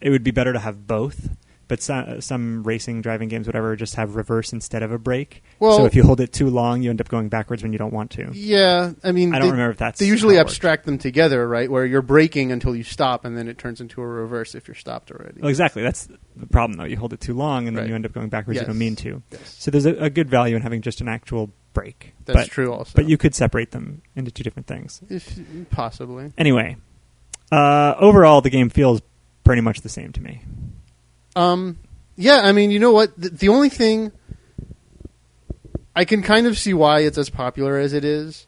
it 0.00 0.10
would 0.10 0.24
be 0.24 0.30
better 0.30 0.52
to 0.52 0.58
have 0.58 0.86
both. 0.86 1.30
But 1.70 1.80
some, 1.80 2.20
some 2.20 2.64
racing, 2.64 3.00
driving 3.00 3.28
games, 3.28 3.46
whatever, 3.46 3.76
just 3.76 3.94
have 3.94 4.16
reverse 4.16 4.52
instead 4.52 4.82
of 4.82 4.90
a 4.90 4.98
brake. 4.98 5.44
Well- 5.60 5.76
so 5.78 5.84
if 5.84 5.94
you 5.94 6.02
hold 6.02 6.20
it 6.20 6.32
too 6.32 6.50
long, 6.50 6.82
you 6.82 6.90
end 6.90 7.00
up 7.00 7.08
going 7.08 7.28
backwards 7.28 7.62
when 7.62 7.72
you 7.72 7.78
don't 7.78 7.92
want 7.92 8.10
to. 8.10 8.28
Yeah, 8.32 8.90
I 9.04 9.12
mean, 9.12 9.32
I 9.32 9.38
don't 9.38 9.46
they, 9.46 9.52
remember 9.52 9.70
if 9.70 9.76
that's 9.78 10.00
they 10.00 10.06
usually 10.06 10.34
it 10.34 10.38
works. 10.38 10.50
abstract 10.50 10.84
them 10.84 10.98
together, 10.98 11.46
right? 11.46 11.70
Where 11.70 11.86
you're 11.86 12.02
braking 12.02 12.50
until 12.50 12.74
you 12.74 12.82
stop, 12.82 13.24
and 13.24 13.38
then 13.38 13.46
it 13.46 13.56
turns 13.56 13.80
into 13.80 14.02
a 14.02 14.06
reverse 14.06 14.56
if 14.56 14.66
you're 14.66 14.74
stopped 14.74 15.12
already. 15.12 15.40
Well, 15.40 15.48
exactly. 15.48 15.84
That's 15.84 16.08
the 16.34 16.48
problem, 16.48 16.76
though. 16.76 16.86
You 16.86 16.96
hold 16.96 17.12
it 17.12 17.20
too 17.20 17.34
long, 17.34 17.68
and 17.68 17.76
then 17.76 17.84
Right. 17.84 17.88
you 17.90 17.94
end 17.94 18.04
up 18.04 18.12
going 18.12 18.30
backwards. 18.30 18.56
Yes. 18.56 18.62
You 18.62 18.66
don't 18.66 18.78
mean 18.78 18.96
to. 18.96 19.22
Yes. 19.30 19.56
So 19.60 19.70
there's 19.70 19.86
a, 19.86 19.94
a 19.94 20.10
good 20.10 20.28
value 20.28 20.56
in 20.56 20.62
having 20.62 20.82
just 20.82 21.00
an 21.00 21.06
actual 21.08 21.52
brake. 21.72 22.14
That's 22.24 22.36
but, 22.36 22.48
true, 22.48 22.72
also. 22.72 22.90
But 22.96 23.08
you 23.08 23.16
could 23.16 23.36
separate 23.36 23.70
them 23.70 24.02
into 24.16 24.32
two 24.32 24.42
different 24.42 24.66
things. 24.66 25.00
If, 25.08 25.38
possibly. 25.70 26.32
Anyway, 26.36 26.78
uh, 27.52 27.94
overall, 27.96 28.40
the 28.40 28.50
game 28.50 28.70
feels 28.70 29.02
pretty 29.44 29.62
much 29.62 29.82
the 29.82 29.88
same 29.88 30.10
to 30.14 30.20
me. 30.20 30.42
Um, 31.36 31.78
yeah, 32.16 32.40
I 32.44 32.52
mean, 32.52 32.70
you 32.70 32.78
know 32.78 32.92
what? 32.92 33.18
The, 33.20 33.30
the 33.30 33.48
only 33.48 33.68
thing 33.68 34.12
I 35.94 36.04
can 36.04 36.22
kind 36.22 36.46
of 36.46 36.58
see 36.58 36.74
why 36.74 37.00
it's 37.00 37.18
as 37.18 37.30
popular 37.30 37.78
as 37.78 37.92
it 37.92 38.04
is. 38.04 38.46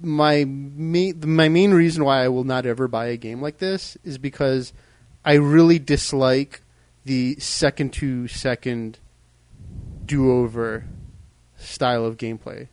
My 0.00 0.44
main, 0.44 1.20
my 1.24 1.48
main 1.48 1.72
reason 1.72 2.04
why 2.04 2.22
I 2.22 2.28
will 2.28 2.44
not 2.44 2.66
ever 2.66 2.88
buy 2.88 3.06
a 3.06 3.16
game 3.16 3.40
like 3.40 3.58
this 3.58 3.96
is 4.04 4.18
because 4.18 4.72
I 5.24 5.34
really 5.34 5.78
dislike 5.78 6.60
the 7.04 7.36
second 7.38 7.92
to 7.94 8.28
second 8.28 8.98
do 10.04 10.30
over 10.30 10.84
style 11.56 12.04
of 12.04 12.18
gameplay. 12.18 12.68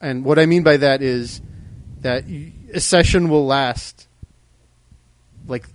And 0.00 0.24
what 0.24 0.38
I 0.38 0.46
mean 0.46 0.62
by 0.62 0.76
that 0.76 1.02
is 1.02 1.40
that 2.00 2.24
a 2.72 2.80
session 2.80 3.28
will 3.28 3.46
last 3.46 4.06
like 5.48 5.66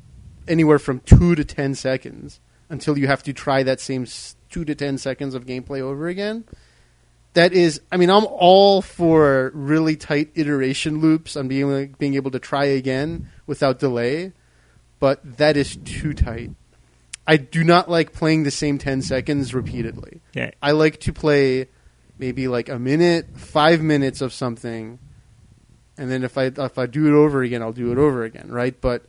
anywhere 0.48 0.80
from 0.80 1.00
two 1.02 1.36
to 1.36 1.44
ten 1.44 1.76
seconds 1.76 2.40
until 2.72 2.98
you 2.98 3.06
have 3.08 3.22
to 3.24 3.34
try 3.34 3.62
that 3.64 3.80
same 3.80 4.08
two 4.50 4.66
to 4.66 4.74
ten 4.74 4.98
seconds 4.98 5.36
of 5.36 5.46
gameplay 5.46 5.82
over 5.82 6.08
again. 6.08 6.46
That 7.34 7.54
is, 7.54 7.82
I 7.92 7.98
mean, 7.98 8.10
I'm 8.10 8.26
all 8.26 8.82
for 8.82 9.52
really 9.54 9.96
tight 9.96 10.32
iteration 10.36 11.00
loops 11.00 11.38
on 11.38 11.48
being 11.48 11.96
being 12.00 12.16
able 12.16 12.32
to 12.32 12.40
try 12.40 12.66
again 12.66 13.30
without 13.46 13.80
delay, 13.80 14.34
but 15.00 15.38
that 15.38 15.56
is 15.56 15.78
too 15.78 16.14
tight. 16.14 16.52
I 17.28 17.38
do 17.38 17.64
not 17.64 17.90
like 17.90 18.14
playing 18.14 18.44
the 18.44 18.52
same 18.52 18.78
ten 18.78 19.02
seconds 19.02 19.54
repeatedly. 19.54 20.22
Yeah. 20.34 20.52
I 20.62 20.72
like 20.72 21.00
to 21.02 21.14
play 21.14 21.68
maybe 22.18 22.48
like 22.48 22.70
a 22.70 22.80
minute, 22.80 23.38
five 23.38 23.82
minutes 23.82 24.22
of 24.22 24.34
something, 24.34 25.00
and 25.98 26.10
then 26.10 26.24
if 26.24 26.38
I 26.38 26.46
if 26.46 26.78
I 26.78 26.86
do 26.86 27.08
it 27.08 27.18
over 27.18 27.44
again, 27.44 27.62
I'll 27.62 27.74
do 27.74 27.92
it 27.92 27.98
over 27.98 28.24
again, 28.24 28.50
right? 28.50 28.80
But 28.80 29.06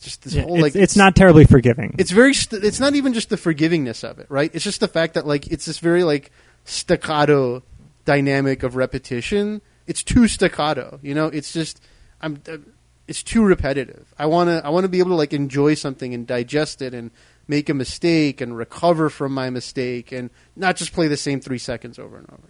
just 0.00 0.22
this 0.22 0.34
Yeah, 0.34 0.42
whole 0.42 0.54
it's, 0.56 0.62
like 0.62 0.76
it's 0.76 0.96
not 0.96 1.14
terribly 1.16 1.44
forgiving. 1.44 1.94
it's 1.98 2.10
very 2.10 2.34
st- 2.34 2.64
it's 2.64 2.80
not 2.80 2.94
even 2.94 3.12
just 3.14 3.28
the 3.30 3.36
forgivingness 3.36 4.04
of 4.08 4.18
it, 4.18 4.26
right? 4.28 4.50
It's 4.54 4.64
just 4.64 4.80
the 4.80 4.88
fact 4.88 5.14
that 5.14 5.26
like 5.26 5.46
it's 5.48 5.64
this 5.66 5.78
very 5.78 6.04
like 6.04 6.30
staccato 6.64 7.62
dynamic 8.04 8.62
of 8.62 8.76
repetition. 8.76 9.60
It's 9.86 10.02
too 10.02 10.28
staccato, 10.28 10.98
you 11.02 11.14
know. 11.14 11.26
It's 11.26 11.52
just 11.52 11.80
I'm. 12.20 12.40
Uh, 12.48 12.58
it's 13.06 13.22
too 13.22 13.42
repetitive. 13.42 14.12
I 14.18 14.26
want 14.26 14.48
to. 14.50 14.60
I 14.64 14.68
want 14.68 14.84
to 14.84 14.88
be 14.88 14.98
able 14.98 15.10
to 15.10 15.16
like 15.16 15.32
enjoy 15.32 15.74
something 15.74 16.12
and 16.12 16.26
digest 16.26 16.82
it 16.82 16.92
and 16.92 17.10
make 17.48 17.70
a 17.70 17.74
mistake 17.74 18.42
and 18.42 18.54
recover 18.56 19.08
from 19.08 19.32
my 19.32 19.48
mistake 19.48 20.12
and 20.12 20.28
not 20.54 20.76
just 20.76 20.92
play 20.92 21.08
the 21.08 21.16
same 21.16 21.40
three 21.40 21.56
seconds 21.58 21.98
over 21.98 22.18
and 22.18 22.28
over. 22.30 22.48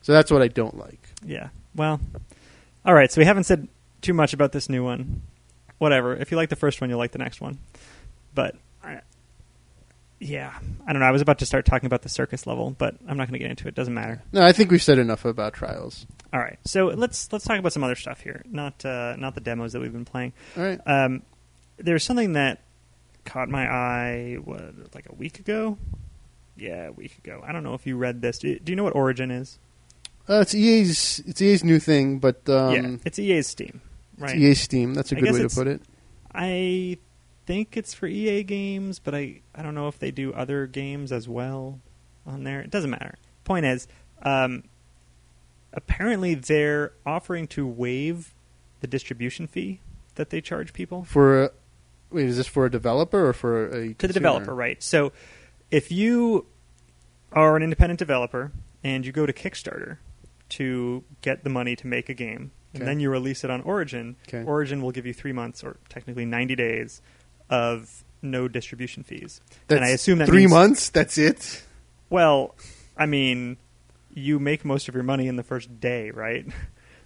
So 0.00 0.12
that's 0.12 0.32
what 0.32 0.42
I 0.42 0.48
don't 0.48 0.76
like. 0.76 1.08
Yeah. 1.24 1.50
Well, 1.76 2.00
all 2.84 2.92
right. 2.94 3.12
So 3.12 3.20
we 3.20 3.24
haven't 3.24 3.44
said 3.44 3.68
too 4.00 4.12
much 4.14 4.32
about 4.34 4.50
this 4.50 4.68
new 4.68 4.82
one. 4.82 5.22
Whatever. 5.82 6.14
If 6.14 6.30
you 6.30 6.36
like 6.36 6.48
the 6.48 6.54
first 6.54 6.80
one, 6.80 6.90
you'll 6.90 7.00
like 7.00 7.10
the 7.10 7.18
next 7.18 7.40
one. 7.40 7.58
But 8.32 8.54
I, 8.84 9.00
yeah, 10.20 10.56
I 10.86 10.92
don't 10.92 11.00
know. 11.00 11.06
I 11.06 11.10
was 11.10 11.22
about 11.22 11.40
to 11.40 11.46
start 11.46 11.66
talking 11.66 11.88
about 11.88 12.02
the 12.02 12.08
circus 12.08 12.46
level, 12.46 12.70
but 12.70 12.94
I'm 13.08 13.16
not 13.16 13.26
going 13.26 13.32
to 13.32 13.40
get 13.40 13.50
into 13.50 13.66
it. 13.66 13.74
Doesn't 13.74 13.92
matter. 13.92 14.22
No, 14.30 14.42
I 14.42 14.52
think 14.52 14.70
we've 14.70 14.80
said 14.80 15.00
enough 15.00 15.24
about 15.24 15.54
trials. 15.54 16.06
All 16.32 16.38
right. 16.38 16.56
So 16.64 16.86
let's 16.86 17.32
let's 17.32 17.44
talk 17.44 17.58
about 17.58 17.72
some 17.72 17.82
other 17.82 17.96
stuff 17.96 18.20
here. 18.20 18.44
Not 18.48 18.84
uh, 18.84 19.16
not 19.16 19.34
the 19.34 19.40
demos 19.40 19.72
that 19.72 19.80
we've 19.80 19.92
been 19.92 20.04
playing. 20.04 20.34
All 20.56 20.62
right. 20.62 20.80
Um, 20.86 21.22
there's 21.78 22.04
something 22.04 22.34
that 22.34 22.62
caught 23.24 23.48
my 23.48 23.68
eye 23.68 24.36
what, 24.44 24.94
like 24.94 25.08
a 25.10 25.14
week 25.16 25.40
ago. 25.40 25.78
Yeah, 26.56 26.90
a 26.90 26.92
week 26.92 27.18
ago. 27.18 27.42
I 27.44 27.50
don't 27.50 27.64
know 27.64 27.74
if 27.74 27.88
you 27.88 27.96
read 27.96 28.22
this. 28.22 28.38
Do 28.38 28.50
you, 28.50 28.60
do 28.60 28.70
you 28.70 28.76
know 28.76 28.84
what 28.84 28.94
Origin 28.94 29.32
is? 29.32 29.58
Uh, 30.28 30.42
it's 30.42 30.54
EA's. 30.54 31.20
It's 31.26 31.42
EA's 31.42 31.64
new 31.64 31.80
thing, 31.80 32.20
but 32.20 32.48
um, 32.48 32.72
yeah, 32.72 32.96
it's 33.04 33.18
EA's 33.18 33.48
Steam, 33.48 33.80
it's? 34.18 34.34
EA 34.34 34.54
Steam. 34.54 34.94
That's 34.94 35.12
a 35.12 35.16
I 35.16 35.20
good 35.20 35.32
way 35.32 35.42
to 35.42 35.48
put 35.48 35.66
it. 35.66 35.82
I 36.34 36.98
think 37.46 37.76
it's 37.76 37.94
for 37.94 38.06
EA 38.06 38.42
games, 38.42 38.98
but 38.98 39.14
I, 39.14 39.40
I 39.54 39.62
don't 39.62 39.74
know 39.74 39.88
if 39.88 39.98
they 39.98 40.10
do 40.10 40.32
other 40.32 40.66
games 40.66 41.12
as 41.12 41.28
well 41.28 41.80
on 42.26 42.44
there. 42.44 42.60
It 42.60 42.70
doesn't 42.70 42.90
matter. 42.90 43.16
Point 43.44 43.66
is, 43.66 43.88
um, 44.22 44.64
apparently 45.72 46.34
they're 46.34 46.92
offering 47.04 47.46
to 47.48 47.66
waive 47.66 48.32
the 48.80 48.86
distribution 48.86 49.46
fee 49.46 49.80
that 50.14 50.30
they 50.30 50.40
charge 50.40 50.72
people 50.72 51.04
For 51.04 51.44
a, 51.44 51.50
wait, 52.10 52.26
is 52.26 52.36
this 52.36 52.46
for 52.46 52.66
a 52.66 52.70
developer 52.70 53.28
or 53.28 53.32
for 53.32 53.66
a 53.68 53.94
to 53.94 54.06
the 54.06 54.12
developer, 54.12 54.54
right? 54.54 54.82
So 54.82 55.12
if 55.70 55.90
you 55.90 56.46
are 57.32 57.56
an 57.56 57.62
independent 57.62 57.98
developer 57.98 58.52
and 58.84 59.06
you 59.06 59.12
go 59.12 59.26
to 59.26 59.32
Kickstarter 59.32 59.98
to 60.50 61.02
get 61.22 61.44
the 61.44 61.50
money 61.50 61.74
to 61.76 61.86
make 61.86 62.08
a 62.08 62.14
game, 62.14 62.50
and 62.74 62.82
Okay. 62.82 62.84
then 62.90 63.00
you 63.00 63.10
release 63.10 63.44
it 63.44 63.50
on 63.50 63.60
Origin, 63.62 64.16
Okay. 64.28 64.42
Origin 64.44 64.80
will 64.82 64.92
give 64.92 65.04
you 65.06 65.12
three 65.12 65.32
months 65.32 65.62
or 65.62 65.76
technically 65.88 66.24
90 66.24 66.54
days 66.56 67.02
of 67.50 68.04
no 68.22 68.48
distribution 68.48 69.02
fees. 69.02 69.40
That's 69.68 69.78
and 69.78 69.84
I 69.84 69.88
assume 69.90 70.18
that 70.18 70.26
three 70.28 70.40
means- 70.42 70.52
months. 70.52 70.88
That's 70.90 71.18
it. 71.18 71.64
Well, 72.10 72.54
I 72.96 73.06
mean, 73.06 73.56
you 74.14 74.38
make 74.38 74.64
most 74.64 74.88
of 74.88 74.94
your 74.94 75.04
money 75.04 75.26
in 75.28 75.36
the 75.36 75.42
first 75.42 75.80
day, 75.80 76.10
right? 76.10 76.46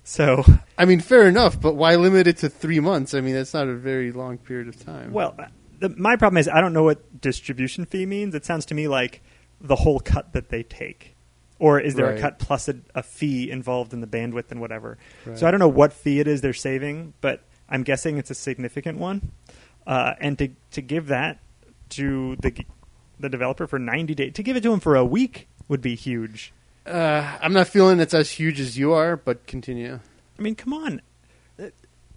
So, 0.08 0.44
I 0.78 0.84
mean, 0.84 1.00
fair 1.00 1.26
enough, 1.26 1.60
but 1.60 1.74
why 1.74 1.96
limit 1.96 2.28
it 2.28 2.36
to 2.36 2.48
three 2.48 2.78
months? 2.78 3.12
I 3.12 3.20
mean, 3.20 3.34
that's 3.34 3.52
not 3.52 3.66
a 3.66 3.74
very 3.74 4.12
long 4.12 4.38
period 4.38 4.68
of 4.68 4.78
time. 4.78 5.10
well, 5.12 5.34
uh, 5.36 5.46
the, 5.80 5.88
my 5.88 6.14
problem 6.14 6.38
is 6.38 6.46
I 6.46 6.60
don't 6.60 6.72
know 6.72 6.84
what 6.84 7.20
distribution 7.20 7.86
fee 7.86 8.06
means. 8.06 8.32
It 8.32 8.44
sounds 8.44 8.66
to 8.66 8.74
me 8.76 8.86
like 8.86 9.20
the 9.60 9.74
whole 9.74 9.98
cut 9.98 10.32
that 10.32 10.48
they 10.48 10.62
take. 10.62 11.15
Or 11.58 11.80
is 11.80 11.94
there 11.94 12.06
Right. 12.06 12.18
a 12.18 12.20
cut 12.20 12.38
plus 12.38 12.68
a, 12.68 12.74
a 12.94 13.02
fee 13.02 13.50
involved 13.50 13.92
in 13.94 14.00
the 14.00 14.06
bandwidth 14.06 14.50
and 14.50 14.60
whatever? 14.60 14.98
Right. 15.24 15.38
So 15.38 15.46
I 15.46 15.50
don't 15.50 15.60
know 15.60 15.68
what 15.68 15.92
fee 15.92 16.20
it 16.20 16.28
is 16.28 16.40
they're 16.42 16.52
saving, 16.52 17.14
but 17.22 17.42
I'm 17.68 17.82
guessing 17.82 18.18
it's 18.18 18.30
a 18.30 18.34
significant 18.34 18.98
one. 18.98 19.32
Uh, 19.86 20.14
and 20.20 20.36
to 20.38 20.48
to 20.72 20.82
give 20.82 21.06
that 21.08 21.38
to 21.90 22.36
the 22.42 22.52
the 23.18 23.28
developer 23.30 23.66
for 23.66 23.78
90 23.78 24.14
days, 24.14 24.32
to 24.34 24.42
give 24.42 24.56
it 24.56 24.62
to 24.64 24.72
him 24.72 24.80
for 24.80 24.96
a 24.96 25.04
week 25.04 25.48
would 25.68 25.80
be 25.80 25.94
huge. 25.94 26.52
uh, 26.86 27.38
I'm 27.40 27.52
not 27.54 27.68
feeling 27.68 27.98
it's 28.00 28.12
as 28.14 28.30
huge 28.30 28.60
as 28.60 28.76
you 28.78 28.92
are, 28.92 29.16
but 29.16 29.46
continue. 29.46 29.98
I 30.38 30.42
mean, 30.42 30.54
come 30.56 30.72
on. 30.74 31.00
Uh, 31.58 31.68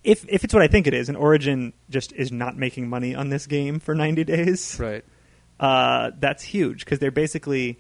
if 0.04 0.26
if 0.28 0.44
it's 0.44 0.54
what 0.54 0.62
I 0.64 0.68
think 0.68 0.86
it 0.88 0.94
is, 0.94 1.08
and 1.10 1.18
Origin 1.18 1.72
just 1.90 2.12
is 2.14 2.32
not 2.32 2.58
making 2.58 2.90
money 2.90 3.16
on 3.16 3.30
this 3.30 3.48
game 3.48 3.80
for 3.80 3.96
90 3.96 4.24
days, 4.26 4.78
Right. 4.80 5.06
uh, 5.60 6.12
that's 6.20 6.44
huge 6.44 6.84
because 6.86 7.00
they're 7.00 7.12
basically 7.12 7.80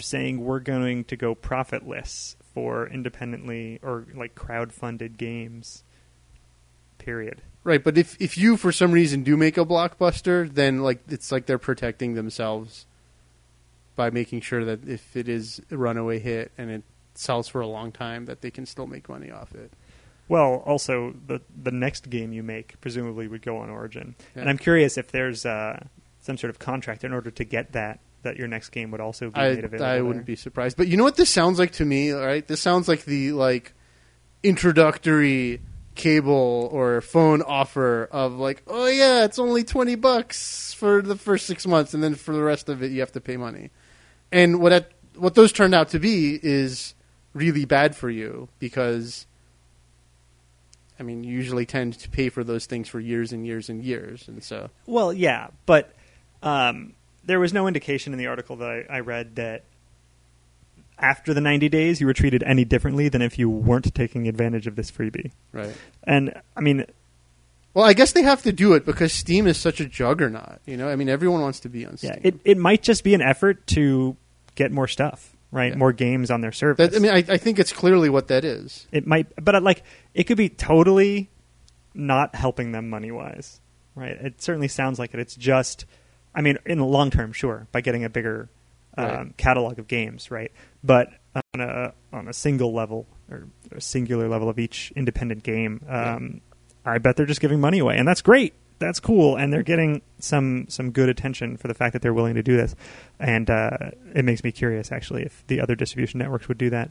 saying 0.00 0.44
we're 0.44 0.60
going 0.60 1.04
to 1.04 1.16
go 1.16 1.34
profitless 1.34 2.36
for 2.54 2.86
independently 2.88 3.78
or 3.82 4.06
like 4.14 4.34
crowd-funded 4.34 5.16
games. 5.18 5.84
Period. 6.98 7.42
Right, 7.62 7.82
but 7.82 7.96
if 7.98 8.16
if 8.20 8.36
you 8.38 8.56
for 8.56 8.72
some 8.72 8.92
reason 8.92 9.22
do 9.22 9.36
make 9.36 9.56
a 9.58 9.64
blockbuster, 9.64 10.52
then 10.52 10.78
like 10.82 11.00
it's 11.08 11.30
like 11.30 11.46
they're 11.46 11.58
protecting 11.58 12.14
themselves 12.14 12.86
by 13.96 14.08
making 14.10 14.40
sure 14.40 14.64
that 14.64 14.88
if 14.88 15.14
it 15.16 15.28
is 15.28 15.60
a 15.70 15.76
runaway 15.76 16.18
hit 16.18 16.52
and 16.56 16.70
it 16.70 16.82
sells 17.14 17.48
for 17.48 17.60
a 17.60 17.66
long 17.66 17.92
time, 17.92 18.24
that 18.26 18.40
they 18.40 18.50
can 18.50 18.64
still 18.64 18.86
make 18.86 19.08
money 19.08 19.30
off 19.30 19.54
it. 19.54 19.72
Well, 20.28 20.62
also 20.66 21.14
the 21.26 21.40
the 21.62 21.70
next 21.70 22.08
game 22.08 22.32
you 22.32 22.42
make 22.42 22.80
presumably 22.80 23.28
would 23.28 23.42
go 23.42 23.58
on 23.58 23.68
Origin, 23.68 24.14
Yeah. 24.34 24.42
and 24.42 24.50
I'm 24.50 24.58
curious 24.58 24.96
if 24.96 25.10
there's 25.10 25.44
uh, 25.44 25.84
some 26.20 26.38
sort 26.38 26.50
of 26.50 26.58
contract 26.58 27.04
in 27.04 27.12
order 27.12 27.30
to 27.30 27.44
get 27.44 27.72
that 27.72 28.00
that 28.22 28.36
your 28.36 28.48
next 28.48 28.70
game 28.70 28.90
would 28.90 29.00
also 29.00 29.30
be 29.30 29.40
I 29.40 29.54
made 29.54 29.64
available. 29.64 29.86
I 29.86 30.00
wouldn't 30.00 30.26
be 30.26 30.36
surprised. 30.36 30.76
But 30.76 30.88
you 30.88 30.96
know 30.96 31.04
what 31.04 31.16
this 31.16 31.30
sounds 31.30 31.58
like 31.58 31.72
to 31.72 31.84
me, 31.84 32.10
right? 32.12 32.46
This 32.46 32.60
sounds 32.60 32.88
like 32.88 33.04
the 33.04 33.32
like 33.32 33.72
introductory 34.42 35.60
cable 35.94 36.68
or 36.72 37.00
phone 37.00 37.42
offer 37.42 38.08
of 38.10 38.34
like, 38.34 38.62
oh 38.66 38.86
yeah, 38.86 39.24
it's 39.24 39.38
only 39.38 39.64
twenty 39.64 39.94
bucks 39.94 40.72
for 40.74 41.02
the 41.02 41.16
first 41.16 41.46
six 41.46 41.66
months, 41.66 41.94
and 41.94 42.02
then 42.02 42.14
for 42.14 42.34
the 42.34 42.42
rest 42.42 42.68
of 42.68 42.82
it, 42.82 42.90
you 42.90 43.00
have 43.00 43.12
to 43.12 43.20
pay 43.20 43.36
money. 43.36 43.70
And 44.32 44.60
what 44.60 44.70
that, 44.70 44.92
what 45.16 45.34
those 45.34 45.52
turned 45.52 45.74
out 45.74 45.88
to 45.90 45.98
be 45.98 46.38
is 46.42 46.94
really 47.34 47.64
bad 47.64 47.96
for 47.96 48.10
you 48.10 48.48
because. 48.58 49.26
I 50.98 51.02
mean, 51.02 51.24
you 51.24 51.32
usually 51.32 51.64
tend 51.64 51.98
to 52.00 52.10
pay 52.10 52.28
for 52.28 52.44
those 52.44 52.66
things 52.66 52.86
for 52.86 53.00
years 53.00 53.32
and 53.32 53.46
years 53.46 53.70
and 53.70 53.82
years, 53.82 54.28
and 54.28 54.44
so 54.44 54.68
Well, 54.84 55.14
yeah, 55.14 55.48
but 55.64 55.94
um, 56.42 56.92
there 57.24 57.40
was 57.40 57.52
no 57.52 57.66
indication 57.66 58.12
in 58.12 58.18
the 58.18 58.26
article 58.26 58.56
that 58.56 58.68
I, 58.90 58.96
I 58.96 59.00
read 59.00 59.36
that 59.36 59.64
after 60.98 61.32
the 61.32 61.40
90 61.40 61.68
days 61.68 62.00
you 62.00 62.06
were 62.06 62.12
treated 62.12 62.42
any 62.42 62.64
differently 62.64 63.08
than 63.08 63.22
if 63.22 63.38
you 63.38 63.48
weren't 63.48 63.94
taking 63.94 64.28
advantage 64.28 64.66
of 64.66 64.76
this 64.76 64.90
freebie. 64.90 65.30
right. 65.52 65.74
And 66.04 66.34
I 66.56 66.60
mean, 66.60 66.84
Well, 67.72 67.84
I 67.84 67.92
guess 67.94 68.12
they 68.12 68.22
have 68.22 68.42
to 68.42 68.52
do 68.52 68.74
it 68.74 68.84
because 68.84 69.12
Steam 69.12 69.46
is 69.46 69.56
such 69.56 69.80
a 69.80 69.86
juggernaut. 69.86 70.58
You 70.66 70.76
know, 70.76 70.88
I 70.88 70.96
mean, 70.96 71.08
everyone 71.08 71.40
wants 71.40 71.60
to 71.60 71.68
be 71.68 71.86
on 71.86 71.96
Steam. 71.96 72.10
yeah, 72.14 72.20
it 72.22 72.40
it 72.44 72.58
might 72.58 72.82
just 72.82 73.02
be 73.04 73.14
an 73.14 73.22
effort 73.22 73.66
to 73.68 74.16
get 74.56 74.72
more 74.72 74.88
stuff, 74.88 75.34
right? 75.50 75.72
Yeah. 75.72 75.78
More 75.78 75.92
games 75.92 76.30
on 76.30 76.40
their 76.42 76.52
service. 76.52 76.90
That, 76.90 76.96
I 76.96 77.00
mean, 77.00 77.12
I, 77.12 77.34
I 77.34 77.36
think 77.38 77.58
it's 77.58 77.72
clearly 77.72 78.10
what 78.10 78.28
that 78.28 78.44
is. 78.44 78.86
it 78.92 79.06
might, 79.06 79.26
but 79.42 79.54
uh, 79.54 79.60
like 79.60 79.82
it 80.14 80.24
could 80.24 80.36
be 80.36 80.48
totally 80.50 81.30
not 81.94 82.34
helping 82.34 82.72
them 82.72 82.90
money 82.90 83.10
wise, 83.10 83.60
right? 83.94 84.12
It 84.20 84.42
certainly 84.42 84.68
sounds 84.68 84.98
like 84.98 85.14
it. 85.14 85.20
It's 85.20 85.34
just, 85.36 85.86
I 86.34 86.40
mean, 86.42 86.58
in 86.66 86.78
the 86.78 86.84
long 86.84 87.10
term, 87.10 87.32
sure, 87.32 87.66
by 87.72 87.80
getting 87.80 88.04
a 88.04 88.08
bigger 88.10 88.48
um, 88.96 89.04
Right. 89.06 89.36
catalog 89.36 89.78
of 89.78 89.86
games, 89.88 90.30
right? 90.30 90.50
But 90.82 91.08
on 91.54 91.60
a 91.60 91.92
on 92.12 92.28
a 92.28 92.32
single 92.32 92.72
level 92.74 93.06
or 93.30 93.46
a 93.72 93.80
singular 93.80 94.28
level 94.28 94.48
of 94.48 94.58
each 94.58 94.92
independent 94.96 95.42
game, 95.44 95.80
um, 95.88 96.40
I 96.84 96.98
bet 96.98 97.16
they're 97.16 97.26
just 97.26 97.40
giving 97.40 97.60
money 97.60 97.78
away, 97.78 97.96
and 97.98 98.06
that's 98.06 98.22
great. 98.22 98.54
That's 98.80 98.98
cool, 98.98 99.36
and 99.36 99.52
they're 99.52 99.62
getting 99.62 100.02
some 100.18 100.66
some 100.68 100.90
good 100.90 101.08
attention 101.08 101.56
for 101.56 101.68
the 101.68 101.74
fact 101.74 101.92
that 101.92 102.02
they're 102.02 102.14
willing 102.14 102.34
to 102.34 102.42
do 102.42 102.56
this, 102.56 102.74
and 103.20 103.48
uh, 103.50 103.76
it 104.14 104.24
makes 104.24 104.42
me 104.42 104.50
curious 104.52 104.90
actually 104.90 105.22
if 105.22 105.44
the 105.46 105.60
other 105.60 105.74
distribution 105.74 106.18
networks 106.18 106.48
would 106.48 106.58
do 106.58 106.70
that, 106.70 106.90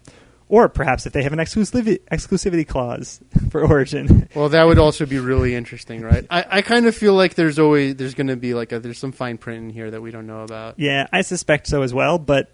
or 0.50 0.68
perhaps 0.68 1.06
if 1.06 1.14
they 1.14 1.24
have 1.24 1.32
an 1.32 1.40
exclusivity 1.40 2.00
exclusivity 2.12 2.68
clause 2.68 3.22
for 3.52 3.64
Origin. 3.64 4.28
Well, 4.36 4.50
that 4.50 4.66
would 4.66 4.80
also 4.80 5.06
be 5.06 5.20
really 5.20 5.56
interesting, 5.56 6.02
right? 6.02 6.26
I, 6.30 6.46
I 6.50 6.62
kind 6.64 6.88
of 6.88 6.96
feel 6.96 7.14
like 7.14 7.36
there's 7.36 7.60
always 7.60 7.96
there's 7.96 8.16
going 8.16 8.28
to 8.28 8.36
be 8.36 8.54
like 8.54 8.72
a, 8.72 8.80
there's 8.80 8.98
some 8.98 9.12
fine 9.12 9.38
print 9.38 9.64
in 9.64 9.70
here 9.70 9.90
that 9.92 10.02
we 10.02 10.12
don't 10.12 10.28
know 10.28 10.42
about. 10.42 10.80
Yeah, 10.80 11.08
I 11.14 11.22
suspect 11.22 11.68
so 11.68 11.84
as 11.84 11.94
well. 11.94 12.18
But 12.18 12.52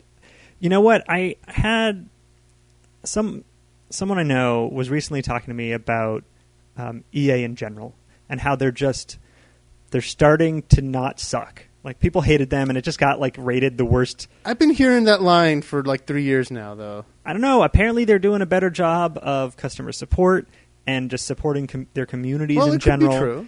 you 0.60 0.70
know 0.70 0.82
what? 0.82 1.04
I 1.10 1.38
had 1.48 2.08
some 3.04 3.46
someone 3.90 4.20
I 4.20 4.24
know 4.24 4.70
was 4.72 4.90
recently 4.90 5.22
talking 5.22 5.48
to 5.48 5.54
me 5.54 5.72
about 5.72 6.24
um, 6.78 7.04
EA 7.14 7.44
in 7.44 7.56
general 7.56 7.96
and 8.28 8.42
how 8.42 8.56
they're 8.56 8.72
just 8.72 9.18
they're 9.92 10.02
starting 10.02 10.64
to 10.64 10.82
not 10.82 11.20
suck. 11.20 11.64
Like 11.86 12.00
people 12.00 12.22
hated 12.22 12.50
them, 12.50 12.70
and 12.70 12.78
it 12.78 12.82
just 12.84 12.98
got 13.00 13.20
like 13.20 13.36
rated 13.38 13.78
the 13.78 13.86
worst. 13.86 14.28
I've 14.44 14.58
been 14.60 14.72
hearing 14.72 15.04
that 15.06 15.22
line 15.22 15.62
for 15.62 15.84
like 15.84 16.06
three 16.08 16.24
years 16.24 16.50
now, 16.50 16.74
though. 16.74 17.06
I 17.24 17.32
don't 17.32 17.42
know. 17.42 17.62
Apparently, 17.62 18.06
they're 18.06 18.18
doing 18.20 18.42
a 18.42 18.46
better 18.48 18.72
job 18.72 19.20
of 19.22 19.56
customer 19.56 19.92
support 19.92 20.48
and 20.88 21.12
just 21.12 21.28
supporting 21.28 21.68
com- 21.68 21.88
their 21.94 22.08
communities 22.08 22.58
Well, 22.58 22.70
in 22.70 22.76
it 22.78 22.82
could 22.82 23.00
be 23.00 23.06
general. 23.06 23.20
true. 23.20 23.48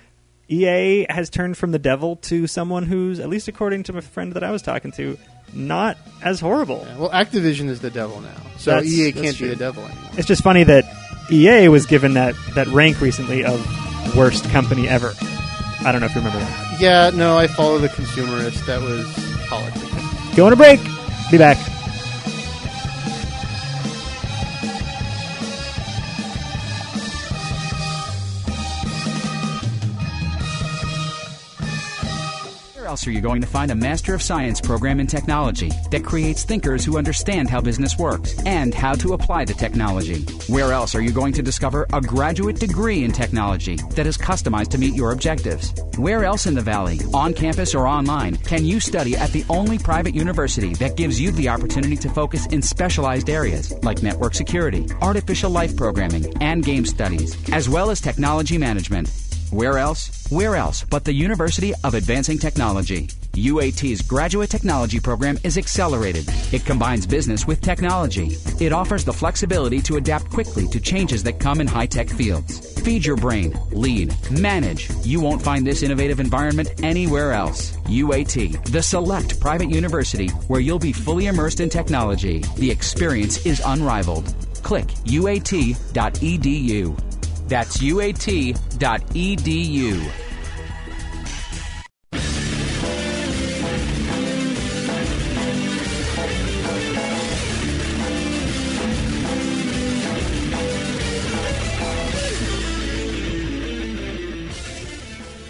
EA 0.50 1.08
has 1.10 1.30
turned 1.30 1.58
from 1.58 1.72
the 1.72 1.80
devil 1.80 2.16
to 2.18 2.48
someone 2.48 2.84
who's, 2.84 3.20
at 3.20 3.28
least 3.28 3.48
according 3.48 3.84
to 3.84 3.94
my 3.94 4.02
friend 4.02 4.32
that 4.34 4.44
I 4.44 4.52
was 4.52 4.62
talking 4.62 4.92
to, 4.94 5.18
not 5.54 5.98
as 6.24 6.40
horrible. 6.40 6.86
Yeah, 6.88 6.98
well, 7.00 7.10
Activision 7.10 7.68
is 7.70 7.82
the 7.82 7.90
devil 7.90 8.22
now, 8.22 8.30
so 8.58 8.72
That's- 8.72 8.90
EA 8.94 9.12
that's 9.12 9.22
can't 9.26 9.36
true. 9.38 9.48
be 9.48 9.54
the 9.56 9.60
devil 9.60 9.84
anymore. 9.84 10.12
It's 10.14 10.28
just 10.28 10.44
funny 10.44 10.64
that 10.64 10.86
EA 11.32 11.68
was 11.70 11.86
given 11.86 12.14
that, 12.14 12.34
that 12.54 12.68
rank 12.68 13.02
recently 13.02 13.44
of 13.44 14.16
worst 14.16 14.46
company 14.52 14.88
ever. 14.88 15.12
I 15.86 15.92
don't 15.92 16.02
know 16.02 16.08
if 16.08 16.16
you 16.16 16.22
remember 16.22 16.40
that. 16.40 16.78
Yeah, 16.80 17.12
no, 17.14 17.38
I 17.38 17.48
follow 17.48 17.78
the 17.78 17.90
consumerist. 17.90 18.66
That 18.66 18.82
was 18.82 19.06
politics. 19.48 20.36
Go 20.36 20.46
on 20.48 20.54
a 20.54 20.56
break. 20.56 20.80
Be 21.32 21.38
back. 21.38 21.58
Else 32.98 33.06
are 33.06 33.12
you 33.12 33.22
going 33.22 33.42
to 33.42 33.48
find 33.48 33.70
a 33.70 33.76
Master 33.76 34.16
of 34.16 34.24
Science 34.24 34.60
program 34.60 35.00
in 35.00 35.06
technology 35.06 35.70
that 35.92 36.04
creates 36.04 36.44
thinkers 36.44 36.84
who 36.84 36.98
understand 36.98 37.48
how 37.48 37.62
business 37.62 37.96
works 37.96 38.36
and 38.44 38.74
how 38.74 38.96
to 38.96 39.14
apply 39.14 39.46
the 39.46 39.54
technology? 39.54 40.24
Where 40.52 40.72
else 40.72 40.96
are 40.96 41.02
you 41.02 41.12
going 41.12 41.34
to 41.34 41.44
discover 41.44 41.86
a 41.94 42.02
graduate 42.02 42.60
degree 42.60 43.04
in 43.04 43.12
technology 43.12 43.76
that 43.92 44.08
is 44.08 44.18
customized 44.18 44.70
to 44.70 44.80
meet 44.80 44.96
your 44.96 45.12
objectives? 45.12 45.76
Where 46.00 46.26
else 46.26 46.48
in 46.48 46.56
the 46.56 46.62
Valley, 46.62 47.00
on 47.14 47.36
campus 47.36 47.76
or 47.76 47.86
online, 47.86 48.38
can 48.38 48.66
you 48.66 48.80
study 48.80 49.16
at 49.16 49.30
the 49.30 49.46
only 49.48 49.78
private 49.78 50.16
university 50.16 50.74
that 50.76 50.98
gives 50.98 51.22
you 51.22 51.30
the 51.30 51.50
opportunity 51.50 51.98
to 51.98 52.10
focus 52.10 52.48
in 52.48 52.64
specialized 52.64 53.30
areas 53.30 53.72
like 53.84 54.02
network 54.02 54.34
security, 54.34 54.88
artificial 55.04 55.52
life 55.52 55.78
programming, 55.78 56.34
and 56.42 56.66
game 56.66 56.86
studies, 56.86 57.38
as 57.52 57.70
well 57.70 57.92
as 57.92 58.02
technology 58.02 58.58
management? 58.58 59.27
Where 59.52 59.78
else? 59.78 60.28
Where 60.30 60.58
else 60.58 60.84
but 60.84 61.06
the 61.06 61.14
University 61.14 61.74
of 61.86 61.94
Advancing 61.94 62.38
Technology? 62.38 63.08
UAT's 63.32 64.02
graduate 64.02 64.50
technology 64.50 65.00
program 65.00 65.38
is 65.46 65.58
accelerated. 65.58 66.26
It 66.52 66.66
combines 66.66 67.08
business 67.08 67.48
with 67.48 67.62
technology. 67.62 68.36
It 68.60 68.74
offers 68.74 69.06
the 69.06 69.14
flexibility 69.14 69.82
to 69.84 69.96
adapt 69.96 70.30
quickly 70.32 70.68
to 70.68 70.82
changes 70.82 71.24
that 71.24 71.40
come 71.40 71.62
in 71.62 71.68
high 71.68 71.86
tech 71.86 72.10
fields. 72.10 72.78
Feed 72.82 73.06
your 73.06 73.16
brain, 73.16 73.58
lead, 73.72 74.14
manage. 74.32 74.90
You 75.04 75.22
won't 75.22 75.42
find 75.42 75.66
this 75.66 75.82
innovative 75.82 76.20
environment 76.20 76.84
anywhere 76.84 77.32
else. 77.32 77.72
UAT, 77.86 78.66
the 78.72 78.84
select 78.84 79.40
private 79.40 79.70
university 79.70 80.28
where 80.50 80.62
you'll 80.62 80.78
be 80.78 80.92
fully 80.92 81.28
immersed 81.28 81.62
in 81.62 81.70
technology. 81.70 82.40
The 82.58 82.70
experience 82.70 83.46
is 83.46 83.62
unrivaled. 83.66 84.34
Click 84.62 84.88
uat.edu. 85.06 85.78
That's 87.48 87.78
uat.edu. 87.78 88.58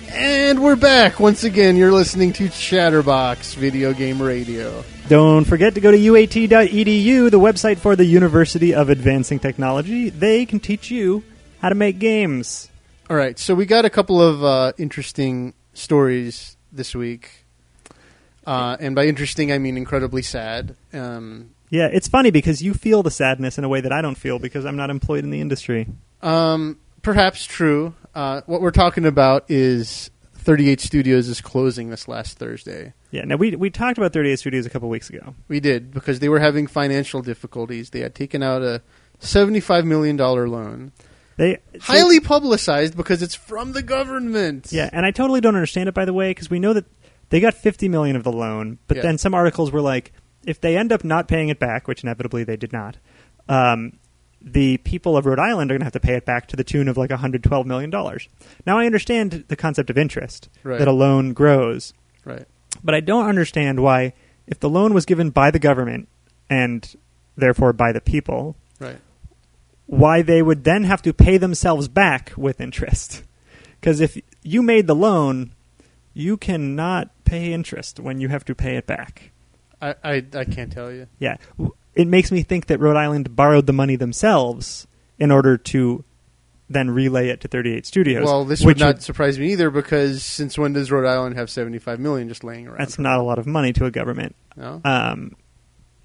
And 0.10 0.64
we're 0.64 0.76
back 0.76 1.20
once 1.20 1.44
again. 1.44 1.76
You're 1.76 1.92
listening 1.92 2.32
to 2.34 2.48
Chatterbox 2.50 3.54
Video 3.56 3.94
Game 3.94 4.22
Radio. 4.22 4.84
Don't 5.10 5.46
forget 5.46 5.74
to 5.76 5.82
go 5.82 5.92
to 5.92 5.98
uat.edu, 5.98 7.32
the 7.32 7.40
website 7.40 7.78
for 7.78 7.96
the 7.96 8.06
University 8.06 8.74
of 8.74 8.90
Advancing 8.90 9.40
Technology. 9.40 10.10
They 10.10 10.46
can 10.46 10.60
teach 10.60 10.90
you 10.90 11.24
how 11.68 11.70
to 11.70 11.76
make 11.76 12.00
games. 12.00 12.70
All 13.10 13.18
right, 13.18 13.38
so 13.38 13.54
we 13.54 13.66
got 13.66 13.84
a 13.84 13.90
couple 13.90 14.22
of 14.22 14.42
uh, 14.42 14.72
interesting 14.78 15.54
stories 15.74 16.56
this 16.72 16.96
week, 16.96 17.46
uh, 18.46 18.78
and 18.80 18.96
by 18.96 19.06
interesting 19.06 19.52
I 19.52 19.58
mean 19.58 19.76
incredibly 19.76 20.22
sad. 20.22 20.78
Um, 20.94 21.50
Yeah, 21.70 21.90
it's 21.92 22.08
funny 22.08 22.32
because 22.32 22.62
you 22.62 22.74
feel 22.74 23.04
the 23.04 23.12
sadness 23.12 23.58
in 23.58 23.66
a 23.66 23.70
way 23.70 23.82
that 23.82 23.92
I 23.92 24.02
don't 24.02 24.16
feel 24.16 24.40
because 24.40 24.66
I'm 24.66 24.78
not 24.78 24.90
employed 24.90 25.26
in 25.26 25.30
the 25.30 25.42
industry. 25.42 25.90
um, 26.22 26.80
perhaps 27.02 27.44
true. 27.44 27.94
Uh, 28.16 28.42
what 28.46 28.62
we're 28.62 28.72
talking 28.72 29.06
about 29.06 29.44
is 29.50 30.10
38 30.36 30.80
Studios 30.80 31.28
is 31.28 31.42
closing 31.42 31.90
this 31.90 32.08
last 32.08 32.38
Thursday. 32.38 32.94
Yeah, 33.12 33.26
now 33.26 33.36
we 33.36 33.58
we 33.58 33.70
talked 33.70 33.98
about 33.98 34.14
38 34.14 34.40
Studios 34.40 34.66
a 34.66 34.70
couple 34.70 34.88
weeks 34.88 35.10
ago. 35.10 35.36
We 35.50 35.60
did 35.60 35.92
because 35.94 36.20
they 36.20 36.30
were 36.30 36.40
having 36.40 36.66
financial 36.66 37.22
difficulties. 37.22 37.90
They 37.90 38.00
had 38.00 38.16
taken 38.16 38.42
out 38.42 38.62
a 38.62 38.82
$75 39.20 39.84
million 39.84 40.16
loan 40.16 40.94
They 41.38 41.60
highly 41.80 42.20
publicized 42.20 42.98
because 42.98 43.22
it's 43.22 43.36
from 43.36 43.74
the 43.74 43.84
government. 43.84 44.72
Yeah, 44.72 44.90
and 44.92 45.06
I 45.06 45.12
totally 45.12 45.40
don't 45.40 45.56
understand 45.56 45.88
it 45.88 45.96
by 45.96 46.06
the 46.06 46.14
way 46.14 46.32
because 46.32 46.50
we 46.50 46.60
know 46.60 46.74
that 46.74 46.86
they 47.30 47.40
got 47.40 47.54
50 47.54 47.88
million 47.90 48.16
of 48.16 48.24
the 48.24 48.32
loan, 48.32 48.80
but 48.88 48.98
Yeah. 48.98 49.04
then 49.04 49.18
some 49.18 49.34
articles 49.34 49.72
were 49.72 49.82
like 49.82 50.12
if 50.46 50.60
they 50.62 50.78
end 50.78 50.92
up 50.92 51.04
not 51.04 51.28
paying 51.28 51.50
it 51.50 51.60
back, 51.60 51.88
which 51.88 52.04
inevitably 52.04 52.44
they 52.44 52.56
did 52.58 52.72
not. 52.74 52.98
Um, 53.50 53.94
the 54.42 54.78
people 54.78 55.18
of 55.18 55.26
Rhode 55.26 55.40
Island 55.40 55.70
are 55.72 55.74
going 55.74 55.82
to 55.82 55.86
have 55.86 55.94
to 55.94 56.00
pay 56.00 56.14
it 56.16 56.26
back 56.26 56.48
to 56.48 56.56
the 56.56 56.64
tune 56.64 56.88
of 56.88 56.96
like 56.98 57.10
112 57.10 57.66
million 57.68 57.90
dollars. 57.90 58.28
Now 58.66 58.78
I 58.80 58.86
understand 58.86 59.46
the 59.48 59.56
concept 59.56 59.90
of 59.90 59.98
interest 59.98 60.50
Right. 60.64 60.80
that 60.80 60.88
a 60.88 60.92
loan 60.92 61.34
grows, 61.34 61.94
Right. 62.24 62.46
but 62.84 62.96
I 62.96 63.00
don't 63.02 63.28
understand 63.28 63.80
why 63.82 64.14
if 64.48 64.60
the 64.60 64.70
loan 64.70 64.94
was 64.94 65.06
given 65.06 65.30
by 65.32 65.52
the 65.52 65.60
government 65.60 66.08
and 66.50 66.96
therefore 67.36 67.74
by 67.74 67.92
the 67.92 68.02
people. 68.02 68.56
Why 69.88 70.22
they 70.22 70.42
would 70.42 70.64
then 70.64 70.84
have 70.84 71.02
to 71.02 71.14
pay 71.14 71.38
themselves 71.38 71.88
back 71.88 72.32
with 72.38 72.62
interest. 72.62 73.24
Because 73.80 74.00
if 74.00 74.20
you 74.44 74.62
made 74.62 74.88
the 74.88 74.96
loan, 74.96 75.54
you 76.14 76.38
cannot 76.38 77.10
pay 77.26 77.54
interest 77.54 78.00
when 78.00 78.20
you 78.20 78.28
have 78.30 78.46
to 78.46 78.56
pay 78.56 78.76
it 78.76 78.86
back. 78.86 79.32
I, 79.82 79.96
I 80.04 80.26
I 80.34 80.46
can't 80.46 80.72
tell 80.72 80.92
you. 80.92 81.08
Yeah. 81.20 81.38
It 81.94 82.08
makes 82.08 82.32
me 82.32 82.44
think 82.44 82.68
that 82.68 82.80
Rhode 82.80 82.98
Island 82.98 83.36
borrowed 83.36 83.66
the 83.66 83.74
money 83.74 83.96
themselves 83.96 84.88
in 85.18 85.32
order 85.32 85.58
to 85.58 86.04
then 86.70 86.90
relay 86.90 87.30
it 87.30 87.42
to 87.42 87.48
38 87.48 87.86
Studios. 87.86 88.26
Well, 88.26 88.46
this 88.46 88.64
would 88.64 88.80
not 88.80 89.02
surprise 89.02 89.40
me 89.40 89.52
either 89.54 89.70
because 89.70 90.24
since 90.24 90.58
when 90.58 90.74
does 90.74 90.92
Rhode 90.92 91.08
Island 91.08 91.38
have 91.38 91.50
seventy 91.50 91.80
five 91.80 92.00
million 92.00 92.28
just 92.28 92.44
laying 92.44 92.68
around? 92.68 92.80
That's 92.80 93.00
not 93.00 93.20
a 93.20 93.24
lot 93.24 93.40
of 93.40 93.48
money 93.48 93.74
to 93.74 93.86
a 93.86 93.92
government. 93.92 94.36
No? 94.56 94.82
Um, 94.84 95.36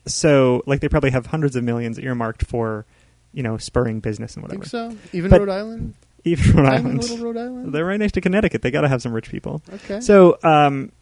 so, 0.07 0.63
like, 0.67 0.81
they 0.81 0.89
probably 0.89 1.11
have 1.11 1.27
hundreds 1.27 1.57
of 1.57 1.65
millions 1.65 1.99
earmarked 1.99 2.45
for, 2.45 2.87
you 3.33 3.43
know, 3.43 3.57
spurring 3.57 4.01
business 4.01 4.35
and 4.35 4.43
whatever. 4.43 4.65
think 4.65 4.71
so. 4.71 4.97
Even 5.13 5.31
But- 5.31 5.41
Rhode 5.41 5.49
Island. 5.49 5.95
Even 6.25 6.57
Rhode 6.57 6.67
Island. 6.73 6.99
little 7.01 7.19
Rhode 7.19 7.37
Island. 7.37 7.73
They're 7.75 7.85
right 7.85 7.99
next 7.99 8.13
to 8.13 8.21
Connecticut. 8.21 8.63
They 8.63 8.71
got 8.71 8.83
to 8.83 8.89
have 8.89 9.03
some 9.03 9.13
rich 9.13 9.29
people. 9.29 9.61
Okay. 9.75 10.01
So, 10.01 10.39
um, 10.45 10.93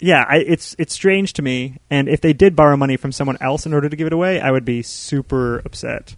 yeah, 0.00 0.24
I, 0.26 0.36
it's 0.38 0.74
it's 0.78 0.94
strange 0.94 1.34
to 1.34 1.42
me. 1.42 1.76
And 1.90 2.08
if 2.08 2.22
they 2.22 2.32
did 2.32 2.56
borrow 2.56 2.76
money 2.76 2.96
from 2.96 3.12
someone 3.12 3.36
else 3.42 3.66
in 3.66 3.74
order 3.74 3.88
to 3.90 3.96
give 3.96 4.06
it 4.06 4.12
away, 4.14 4.40
I 4.40 4.50
would 4.50 4.64
be 4.64 4.80
super 4.82 5.58
upset 5.66 6.16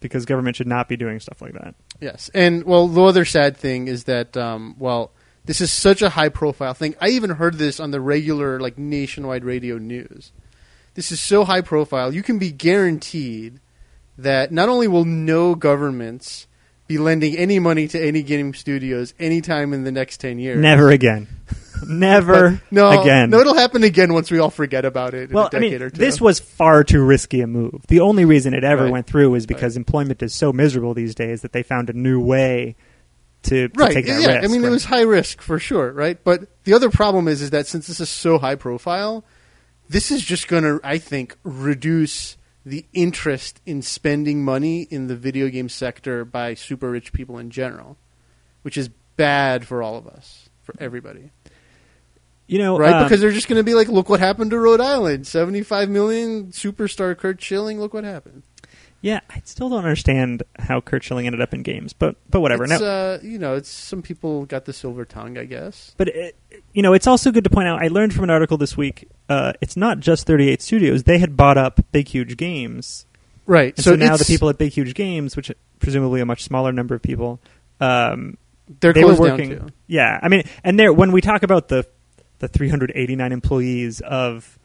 because 0.00 0.26
government 0.26 0.54
should 0.56 0.68
not 0.68 0.88
be 0.88 0.96
doing 0.96 1.18
stuff 1.18 1.42
like 1.42 1.54
that. 1.54 1.74
Yes, 2.00 2.30
and 2.32 2.62
well, 2.64 2.86
the 2.86 3.02
other 3.02 3.24
sad 3.24 3.56
thing 3.56 3.88
is 3.88 4.04
that 4.04 4.36
um, 4.36 4.76
well, 4.78 5.10
this 5.44 5.60
is 5.60 5.72
such 5.72 6.00
a 6.00 6.08
high 6.10 6.28
profile 6.28 6.74
thing. 6.74 6.94
I 7.00 7.08
even 7.08 7.30
heard 7.30 7.54
this 7.58 7.80
on 7.80 7.90
the 7.90 8.00
regular 8.00 8.60
like 8.60 8.78
nationwide 8.78 9.44
radio 9.44 9.76
news. 9.78 10.30
This 10.94 11.10
is 11.10 11.18
so 11.20 11.44
high 11.44 11.62
profile. 11.62 12.14
You 12.14 12.22
can 12.22 12.38
be 12.38 12.52
guaranteed 12.52 13.58
that 14.18 14.52
not 14.52 14.68
only 14.68 14.88
will 14.88 15.04
no 15.04 15.54
governments 15.54 16.46
be 16.86 16.98
lending 16.98 17.36
any 17.36 17.58
money 17.58 17.86
to 17.88 18.00
any 18.00 18.22
game 18.22 18.52
studios 18.54 19.14
anytime 19.18 19.72
in 19.72 19.84
the 19.84 19.92
next 19.92 20.18
ten 20.18 20.38
years. 20.38 20.58
Never 20.58 20.90
again. 20.90 21.28
Never 21.86 22.60
no, 22.70 23.00
again. 23.00 23.30
No, 23.30 23.38
it'll 23.38 23.54
happen 23.54 23.84
again 23.84 24.12
once 24.12 24.30
we 24.30 24.40
all 24.40 24.50
forget 24.50 24.84
about 24.84 25.14
it. 25.14 25.30
In 25.30 25.34
well, 25.36 25.44
a 25.44 25.46
I 25.46 25.50
decade 25.50 25.72
mean, 25.72 25.82
or 25.82 25.90
two. 25.90 26.00
this 26.00 26.20
was 26.20 26.40
far 26.40 26.82
too 26.82 27.04
risky 27.04 27.40
a 27.40 27.46
move. 27.46 27.84
The 27.86 28.00
only 28.00 28.24
reason 28.24 28.52
it 28.52 28.64
ever 28.64 28.84
Right. 28.84 28.92
went 28.92 29.06
through 29.06 29.34
is 29.36 29.46
because 29.46 29.76
employment 29.76 30.20
is 30.22 30.34
so 30.34 30.52
miserable 30.52 30.92
these 30.94 31.14
days 31.14 31.42
that 31.42 31.52
they 31.52 31.62
found 31.62 31.88
a 31.88 31.92
new 31.92 32.20
way 32.20 32.74
to, 33.44 33.68
to 33.68 33.80
right. 33.80 33.92
take 33.92 34.06
that 34.06 34.20
yeah, 34.20 34.36
risk. 34.38 34.48
I 34.48 34.52
mean, 34.52 34.64
it 34.64 34.70
was 34.70 34.86
high 34.86 35.02
risk 35.02 35.40
for 35.40 35.60
sure, 35.60 35.92
right? 35.92 36.18
But 36.24 36.48
the 36.64 36.74
other 36.74 36.90
problem 36.90 37.28
is, 37.28 37.42
is 37.42 37.50
that 37.50 37.68
since 37.68 37.86
this 37.86 38.00
is 38.00 38.08
so 38.08 38.38
high 38.38 38.56
profile, 38.56 39.24
this 39.88 40.10
is 40.10 40.22
just 40.22 40.48
going 40.48 40.64
to, 40.64 40.80
I 40.82 40.98
think, 40.98 41.36
reduce 41.44 42.36
the 42.68 42.84
interest 42.92 43.60
in 43.64 43.82
spending 43.82 44.44
money 44.44 44.82
in 44.82 45.06
the 45.06 45.16
video 45.16 45.48
game 45.48 45.68
sector 45.68 46.24
by 46.24 46.54
super 46.54 46.90
rich 46.90 47.12
people 47.12 47.38
in 47.38 47.50
general, 47.50 47.96
which 48.62 48.76
is 48.76 48.90
bad 49.16 49.66
for 49.66 49.82
all 49.82 49.96
of 49.96 50.06
us, 50.06 50.48
for 50.62 50.74
everybody, 50.78 51.30
you 52.46 52.58
know, 52.58 52.78
right? 52.78 52.92
um, 52.92 53.04
because 53.04 53.20
they're 53.20 53.32
just 53.32 53.48
going 53.48 53.56
to 53.58 53.64
be 53.64 53.74
like, 53.74 53.88
look 53.88 54.08
what 54.08 54.20
happened 54.20 54.50
to 54.52 54.58
Rhode 54.58 54.80
Island, 54.80 55.26
seventy-five 55.26 55.88
million 55.88 56.52
superstar 56.52 57.16
Curt 57.16 57.40
Schilling. 57.42 57.80
Look 57.80 57.94
what 57.94 58.04
happened. 58.04 58.42
yeah, 59.00 59.20
I 59.30 59.42
still 59.44 59.68
don't 59.68 59.84
understand 59.84 60.42
how 60.58 60.80
Curt 60.80 61.04
Schilling 61.04 61.26
ended 61.26 61.40
up 61.40 61.54
in 61.54 61.62
games, 61.62 61.92
but 61.92 62.16
but 62.28 62.40
whatever. 62.40 62.64
It's, 62.64 62.80
now, 62.80 62.86
uh, 62.86 63.18
you 63.22 63.38
know, 63.38 63.54
it's 63.54 63.68
some 63.68 64.02
people 64.02 64.44
got 64.46 64.64
the 64.64 64.72
silver 64.72 65.04
tongue, 65.04 65.38
I 65.38 65.44
guess. 65.44 65.94
But 65.96 66.08
it, 66.08 66.36
you 66.78 66.82
know, 66.82 66.92
it's 66.92 67.08
also 67.08 67.32
good 67.32 67.42
to 67.42 67.50
point 67.50 67.66
out. 67.66 67.82
I 67.82 67.88
learned 67.88 68.14
from 68.14 68.22
an 68.22 68.30
article 68.30 68.56
this 68.56 68.76
week. 68.76 69.08
Uh, 69.28 69.52
it's 69.60 69.76
not 69.76 69.98
just 69.98 70.28
38 70.28 70.62
Studios. 70.62 71.02
They 71.02 71.18
had 71.18 71.36
bought 71.36 71.58
up 71.58 71.80
Big 71.90 72.06
Huge 72.06 72.36
Games, 72.36 73.04
Right. 73.46 73.74
and 73.76 73.84
so, 73.84 73.96
now 73.96 74.16
the 74.16 74.24
people 74.24 74.48
at 74.48 74.58
Big 74.58 74.70
Huge 74.74 74.94
Games, 74.94 75.34
which 75.36 75.50
presumably 75.80 76.20
a 76.20 76.24
much 76.24 76.44
smaller 76.44 76.70
number 76.70 76.94
of 76.94 77.02
people, 77.02 77.40
um, 77.80 78.38
they're 78.78 78.92
they 78.92 79.02
were 79.02 79.16
working. 79.16 79.72
Yeah, 79.88 80.20
I 80.22 80.28
mean, 80.28 80.44
and 80.62 80.78
there 80.78 80.92
when 80.92 81.10
we 81.10 81.20
talk 81.20 81.42
about 81.42 81.66
the 81.66 81.84
the 82.38 82.46
389 82.46 83.32
employees 83.32 84.00
of 84.02 84.56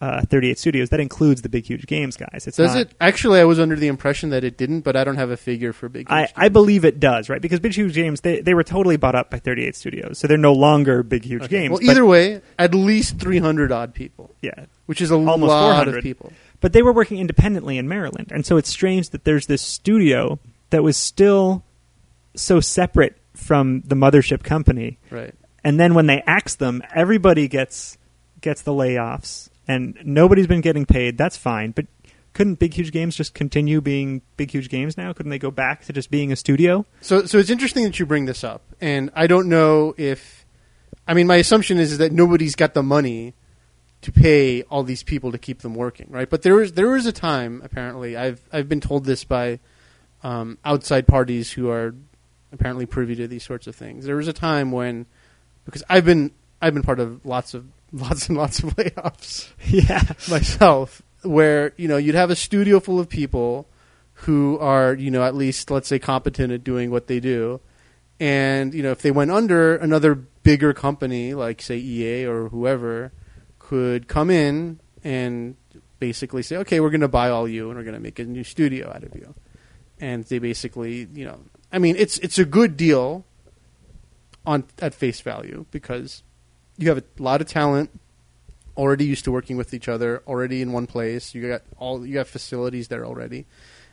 uh, 0.00 0.20
38 0.26 0.58
Studios, 0.58 0.90
that 0.90 1.00
includes 1.00 1.40
the 1.42 1.48
Big 1.48 1.64
Huge 1.64 1.86
Games 1.86 2.16
guys. 2.18 2.46
It's 2.46 2.58
Does 2.58 2.74
not, 2.74 2.80
it? 2.82 2.92
Actually, 3.00 3.40
I 3.40 3.44
was 3.44 3.58
under 3.58 3.76
the 3.76 3.86
impression 3.86 4.28
that 4.30 4.44
it 4.44 4.58
didn't, 4.58 4.80
but 4.82 4.94
I 4.96 5.04
don't 5.04 5.16
have 5.16 5.30
a 5.30 5.36
figure 5.38 5.72
for 5.72 5.88
Big. 5.88 6.06
I, 6.10 6.20
Huge 6.22 6.32
I 6.36 6.48
believe 6.50 6.84
it 6.84 7.00
does, 7.00 7.28
right? 7.30 7.40
Because 7.40 7.60
Big 7.60 7.72
Huge 7.74 7.94
Games, 7.94 8.20
they, 8.20 8.40
they 8.40 8.52
were 8.52 8.62
totally 8.64 8.96
bought 8.98 9.14
up 9.14 9.30
by 9.30 9.38
38 9.38 9.74
Studios, 9.74 10.18
so 10.18 10.26
they're 10.26 10.36
no 10.36 10.52
longer 10.52 11.02
Big 11.02 11.24
Huge 11.24 11.42
Okay. 11.44 11.60
Games. 11.62 11.70
Well, 11.80 11.82
either 11.90 12.04
way, 12.04 12.42
at 12.58 12.74
least 12.74 13.18
300 13.18 13.72
odd 13.72 13.94
people, 13.94 14.34
yeah, 14.42 14.66
which 14.84 15.00
is 15.00 15.10
a 15.10 15.14
Almost 15.14 15.40
lot 15.48 15.62
400. 15.86 15.96
of 15.98 16.02
people. 16.02 16.32
but 16.60 16.72
they 16.74 16.82
were 16.82 16.92
working 16.92 17.18
independently 17.18 17.78
in 17.78 17.88
Maryland, 17.88 18.30
and 18.32 18.44
so 18.44 18.58
it's 18.58 18.68
strange 18.68 19.10
that 19.10 19.24
there's 19.24 19.46
this 19.46 19.62
studio 19.62 20.38
that 20.70 20.82
was 20.82 20.96
still 20.98 21.64
so 22.34 22.60
separate 22.60 23.16
from 23.34 23.80
the 23.86 23.94
mothership 23.94 24.42
company, 24.42 24.98
Right. 25.10 25.34
and 25.64 25.80
then 25.80 25.94
when 25.94 26.06
they 26.06 26.22
axe 26.26 26.54
them, 26.54 26.82
everybody 26.94 27.48
gets 27.48 27.96
gets 28.42 28.60
the 28.62 28.72
layoffs, 28.72 29.48
and 29.68 29.98
nobody's 30.04 30.46
been 30.46 30.60
getting 30.60 30.86
paid. 30.86 31.18
That's 31.18 31.36
fine, 31.36 31.72
but 31.72 31.86
couldn't 32.36 32.58
Big 32.58 32.74
Huge 32.74 32.92
Games 32.92 33.16
just 33.16 33.32
continue 33.32 33.80
being 33.80 34.20
Big 34.36 34.50
Huge 34.50 34.68
Games 34.68 34.98
now? 34.98 35.12
Couldn't 35.14 35.30
they 35.30 35.38
go 35.38 35.50
back 35.50 35.84
to 35.86 35.92
just 35.92 36.10
being 36.10 36.30
a 36.32 36.36
studio? 36.36 36.84
So, 37.00 37.24
so 37.24 37.38
it's 37.38 37.48
interesting 37.48 37.84
that 37.84 37.98
you 37.98 38.04
bring 38.04 38.26
this 38.26 38.44
up, 38.44 38.62
and 38.80 39.10
I 39.14 39.26
don't 39.26 39.48
know 39.48 39.94
if. 39.96 40.44
I 41.08 41.14
mean, 41.14 41.26
my 41.28 41.36
assumption 41.36 41.78
is, 41.78 41.98
that 41.98 42.12
nobody's 42.12 42.56
got 42.56 42.74
the 42.74 42.82
money 42.82 43.32
to 44.02 44.12
pay 44.12 44.62
all 44.62 44.82
these 44.82 45.02
people 45.02 45.32
to 45.32 45.38
keep 45.38 45.60
them 45.60 45.74
working, 45.74 46.08
right? 46.10 46.28
But 46.28 46.42
there 46.42 46.60
is 46.60 46.72
there 46.72 46.94
is 46.94 47.06
a 47.06 47.12
time, 47.12 47.62
apparently, 47.64 48.16
I've 48.16 48.40
I've 48.52 48.68
been 48.68 48.80
told 48.80 49.04
this 49.04 49.24
by 49.24 49.58
um, 50.22 50.58
outside 50.64 51.06
parties 51.06 51.52
who 51.52 51.70
are 51.70 51.94
apparently 52.52 52.86
privy 52.86 53.14
to 53.16 53.26
these 53.26 53.44
sorts 53.44 53.66
of 53.66 53.74
things. 53.74 54.04
There 54.04 54.16
was 54.16 54.28
a 54.28 54.32
time 54.32 54.72
when, 54.72 55.06
because 55.64 55.82
I've 55.88 56.04
been 56.04 56.32
I've 56.60 56.74
been 56.74 56.82
part 56.82 57.00
of 57.00 57.24
lots 57.24 57.54
of 57.54 57.66
lots 57.92 58.28
and 58.28 58.36
lots 58.36 58.60
of 58.60 58.76
layoffs. 58.76 59.50
Yeah, 59.66 60.02
myself, 60.30 61.02
where 61.22 61.72
you 61.76 61.88
know 61.88 61.96
you'd 61.96 62.14
have 62.14 62.30
a 62.30 62.36
studio 62.36 62.80
full 62.80 63.00
of 63.00 63.08
people 63.08 63.68
who 64.20 64.58
are 64.58 64.94
you 64.94 65.10
know 65.10 65.22
at 65.22 65.34
least 65.34 65.70
let's 65.70 65.88
say 65.88 65.98
competent 65.98 66.52
at 66.52 66.64
doing 66.64 66.90
what 66.90 67.06
they 67.06 67.20
do, 67.20 67.60
and 68.20 68.74
you 68.74 68.82
know 68.82 68.90
if 68.90 69.02
they 69.02 69.10
went 69.10 69.30
under, 69.30 69.76
another 69.76 70.14
bigger 70.14 70.72
company 70.72 71.34
like 71.34 71.60
say 71.60 71.76
EA 71.76 72.24
or 72.24 72.48
whoever 72.48 73.12
could 73.58 74.06
come 74.06 74.30
in 74.30 74.78
and 75.02 75.56
basically 75.98 76.42
say, 76.42 76.56
okay, 76.56 76.78
we're 76.78 76.90
going 76.90 77.00
to 77.00 77.08
buy 77.08 77.30
all 77.30 77.48
you 77.48 77.68
and 77.68 77.76
we're 77.76 77.84
going 77.84 77.94
to 77.94 78.00
make 78.00 78.18
a 78.18 78.24
new 78.24 78.44
studio 78.44 78.92
out 78.94 79.02
of 79.02 79.14
you, 79.14 79.34
and 80.00 80.24
they 80.24 80.38
basically 80.38 81.08
you 81.12 81.24
know 81.24 81.40
I 81.72 81.78
mean 81.78 81.96
it's 81.96 82.18
it's 82.18 82.38
a 82.38 82.44
good 82.44 82.76
deal 82.76 83.24
on 84.44 84.64
at 84.78 84.94
face 84.94 85.20
value 85.20 85.66
because 85.70 86.22
you 86.78 86.88
have 86.88 86.98
a 86.98 87.04
lot 87.22 87.40
of 87.40 87.48
talent 87.48 87.90
already 88.76 89.04
used 89.04 89.24
to 89.24 89.32
working 89.32 89.56
with 89.56 89.72
each 89.72 89.88
other, 89.88 90.22
already 90.26 90.60
in 90.62 90.72
one 90.72 90.86
place. 90.86 91.34
You 91.34 91.48
got 91.48 91.62
all 91.78 92.04
you 92.06 92.14
got 92.14 92.26
facilities 92.26 92.88
there 92.88 93.04
already. 93.04 93.46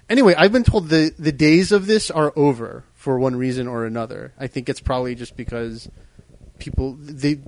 Anyway, 0.09 0.35
I've 0.37 0.51
been 0.51 0.63
told 0.65 0.89
the 0.89 1.13
the 1.17 1.31
days 1.31 1.71
of 1.71 1.85
this 1.87 2.11
are 2.11 2.33
over 2.35 2.83
for 2.93 3.17
one 3.17 3.35
reason 3.35 3.67
or 3.67 3.85
another. 3.85 4.33
I 4.39 4.47
think 4.47 4.67
it's 4.69 4.81
probably 4.81 5.15
just 5.15 5.37
because 5.37 5.89
people 6.59 6.97
they 6.99 7.39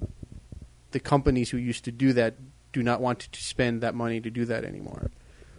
the 0.92 1.00
companies 1.00 1.50
who 1.50 1.58
used 1.58 1.84
to 1.86 1.92
do 1.92 2.14
that 2.14 2.36
do 2.72 2.82
not 2.82 3.02
want 3.02 3.20
to 3.32 3.44
spend 3.44 3.82
that 3.82 3.96
money 3.96 4.22
to 4.22 4.30
do 4.30 4.46
that 4.46 4.64
anymore. 4.64 5.12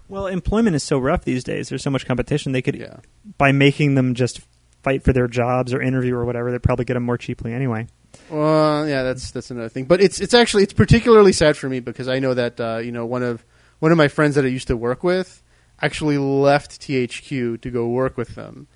Well, 0.08 0.26
employment 0.28 0.76
is 0.76 0.82
so 0.82 0.98
rough 0.98 1.24
these 1.24 1.42
days. 1.44 1.68
There's 1.68 1.82
so 1.82 1.90
much 1.90 2.06
competition. 2.06 2.52
They 2.52 2.62
could, 2.62 2.76
Yeah. 2.76 2.98
by 3.38 3.52
making 3.52 3.96
them 3.96 4.14
just 4.14 4.40
fight 4.82 5.02
for 5.02 5.12
their 5.12 5.26
jobs 5.26 5.74
or 5.74 5.82
interview 5.82 6.14
or 6.14 6.24
whatever, 6.24 6.50
they'd 6.52 6.62
probably 6.62 6.84
get 6.84 6.94
them 6.94 7.02
more 7.02 7.18
cheaply 7.18 7.52
anyway. 7.52 7.88
Well, 8.30 8.88
yeah, 8.88 9.02
that's 9.02 9.30
that's 9.30 9.50
another 9.50 9.68
thing. 9.68 9.84
But 9.84 10.00
it's 10.00 10.20
it's 10.20 10.34
actually 10.34 10.62
it's 10.64 10.72
particularly 10.72 11.32
sad 11.32 11.56
for 11.56 11.68
me 11.68 11.80
because 11.80 12.08
I 12.08 12.18
know 12.18 12.34
that 12.34 12.60
uh, 12.60 12.78
you 12.78 12.92
know 12.92 13.06
one 13.06 13.22
of 13.22 13.44
one 13.78 13.92
of 13.92 13.98
my 13.98 14.08
friends 14.08 14.34
that 14.36 14.44
I 14.44 14.48
used 14.48 14.68
to 14.68 14.76
work 14.76 15.02
with 15.02 15.42
actually 15.80 16.18
left 16.18 16.80
THQ 16.80 17.60
to 17.60 17.70
go 17.70 17.88
work 17.88 18.16
with 18.16 18.34
them, 18.34 18.66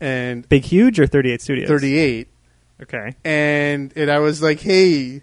and 0.00 0.48
Big 0.48 0.64
Huge 0.64 1.00
or 1.00 1.06
38 1.06 1.40
Studios? 1.42 1.68
38, 1.68 2.28
Okay. 2.82 3.14
and 3.24 3.92
and 3.96 4.10
I 4.10 4.18
was 4.20 4.42
like, 4.42 4.60
hey. 4.60 5.22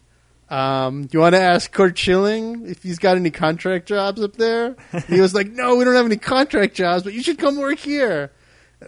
Um, 0.49 1.07
you 1.11 1.19
want 1.19 1.33
to 1.33 1.41
ask 1.41 1.71
Curt 1.71 1.97
Schilling 1.97 2.67
if 2.69 2.83
he's 2.83 2.99
got 2.99 3.15
any 3.17 3.31
contract 3.31 3.87
jobs 3.87 4.21
up 4.21 4.35
there? 4.35 4.75
And 4.91 5.03
he 5.05 5.19
was 5.19 5.33
like, 5.33 5.47
no, 5.51 5.77
we 5.77 5.83
don't 5.83 5.95
have 5.95 6.05
any 6.05 6.17
contract 6.17 6.75
jobs, 6.75 7.03
but 7.03 7.13
you 7.13 7.23
should 7.23 7.39
come 7.39 7.57
work 7.57 7.79
here. 7.79 8.31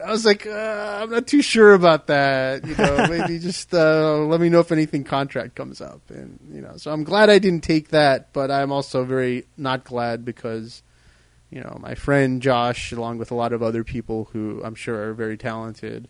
I 0.04 0.12
was 0.12 0.26
like, 0.26 0.46
uh, 0.46 1.00
I'm 1.02 1.10
not 1.10 1.28
too 1.28 1.42
sure 1.42 1.74
about 1.74 2.08
that. 2.08 2.66
You 2.66 2.76
know, 2.76 3.08
maybe 3.10 3.40
just 3.40 3.74
uh, 3.74 4.18
let 4.18 4.40
me 4.40 4.50
know 4.50 4.60
if 4.60 4.72
anything 4.72 5.04
contract 5.04 5.56
comes 5.56 5.82
up. 5.82 6.02
And 6.10 6.40
you 6.52 6.62
know, 6.62 6.78
so 6.78 6.92
I'm 6.92 7.04
glad 7.04 7.30
I 7.30 7.40
didn't 7.40 7.64
take 7.64 7.90
that, 7.90 8.34
but 8.34 8.52
I'm 8.52 8.72
also 8.72 9.04
very 9.04 9.46
not 9.58 9.84
glad 9.84 10.26
because 10.26 10.84
you 11.50 11.62
know 11.62 11.78
my 11.82 11.96
friend 11.96 12.42
Josh, 12.42 12.92
along 12.92 13.18
with 13.18 13.32
a 13.32 13.36
lot 13.36 13.54
of 13.54 13.62
other 13.62 13.84
people 13.84 14.30
who 14.34 14.62
I'm 14.64 14.76
sure 14.76 15.10
are 15.10 15.14
very 15.14 15.38
talented, 15.38 16.08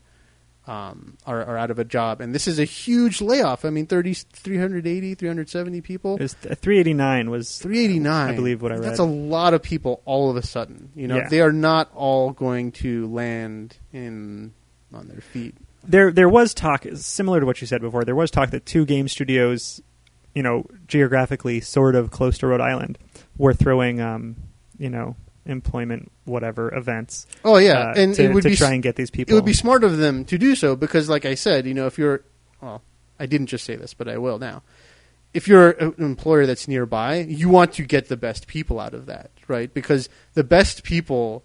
um, 0.67 1.17
are, 1.25 1.43
are 1.43 1.57
out 1.57 1.69
of 1.71 1.79
a 1.79 1.83
job, 1.83 2.21
and 2.21 2.33
this 2.33 2.47
is 2.47 2.57
a 2.59 2.63
huge 2.65 3.21
layoff. 3.21 3.65
I 3.65 3.69
mean, 3.69 3.85
30, 3.85 4.13
380, 4.13 5.15
370 5.15 5.81
people. 5.81 6.15
It 6.15 6.21
was 6.21 6.33
th- 6.35 6.57
389 6.57 7.29
was 7.29 7.57
389. 7.59 8.29
I 8.29 8.35
believe 8.35 8.61
what 8.61 8.71
I 8.71 8.75
read. 8.75 8.83
That's 8.83 8.99
a 8.99 9.03
lot 9.03 9.53
of 9.53 9.61
people 9.61 10.01
all 10.05 10.29
of 10.29 10.35
a 10.37 10.41
sudden. 10.41 10.89
You 10.95 11.07
know, 11.07 11.17
Yeah. 11.17 11.29
they 11.29 11.41
are 11.41 11.51
not 11.53 11.89
all 11.93 12.31
going 12.31 12.71
to 12.73 13.07
land 13.07 13.77
in 13.93 14.53
on 14.93 15.07
their 15.07 15.21
feet. 15.21 15.55
there 15.83 16.11
there 16.11 16.29
was 16.29 16.53
talk 16.53 16.85
similar 16.95 17.39
to 17.39 17.45
what 17.45 17.61
you 17.61 17.67
said 17.67 17.81
before. 17.81 18.03
There 18.05 18.15
was 18.15 18.31
talk 18.31 18.49
that 18.51 18.65
two 18.65 18.85
game 18.85 19.07
studios, 19.07 19.81
you 20.33 20.41
know, 20.41 20.65
geographically 20.87 21.61
sort 21.61 21.95
of 21.95 22.09
close 22.11 22.37
to 22.39 22.47
Rhode 22.47 22.61
Island, 22.61 22.97
were 23.37 23.53
throwing, 23.53 24.01
um, 24.01 24.35
you 24.79 24.89
know, 24.89 25.15
employment 25.45 26.11
whatever 26.25 26.73
events. 26.73 27.27
Oh 27.43 27.57
yeah, 27.57 27.89
uh, 27.89 27.93
and 27.95 28.15
to, 28.15 28.23
it 28.23 28.33
would 28.33 28.43
to 28.43 28.49
be 28.49 28.55
try 28.55 28.73
and 28.73 28.83
get 28.83 28.95
these 28.95 29.11
people. 29.11 29.31
it 29.31 29.35
would 29.35 29.45
be 29.45 29.53
smart 29.53 29.83
of 29.83 29.97
them 29.97 30.25
to 30.25 30.37
do 30.37 30.55
so 30.55 30.75
because, 30.75 31.09
like 31.09 31.25
I 31.25 31.35
said, 31.35 31.65
you 31.65 31.73
know, 31.73 31.85
if 31.87 31.97
you're 31.97 32.23
well, 32.61 32.81
I 33.19 33.25
didn't 33.25 33.47
just 33.47 33.65
say 33.65 33.75
this, 33.75 33.93
but 33.93 34.07
I 34.07 34.17
will 34.17 34.39
now. 34.39 34.63
If 35.33 35.47
you're 35.49 35.71
an 35.71 35.95
employer 35.97 36.45
that's 36.45 36.67
nearby, 36.67 37.17
you 37.17 37.49
want 37.49 37.73
to 37.73 37.83
get 37.83 38.07
the 38.07 38.15
best 38.15 38.47
people 38.47 38.79
out 38.79 38.93
of 38.93 39.05
that, 39.07 39.31
right? 39.49 39.73
Because 39.73 40.07
the 40.33 40.45
best 40.45 40.83
people 40.83 41.43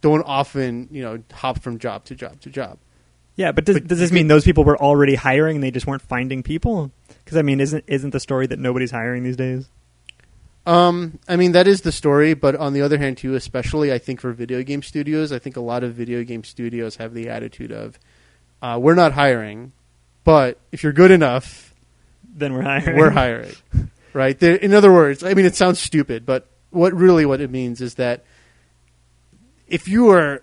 don't 0.00 0.22
often, 0.22 0.88
you 0.92 1.02
know, 1.02 1.20
hop 1.32 1.60
from 1.60 1.78
job 1.78 2.04
to 2.04 2.14
job 2.14 2.40
to 2.42 2.50
job. 2.50 2.78
yeah, 3.34 3.50
but 3.50 3.64
does, 3.64 3.76
but 3.76 3.88
does 3.88 3.98
this 3.98 4.12
mean 4.12 4.28
those 4.28 4.44
people 4.44 4.62
were 4.62 4.80
already 4.80 5.16
hiring 5.16 5.56
and 5.56 5.64
they 5.64 5.72
just 5.72 5.86
weren't 5.86 6.02
finding 6.02 6.44
people? 6.44 6.92
Because 7.24 7.36
I 7.36 7.42
mean, 7.42 7.60
isn't 7.60 7.84
isn't 7.88 8.10
the 8.10 8.20
story 8.20 8.46
that 8.46 8.58
nobody's 8.60 8.92
hiring 8.92 9.24
these 9.24 9.36
days? 9.36 9.68
Um, 10.66 11.18
I 11.28 11.36
mean 11.36 11.52
that 11.52 11.66
is 11.66 11.82
the 11.82 11.92
story, 11.92 12.32
but 12.34 12.56
on 12.56 12.72
the 12.72 12.80
other 12.80 12.96
hand, 12.98 13.18
too, 13.18 13.34
especially 13.34 13.92
I 13.92 13.98
think 13.98 14.20
for 14.20 14.32
video 14.32 14.62
game 14.62 14.82
studios, 14.82 15.30
I 15.30 15.38
think 15.38 15.56
a 15.56 15.60
lot 15.60 15.84
of 15.84 15.94
video 15.94 16.24
game 16.24 16.42
studios 16.42 16.96
have 16.96 17.12
the 17.12 17.28
attitude 17.28 17.70
of, 17.70 17.98
uh, 18.62 18.78
"We're 18.80 18.94
not 18.94 19.12
hiring, 19.12 19.72
but 20.24 20.58
if 20.72 20.82
you're 20.82 20.92
good 20.94 21.10
enough, 21.10 21.74
Then 22.34 22.54
we're 22.54 22.62
hiring. 22.62 22.96
we're 22.96 23.10
hiring." 23.10 23.54
right? 24.14 24.38
There, 24.38 24.56
in 24.56 24.72
other 24.72 24.92
words, 24.92 25.22
I 25.22 25.34
mean 25.34 25.44
it 25.44 25.54
sounds 25.54 25.80
stupid, 25.80 26.24
but 26.24 26.46
what 26.70 26.94
really 26.94 27.26
what 27.26 27.42
it 27.42 27.50
means 27.50 27.82
is 27.82 27.94
that 27.94 28.24
if 29.68 29.86
you 29.86 30.08
are 30.10 30.42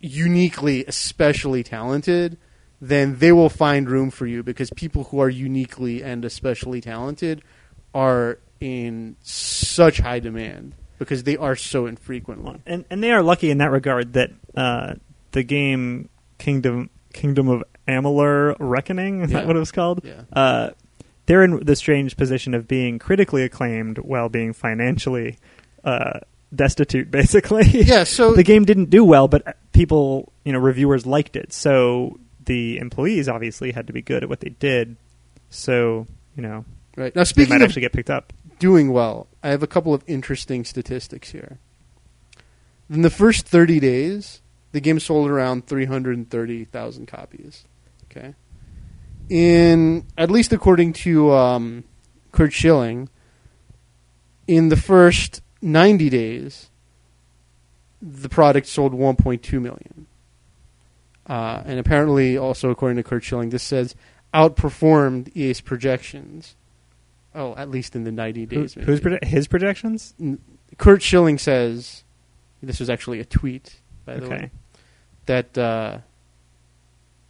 uniquely, 0.00 0.84
especially 0.86 1.62
talented, 1.62 2.38
then 2.80 3.18
they 3.18 3.30
will 3.30 3.48
find 3.48 3.88
room 3.88 4.10
for 4.10 4.26
you 4.26 4.42
because 4.42 4.68
people 4.70 5.04
who 5.04 5.20
are 5.20 5.28
uniquely 5.28 6.02
and 6.02 6.24
especially 6.24 6.80
talented 6.80 7.40
are 7.94 8.38
in 8.62 9.16
such 9.22 9.98
high 9.98 10.20
demand 10.20 10.74
because 10.98 11.24
they 11.24 11.36
are 11.36 11.56
so 11.56 11.86
infrequently. 11.86 12.60
and 12.66 12.84
and 12.90 13.02
they 13.02 13.10
are 13.10 13.22
lucky 13.22 13.50
in 13.50 13.58
that 13.58 13.70
regard 13.70 14.12
that 14.12 14.30
uh, 14.56 14.94
the 15.32 15.42
game 15.42 16.08
Kingdom 16.38 16.90
Kingdom 17.12 17.48
of 17.48 17.64
Amalur 17.88 18.54
Reckoning 18.58 19.22
is 19.22 19.30
Yeah. 19.32 19.38
that 19.40 19.46
what 19.46 19.56
it 19.56 19.58
was 19.58 19.72
called? 19.72 20.00
Yeah. 20.04 20.22
Uh, 20.32 20.70
they're 21.26 21.42
in 21.42 21.64
the 21.64 21.76
strange 21.76 22.16
position 22.16 22.54
of 22.54 22.66
being 22.68 22.98
critically 22.98 23.42
acclaimed 23.42 23.98
while 23.98 24.28
being 24.28 24.52
financially 24.52 25.38
uh, 25.84 26.20
destitute, 26.54 27.10
basically. 27.10 27.64
Yeah, 27.66 28.04
so 28.04 28.34
the 28.34 28.42
game 28.44 28.64
didn't 28.64 28.90
do 28.90 29.04
well, 29.04 29.28
but 29.28 29.56
people, 29.72 30.32
you 30.44 30.52
know, 30.52 30.58
reviewers 30.58 31.06
liked 31.06 31.36
it. 31.36 31.52
So 31.52 32.18
the 32.44 32.78
employees 32.78 33.28
obviously 33.28 33.72
had 33.72 33.86
to 33.88 33.92
be 33.92 34.02
good 34.02 34.22
at 34.22 34.28
what 34.28 34.40
they 34.40 34.50
did. 34.50 34.96
So 35.50 36.06
you 36.36 36.42
know, 36.42 36.64
right 36.96 37.14
now 37.14 37.20
they 37.22 37.24
speaking 37.24 37.50
might 37.50 37.62
of 37.62 37.68
actually 37.68 37.82
get 37.82 37.92
picked 37.92 38.10
up. 38.10 38.32
Doing 38.62 38.92
well, 38.92 39.26
I 39.42 39.48
have 39.48 39.64
a 39.64 39.66
couple 39.66 39.92
of 39.92 40.04
interesting 40.06 40.64
statistics 40.64 41.32
here. 41.32 41.58
In 42.88 43.02
the 43.02 43.10
first 43.10 43.44
30 43.44 43.80
days, 43.80 44.40
the 44.70 44.78
game 44.78 45.00
sold 45.00 45.28
around 45.28 45.66
330,000 45.66 47.06
copies. 47.06 47.64
Okay. 48.04 48.36
In 49.28 50.06
at 50.16 50.30
least 50.30 50.52
according 50.52 50.92
to 50.92 51.32
um, 51.32 51.82
Curt 52.30 52.52
Schilling, 52.52 53.08
in 54.46 54.68
the 54.68 54.76
first 54.76 55.42
90 55.60 56.08
days, 56.08 56.70
the 58.00 58.28
product 58.28 58.68
sold 58.68 58.92
1.2 58.92 59.60
million. 59.60 60.06
Uh, 61.26 61.64
and 61.66 61.80
apparently, 61.80 62.38
also 62.38 62.70
according 62.70 62.98
to 62.98 63.02
Curt 63.02 63.24
Schilling, 63.24 63.50
this 63.50 63.64
says 63.64 63.96
outperformed 64.32 65.36
EA's 65.36 65.60
projections. 65.60 66.54
Oh, 67.34 67.54
at 67.56 67.70
least 67.70 67.96
in 67.96 68.04
the 68.04 68.12
90 68.12 68.46
days. 68.46 68.76
maybe. 68.76 68.86
who's 68.86 69.00
his 69.22 69.48
projections? 69.48 70.14
Curt 70.78 71.02
Schilling 71.02 71.38
says, 71.38 72.04
this 72.62 72.78
was 72.80 72.90
actually 72.90 73.20
a 73.20 73.24
tweet, 73.24 73.80
by 74.04 74.16
the 74.16 74.26
Okay. 74.26 74.34
way, 74.36 74.50
that 75.26 75.56
uh, 75.56 75.98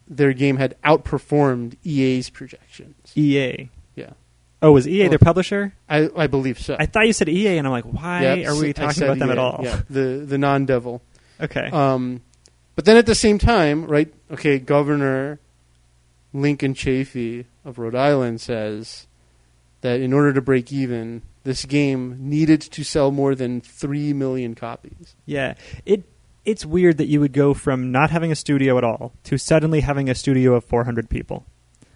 their 0.07 0.33
game 0.33 0.57
had 0.57 0.75
outperformed 0.83 1.77
EA's 1.83 2.29
projections. 2.29 3.13
EA. 3.15 3.69
Yeah. 3.95 4.11
Oh, 4.61 4.71
was 4.73 4.87
EA 4.87 5.01
Well, 5.01 5.09
their 5.09 5.19
publisher? 5.19 5.73
I, 5.89 6.09
I 6.15 6.27
believe 6.27 6.59
so. 6.59 6.75
I 6.79 6.85
thought 6.85 7.07
you 7.07 7.13
said 7.13 7.29
EA, 7.29 7.57
and 7.57 7.67
I'm 7.67 7.71
like, 7.71 7.85
why 7.85 8.23
Yep, 8.35 8.47
are 8.47 8.55
we 8.55 8.73
talking 8.73 9.03
about 9.03 9.19
them 9.19 9.31
at 9.31 9.37
all? 9.37 9.61
Yeah, 9.63 9.81
the, 9.89 10.23
the 10.27 10.37
non 10.37 10.65
devil. 10.65 11.01
Okay. 11.41 11.69
Um, 11.71 12.21
but 12.75 12.85
then 12.85 12.97
at 12.97 13.05
the 13.05 13.15
same 13.15 13.37
time, 13.37 13.85
right? 13.85 14.13
Okay, 14.31 14.59
Governor 14.59 15.39
Lincoln 16.33 16.73
Chafee 16.73 17.45
of 17.65 17.77
Rhode 17.77 17.95
Island 17.95 18.41
says 18.41 19.07
that 19.83 20.01
in 20.01 20.11
order 20.11 20.33
to 20.33 20.41
break 20.41 20.73
even, 20.73 21.21
this 21.43 21.65
game 21.65 22.17
needed 22.19 22.61
to 22.61 22.83
sell 22.83 23.11
more 23.11 23.35
than 23.35 23.61
three 23.61 24.11
million 24.13 24.55
copies. 24.55 25.15
yeah. 25.25 25.53
It 25.85 26.03
it's 26.45 26.65
weird 26.65 26.97
that 26.97 27.07
you 27.07 27.21
would 27.21 27.31
go 27.31 27.53
from 27.53 27.91
not 27.91 28.09
having 28.09 28.31
a 28.31 28.35
studio 28.35 28.77
at 28.77 28.83
all 28.83 29.13
to 29.23 29.37
suddenly 29.37 29.79
having 29.79 30.09
a 30.09 30.15
studio 30.15 30.55
of 30.55 30.65
400 30.65 31.09
people. 31.09 31.45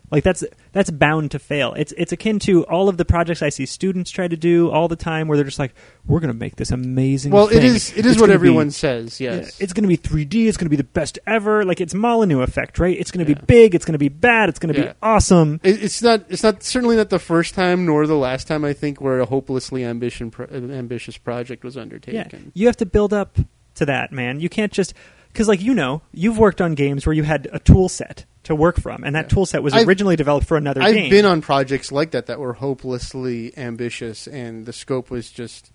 Like 0.10 0.24
that's 0.24 0.42
that's 0.72 0.90
bound 0.90 1.32
to 1.32 1.40
fail. 1.40 1.74
It's 1.74 1.92
it's 1.98 2.14
akin 2.14 2.40
to 2.40 2.64
all 2.68 2.88
of 2.88 2.96
the 2.96 3.04
projects 3.04 3.42
I 3.42 3.50
see 3.50 3.66
students 3.66 4.10
try 4.10 4.28
to 4.30 4.38
do 4.38 4.72
all 4.72 4.88
the 4.88 4.96
time, 4.96 5.28
where 5.28 5.36
they're 5.38 5.44
just 5.44 5.60
like, 5.60 5.74
"We're 6.06 6.22
going 6.22 6.32
to 6.32 6.38
make 6.40 6.56
this 6.56 6.72
amazing." 6.72 7.34
Well, 7.34 7.48
thing. 7.48 7.62
is 7.62 7.92
it 7.92 8.06
is 8.06 8.14
It's 8.14 8.22
what 8.22 8.30
everyone 8.30 8.68
be- 8.68 8.72
says. 8.72 9.20
Yes, 9.20 9.60
it's 9.60 9.74
going 9.74 9.84
to 9.84 9.88
be 9.90 9.98
3D. 9.98 10.48
It's 10.48 10.56
going 10.56 10.68
to 10.68 10.70
be 10.70 10.78
the 10.78 10.86
best 10.86 11.20
ever. 11.28 11.66
Like 11.66 11.82
it's 11.82 11.94
Molyneux 11.94 12.40
effect, 12.42 12.80
right? 12.80 12.98
It's 12.98 13.12
going 13.12 13.26
to 13.26 13.30
Yeah. 13.30 13.38
be 13.40 13.46
big. 13.48 13.76
It's 13.76 13.84
going 13.84 13.94
to 13.94 14.00
be 14.00 14.08
bad. 14.08 14.48
It's 14.48 14.60
going 14.60 14.74
to 14.74 14.80
Yeah. 14.80 14.88
be 14.94 14.94
awesome. 15.04 15.60
It- 15.62 15.84
it's 15.84 16.02
not 16.02 16.24
it's 16.30 16.42
not 16.44 16.64
certainly 16.64 16.96
not 16.96 17.10
the 17.10 17.20
first 17.20 17.54
time 17.54 17.86
nor 17.86 18.08
the 18.08 18.16
last 18.16 18.48
time 18.48 18.64
I 18.64 18.72
think 18.72 19.02
where 19.02 19.20
a 19.20 19.26
hopelessly 19.26 19.84
ambition 19.84 20.32
pro- 20.32 20.48
ambitious 20.48 21.18
project 21.18 21.66
was 21.66 21.76
undertaken. 21.76 22.32
Yeah, 22.32 22.52
you 22.54 22.68
have 22.68 22.78
to 22.78 22.86
build 22.86 23.12
up 23.12 23.38
to 23.76 23.86
that, 23.86 24.14
man. 24.14 24.40
You 24.40 24.48
can't 24.48 24.72
just 24.72 24.94
because, 25.34 25.50
like 25.50 25.62
you 25.62 25.74
know, 25.74 26.02
you've 26.14 26.38
worked 26.40 26.62
on 26.62 26.76
games 26.76 27.06
where 27.06 27.14
you 27.14 27.24
had 27.24 27.50
a 27.52 27.60
tool 27.60 27.90
set 27.90 28.24
to 28.48 28.56
work 28.56 28.80
from, 28.82 29.04
and 29.04 29.16
that 29.16 29.26
Yeah. 29.26 29.36
tool 29.36 29.46
set 29.46 29.62
was 29.64 29.74
I've- 29.74 29.86
originally 29.86 30.16
developed 30.16 30.48
for 30.48 30.58
another 30.58 30.82
I've 30.82 30.96
game. 30.96 31.10
been 31.10 31.26
on 31.26 31.42
projects 31.42 31.92
like 31.92 32.12
that 32.12 32.26
that 32.26 32.40
were 32.40 32.54
hopelessly 32.54 33.56
ambitious 33.58 34.28
and 34.28 34.66
the 34.66 34.74
scope 34.74 35.10
was 35.12 35.30
just 35.30 35.72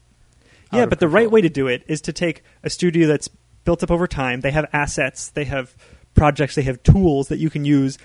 yeah, 0.72 0.86
but 0.86 1.00
the 1.00 1.08
right 1.08 1.30
way 1.30 1.42
to 1.42 1.50
do 1.50 1.66
it 1.68 1.82
is 1.86 2.00
to 2.00 2.14
take 2.14 2.42
a 2.62 2.70
studio 2.70 3.06
that's 3.06 3.28
built 3.64 3.82
up 3.82 3.90
over 3.90 4.06
time. 4.06 4.40
They 4.40 4.52
have 4.52 4.64
assets, 4.72 5.28
they 5.28 5.44
have 5.44 5.76
projects, 6.14 6.54
they 6.54 6.62
have 6.62 6.82
tools 6.82 7.28
that 7.28 7.38
you 7.38 7.50
can 7.50 7.66
use 7.66 7.98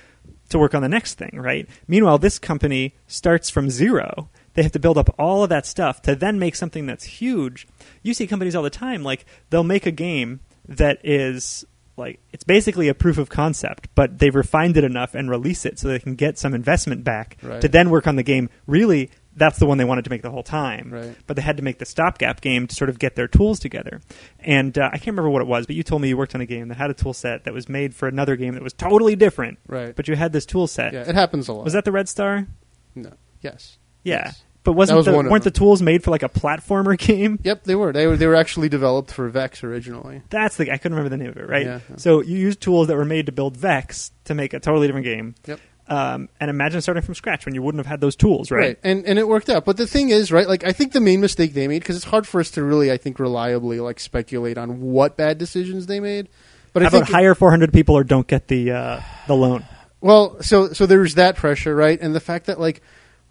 to 0.49 0.59
work 0.59 0.76
on 0.76 0.82
the 0.82 0.89
next 0.89 1.13
thing, 1.13 1.32
right? 1.36 1.65
Meanwhile, 1.88 2.18
this 2.18 2.38
company 2.39 2.93
starts 3.07 3.49
from 3.49 3.70
zero. 3.70 4.30
They 4.55 4.63
have 4.63 4.74
to 4.74 4.80
build 4.80 4.97
up 4.97 5.15
all 5.18 5.43
of 5.43 5.49
that 5.49 5.65
stuff 5.65 6.01
to 6.01 6.13
then 6.15 6.39
make 6.39 6.55
something 6.55 6.86
that's 6.86 7.05
huge. 7.05 7.68
You 8.03 8.13
see 8.13 8.28
companies 8.28 8.53
all 8.53 8.63
the 8.63 8.70
time, 8.70 9.01
like 9.01 9.26
they'll 9.49 9.63
make 9.63 9.86
a 9.86 9.91
game 9.91 10.41
that 10.68 10.99
is 11.05 11.63
like 11.98 12.20
it's 12.32 12.43
basically 12.43 12.88
a 12.88 12.93
proof 12.93 13.18
of 13.18 13.28
concept, 13.30 13.89
but 13.95 14.20
they've 14.20 14.36
refined 14.36 14.78
it 14.78 14.84
enough 14.84 15.16
and 15.16 15.30
release 15.30 15.66
it 15.66 15.80
so 15.80 15.88
they 15.88 16.00
can 16.00 16.16
get 16.16 16.38
some 16.38 16.54
investment 16.54 17.04
back 17.04 17.38
Right. 17.41 17.60
to 17.62 17.68
then 17.68 17.89
work 17.89 18.06
on 18.08 18.16
the 18.16 18.24
game. 18.24 18.50
Really, 18.68 19.10
that's 19.36 19.60
the 19.60 19.66
one 19.66 19.78
they 19.78 19.84
wanted 19.86 20.04
to 20.06 20.10
make 20.10 20.22
the 20.22 20.32
whole 20.32 20.43
time 20.43 20.89
Right. 20.91 21.16
but 21.28 21.36
they 21.36 21.41
had 21.41 21.58
to 21.58 21.64
make 21.64 21.78
the 21.80 21.86
stopgap 21.86 22.41
game 22.41 22.66
to 22.68 22.76
sort 22.76 22.89
of 22.89 22.98
get 23.00 23.16
their 23.16 23.28
tools 23.28 23.60
together. 23.60 24.02
And 24.39 24.78
uh, 24.78 24.89
I 24.93 24.98
can't 24.98 25.08
remember 25.08 25.30
what 25.30 25.41
it 25.41 25.48
was, 25.48 25.66
but 25.68 25.76
you 25.76 25.84
told 25.84 26.02
me 26.02 26.08
you 26.10 26.18
worked 26.18 26.34
on 26.36 26.41
a 26.41 26.45
game 26.45 26.68
that 26.70 26.78
had 26.78 26.89
a 26.89 26.93
tool 26.95 27.14
set 27.14 27.43
that 27.45 27.54
was 27.54 27.68
made 27.68 27.93
for 27.95 28.08
another 28.08 28.36
game 28.36 28.54
that 28.56 28.64
was 28.64 28.74
totally 28.74 29.16
different. 29.16 29.60
Right. 29.68 29.95
But 29.95 30.08
you 30.08 30.16
had 30.16 30.34
this 30.34 30.45
tool 30.45 30.68
set. 30.68 30.93
yeah, 30.93 31.02
it 31.08 31.16
happens 31.16 31.48
a 31.48 31.54
lot. 31.54 31.64
Was 31.66 31.74
that 31.74 31.86
the 31.86 31.91
Red 31.91 32.08
Star? 32.10 32.48
no? 32.95 33.12
Yes. 33.41 33.78
Yeah. 34.04 34.26
Yes. 34.28 34.43
But 34.68 34.74
wasn't 34.74 34.97
was 34.97 35.05
the, 35.05 35.13
weren't 35.13 35.45
the 35.45 35.49
tools 35.49 35.82
made 35.82 36.03
for 36.03 36.11
like 36.11 36.24
a 36.24 36.28
platformer 36.30 36.97
game? 37.07 37.39
Yep, 37.41 37.63
they 37.63 37.74
were. 37.74 37.93
They 37.93 38.05
were. 38.05 38.18
They 38.18 38.28
were 38.28 38.36
actually 38.36 38.68
developed 38.68 39.13
for 39.13 39.30
Vex 39.30 39.63
originally. 39.63 40.24
That's 40.30 40.57
the 40.57 40.70
I 40.70 40.78
couldn't 40.78 40.97
remember 40.97 41.07
the 41.15 41.15
name 41.24 41.30
of 41.30 41.38
it, 41.38 41.47
right? 41.47 41.65
Yeah, 41.65 41.80
yeah. 41.89 41.95
So 41.95 42.22
you 42.22 42.38
used 42.38 42.59
tools 42.59 42.88
that 42.88 42.97
were 42.97 43.05
made 43.05 43.28
to 43.28 43.32
build 43.32 43.55
Vex 43.55 44.11
to 44.26 44.34
make 44.36 44.53
a 44.53 44.59
totally 44.59 44.86
different 44.88 45.05
game. 45.05 45.36
Yep. 45.45 45.61
Um, 45.88 46.28
and 46.41 46.49
imagine 46.49 46.82
starting 46.82 47.01
from 47.01 47.15
scratch 47.15 47.45
when 47.45 47.55
you 47.55 47.61
wouldn't 47.61 47.80
have 47.80 47.86
had 47.89 48.01
those 48.01 48.18
tools, 48.18 48.51
right? 48.51 48.78
And 48.84 49.05
and 49.05 49.18
it 49.18 49.26
worked 49.26 49.49
out. 49.49 49.63
But 49.63 49.78
the 49.78 49.88
thing 49.88 50.09
is, 50.09 50.34
right? 50.34 50.49
Like 50.49 50.65
I 50.65 50.74
think 50.74 50.91
the 50.91 50.99
main 50.99 51.22
mistake 51.22 51.53
they 51.53 51.70
made 51.70 51.80
because 51.80 51.95
it's 51.95 52.03
hard 52.03 52.28
for 52.28 52.41
us 52.41 52.51
to 52.51 52.61
really, 52.61 52.91
I 52.91 52.97
think, 52.97 53.20
reliably 53.20 53.80
like 53.80 54.01
speculate 54.01 54.57
on 54.57 54.82
what 54.82 55.15
bad 55.15 55.38
decisions 55.38 55.86
they 55.86 56.01
made. 56.01 56.28
But 56.74 56.82
I 56.84 56.88
How 56.88 56.89
about 56.89 57.05
think- 57.07 57.15
hire 57.15 57.34
400 57.36 57.72
people 57.72 57.95
or 57.95 58.03
don't 58.03 58.28
get 58.28 58.49
the 58.49 58.72
uh, 58.72 59.01
the 59.28 59.34
loan? 59.34 59.63
Well, 60.01 60.41
so 60.43 60.74
so 60.74 60.86
there's 60.88 61.15
that 61.15 61.38
pressure, 61.38 61.74
right? 61.74 61.97
And 62.01 62.13
the 62.13 62.20
fact 62.20 62.47
that 62.47 62.59
like, 62.59 62.82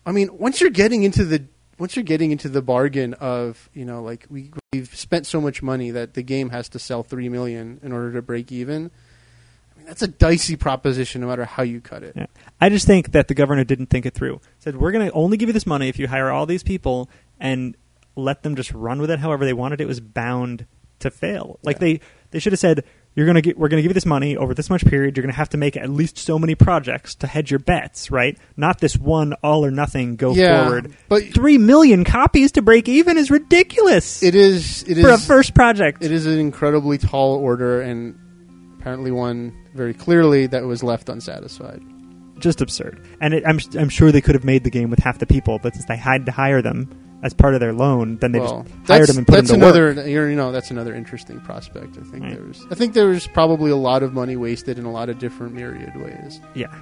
I 0.06 0.12
mean, 0.12 0.38
once 0.38 0.60
you're 0.60 0.70
getting 0.70 1.02
into 1.02 1.24
the 1.24 1.44
once 1.78 1.94
you're 1.94 2.04
getting 2.04 2.30
into 2.30 2.48
the 2.48 2.62
bargain 2.62 3.12
of 3.14 3.68
you 3.74 3.84
know 3.84 4.02
like 4.02 4.26
we 4.30 4.52
we've 4.72 4.94
spent 4.94 5.26
so 5.26 5.40
much 5.40 5.62
money 5.62 5.90
that 5.90 6.14
the 6.14 6.22
game 6.22 6.50
has 6.50 6.68
to 6.70 6.78
sell 6.78 7.02
three 7.02 7.28
million 7.28 7.80
in 7.82 7.92
order 7.92 8.12
to 8.12 8.22
break 8.22 8.50
even. 8.52 8.90
I 9.74 9.78
mean, 9.78 9.86
that's 9.86 10.02
a 10.02 10.08
dicey 10.08 10.56
proposition, 10.56 11.20
no 11.20 11.26
matter 11.26 11.44
how 11.44 11.62
you 11.64 11.80
cut 11.80 12.02
it. 12.02 12.14
Yeah. 12.16 12.26
I 12.60 12.68
just 12.70 12.86
think 12.86 13.12
that 13.12 13.28
the 13.28 13.34
governor 13.34 13.64
didn't 13.64 13.86
think 13.88 14.06
it 14.06 14.14
through. 14.14 14.40
Said 14.60 14.76
we're 14.76 14.92
going 14.92 15.06
to 15.06 15.12
only 15.12 15.36
give 15.36 15.48
you 15.48 15.52
this 15.52 15.66
money 15.66 15.88
if 15.88 15.98
you 15.98 16.06
hire 16.08 16.30
all 16.30 16.46
these 16.46 16.62
people 16.62 17.10
and 17.38 17.76
let 18.14 18.42
them 18.42 18.56
just 18.56 18.72
run 18.72 19.00
with 19.00 19.10
it 19.10 19.18
however 19.18 19.44
they 19.44 19.52
wanted. 19.52 19.80
It 19.80 19.86
was 19.88 20.00
bound 20.00 20.66
to 21.00 21.10
fail. 21.10 21.58
Like 21.62 21.76
Yeah. 21.76 21.80
they 21.80 22.00
they 22.30 22.38
should 22.38 22.52
have 22.52 22.60
said 22.60 22.84
you're 23.16 23.32
to 23.32 23.40
get 23.42 23.58
we're 23.58 23.68
going 23.68 23.78
to 23.78 23.82
give 23.82 23.90
you 23.90 23.94
this 23.94 24.06
money 24.06 24.36
over 24.36 24.54
this 24.54 24.70
much 24.70 24.84
period. 24.86 25.16
You're 25.16 25.22
going 25.22 25.32
to 25.32 25.36
have 25.36 25.48
to 25.50 25.56
make 25.56 25.76
at 25.76 25.90
least 25.90 26.18
so 26.18 26.38
many 26.38 26.54
projects 26.54 27.14
to 27.16 27.26
hedge 27.26 27.50
your 27.50 27.58
bets, 27.58 28.10
right? 28.10 28.38
Not 28.56 28.78
this 28.78 28.96
one 28.96 29.32
all 29.42 29.64
or 29.64 29.70
nothing 29.72 30.14
go 30.16 30.32
Yeah, 30.34 30.62
forward. 30.64 30.94
but- 31.08 31.24
three 31.34 31.58
million 31.58 32.04
copies 32.04 32.52
to 32.52 32.62
break 32.62 32.88
even 32.88 33.18
is 33.18 33.30
ridiculous 33.30 34.22
It 34.22 34.34
is. 34.34 34.84
It 34.84 35.00
for 35.00 35.10
a 35.10 35.18
first 35.18 35.54
project. 35.54 36.04
It 36.04 36.12
is 36.12 36.26
an 36.26 36.38
incredibly 36.38 36.98
tall 36.98 37.34
order, 37.36 37.80
and 37.80 38.14
apparently 38.78 39.10
one 39.10 39.52
very 39.74 39.94
clearly 39.94 40.46
that 40.46 40.64
was 40.64 40.82
left 40.82 41.08
unsatisfied. 41.08 41.80
just 42.38 42.60
absurd. 42.60 43.00
And 43.20 43.32
it, 43.34 43.44
I'm 43.46 43.58
I'm 43.78 43.88
sure 43.88 44.12
they 44.12 44.20
could 44.20 44.34
have 44.34 44.44
made 44.44 44.62
the 44.62 44.70
game 44.70 44.90
with 44.90 44.98
half 44.98 45.18
the 45.18 45.26
people, 45.26 45.58
but 45.58 45.72
since 45.74 45.86
they 45.86 45.96
had 45.96 46.26
to 46.26 46.32
hire 46.32 46.60
them 46.60 46.88
as 47.22 47.32
part 47.34 47.54
of 47.54 47.60
their 47.60 47.72
loan, 47.72 48.18
then 48.18 48.32
they 48.32 48.38
well, 48.40 48.64
just 48.64 48.86
hired 48.88 49.08
him 49.08 49.18
and 49.18 49.26
put 49.26 49.36
them 49.36 49.46
to 49.46 49.54
another. 49.54 49.94
work. 49.94 50.06
You 50.06 50.34
know, 50.36 50.52
that's 50.52 50.70
another 50.70 50.94
interesting 50.94 51.40
prospect. 51.40 51.96
I 51.98 52.02
think 52.02 52.22
Right. 52.24 52.34
there's. 52.34 52.64
I 52.70 52.74
think 52.74 52.92
there's 52.94 53.26
probably 53.26 53.70
a 53.70 53.76
lot 53.76 54.02
of 54.02 54.12
money 54.12 54.36
wasted 54.36 54.78
in 54.78 54.84
a 54.84 54.90
lot 54.92 55.08
of 55.08 55.18
different 55.18 55.54
myriad 55.54 55.96
ways. 56.00 56.40
Yeah, 56.54 56.72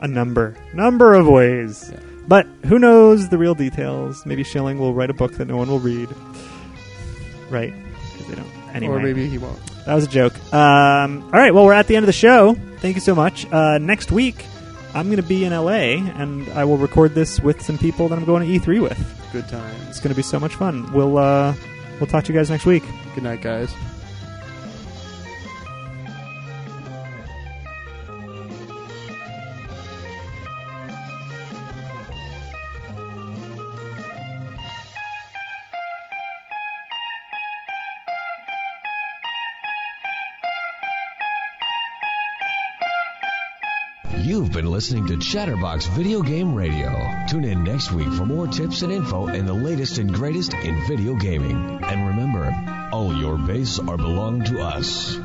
a 0.00 0.08
number 0.08 0.56
number 0.74 1.14
of 1.14 1.26
ways. 1.26 1.90
Yeah. 1.92 2.00
But 2.28 2.46
who 2.66 2.78
knows 2.78 3.28
the 3.30 3.38
real 3.38 3.54
details? 3.54 4.24
Maybe 4.26 4.44
Schilling 4.44 4.78
will 4.78 4.94
write 4.94 5.10
a 5.10 5.14
book 5.14 5.32
that 5.38 5.46
no 5.48 5.56
one 5.56 5.68
will 5.68 5.80
read. 5.80 6.08
Right? 7.50 7.74
Because 8.12 8.26
they 8.28 8.34
don't. 8.36 8.74
Anyway, 8.74 8.94
Or 8.96 9.00
maybe 9.00 9.28
he 9.28 9.38
won't. 9.38 9.58
that 9.86 9.94
was 9.94 10.04
a 10.04 10.08
joke. 10.08 10.34
Um, 10.54 11.22
all 11.24 11.30
right. 11.38 11.52
Well, 11.52 11.64
we're 11.66 11.72
at 11.74 11.86
the 11.88 11.96
end 11.96 12.04
of 12.04 12.06
the 12.06 12.12
show. 12.12 12.54
Thank 12.78 12.94
you 12.94 13.00
so 13.00 13.14
much. 13.14 13.46
Uh, 13.52 13.78
next 13.78 14.10
week, 14.10 14.44
I'm 14.94 15.06
going 15.06 15.16
to 15.16 15.22
be 15.22 15.44
in 15.44 15.52
LA, 15.52 15.98
and 16.18 16.48
I 16.52 16.64
will 16.64 16.78
record 16.78 17.14
this 17.14 17.40
with 17.40 17.60
some 17.60 17.76
people 17.76 18.08
that 18.08 18.18
I'm 18.18 18.24
going 18.24 18.46
to 18.48 18.58
E3 18.60 18.80
with. 18.80 19.21
Good 19.32 19.48
times. 19.48 19.88
It's 19.88 19.98
going 19.98 20.10
to 20.10 20.16
be 20.16 20.22
so 20.22 20.38
much 20.38 20.54
fun. 20.54 20.92
We'll 20.92 21.16
uh, 21.16 21.54
we'll 21.98 22.06
talk 22.06 22.24
to 22.24 22.32
you 22.32 22.38
guys 22.38 22.50
next 22.50 22.66
week. 22.66 22.82
Good 23.14 23.24
night, 23.24 23.40
guys. 23.40 23.74
Listening 44.82 45.06
to 45.06 45.16
Chatterbox 45.16 45.86
Video 45.86 46.22
Game 46.22 46.56
Radio. 46.56 46.90
Tune 47.28 47.44
in 47.44 47.62
next 47.62 47.92
week 47.92 48.12
for 48.14 48.26
more 48.26 48.48
tips 48.48 48.82
and 48.82 48.92
info 48.92 49.28
and 49.28 49.46
the 49.46 49.52
latest 49.52 49.98
and 49.98 50.12
greatest 50.12 50.54
in 50.54 50.84
video 50.88 51.14
gaming. 51.14 51.78
And 51.84 52.08
remember, 52.08 52.52
all 52.90 53.14
your 53.14 53.38
base 53.38 53.78
are 53.78 53.96
belong 53.96 54.42
to 54.42 54.60
us. 54.60 55.16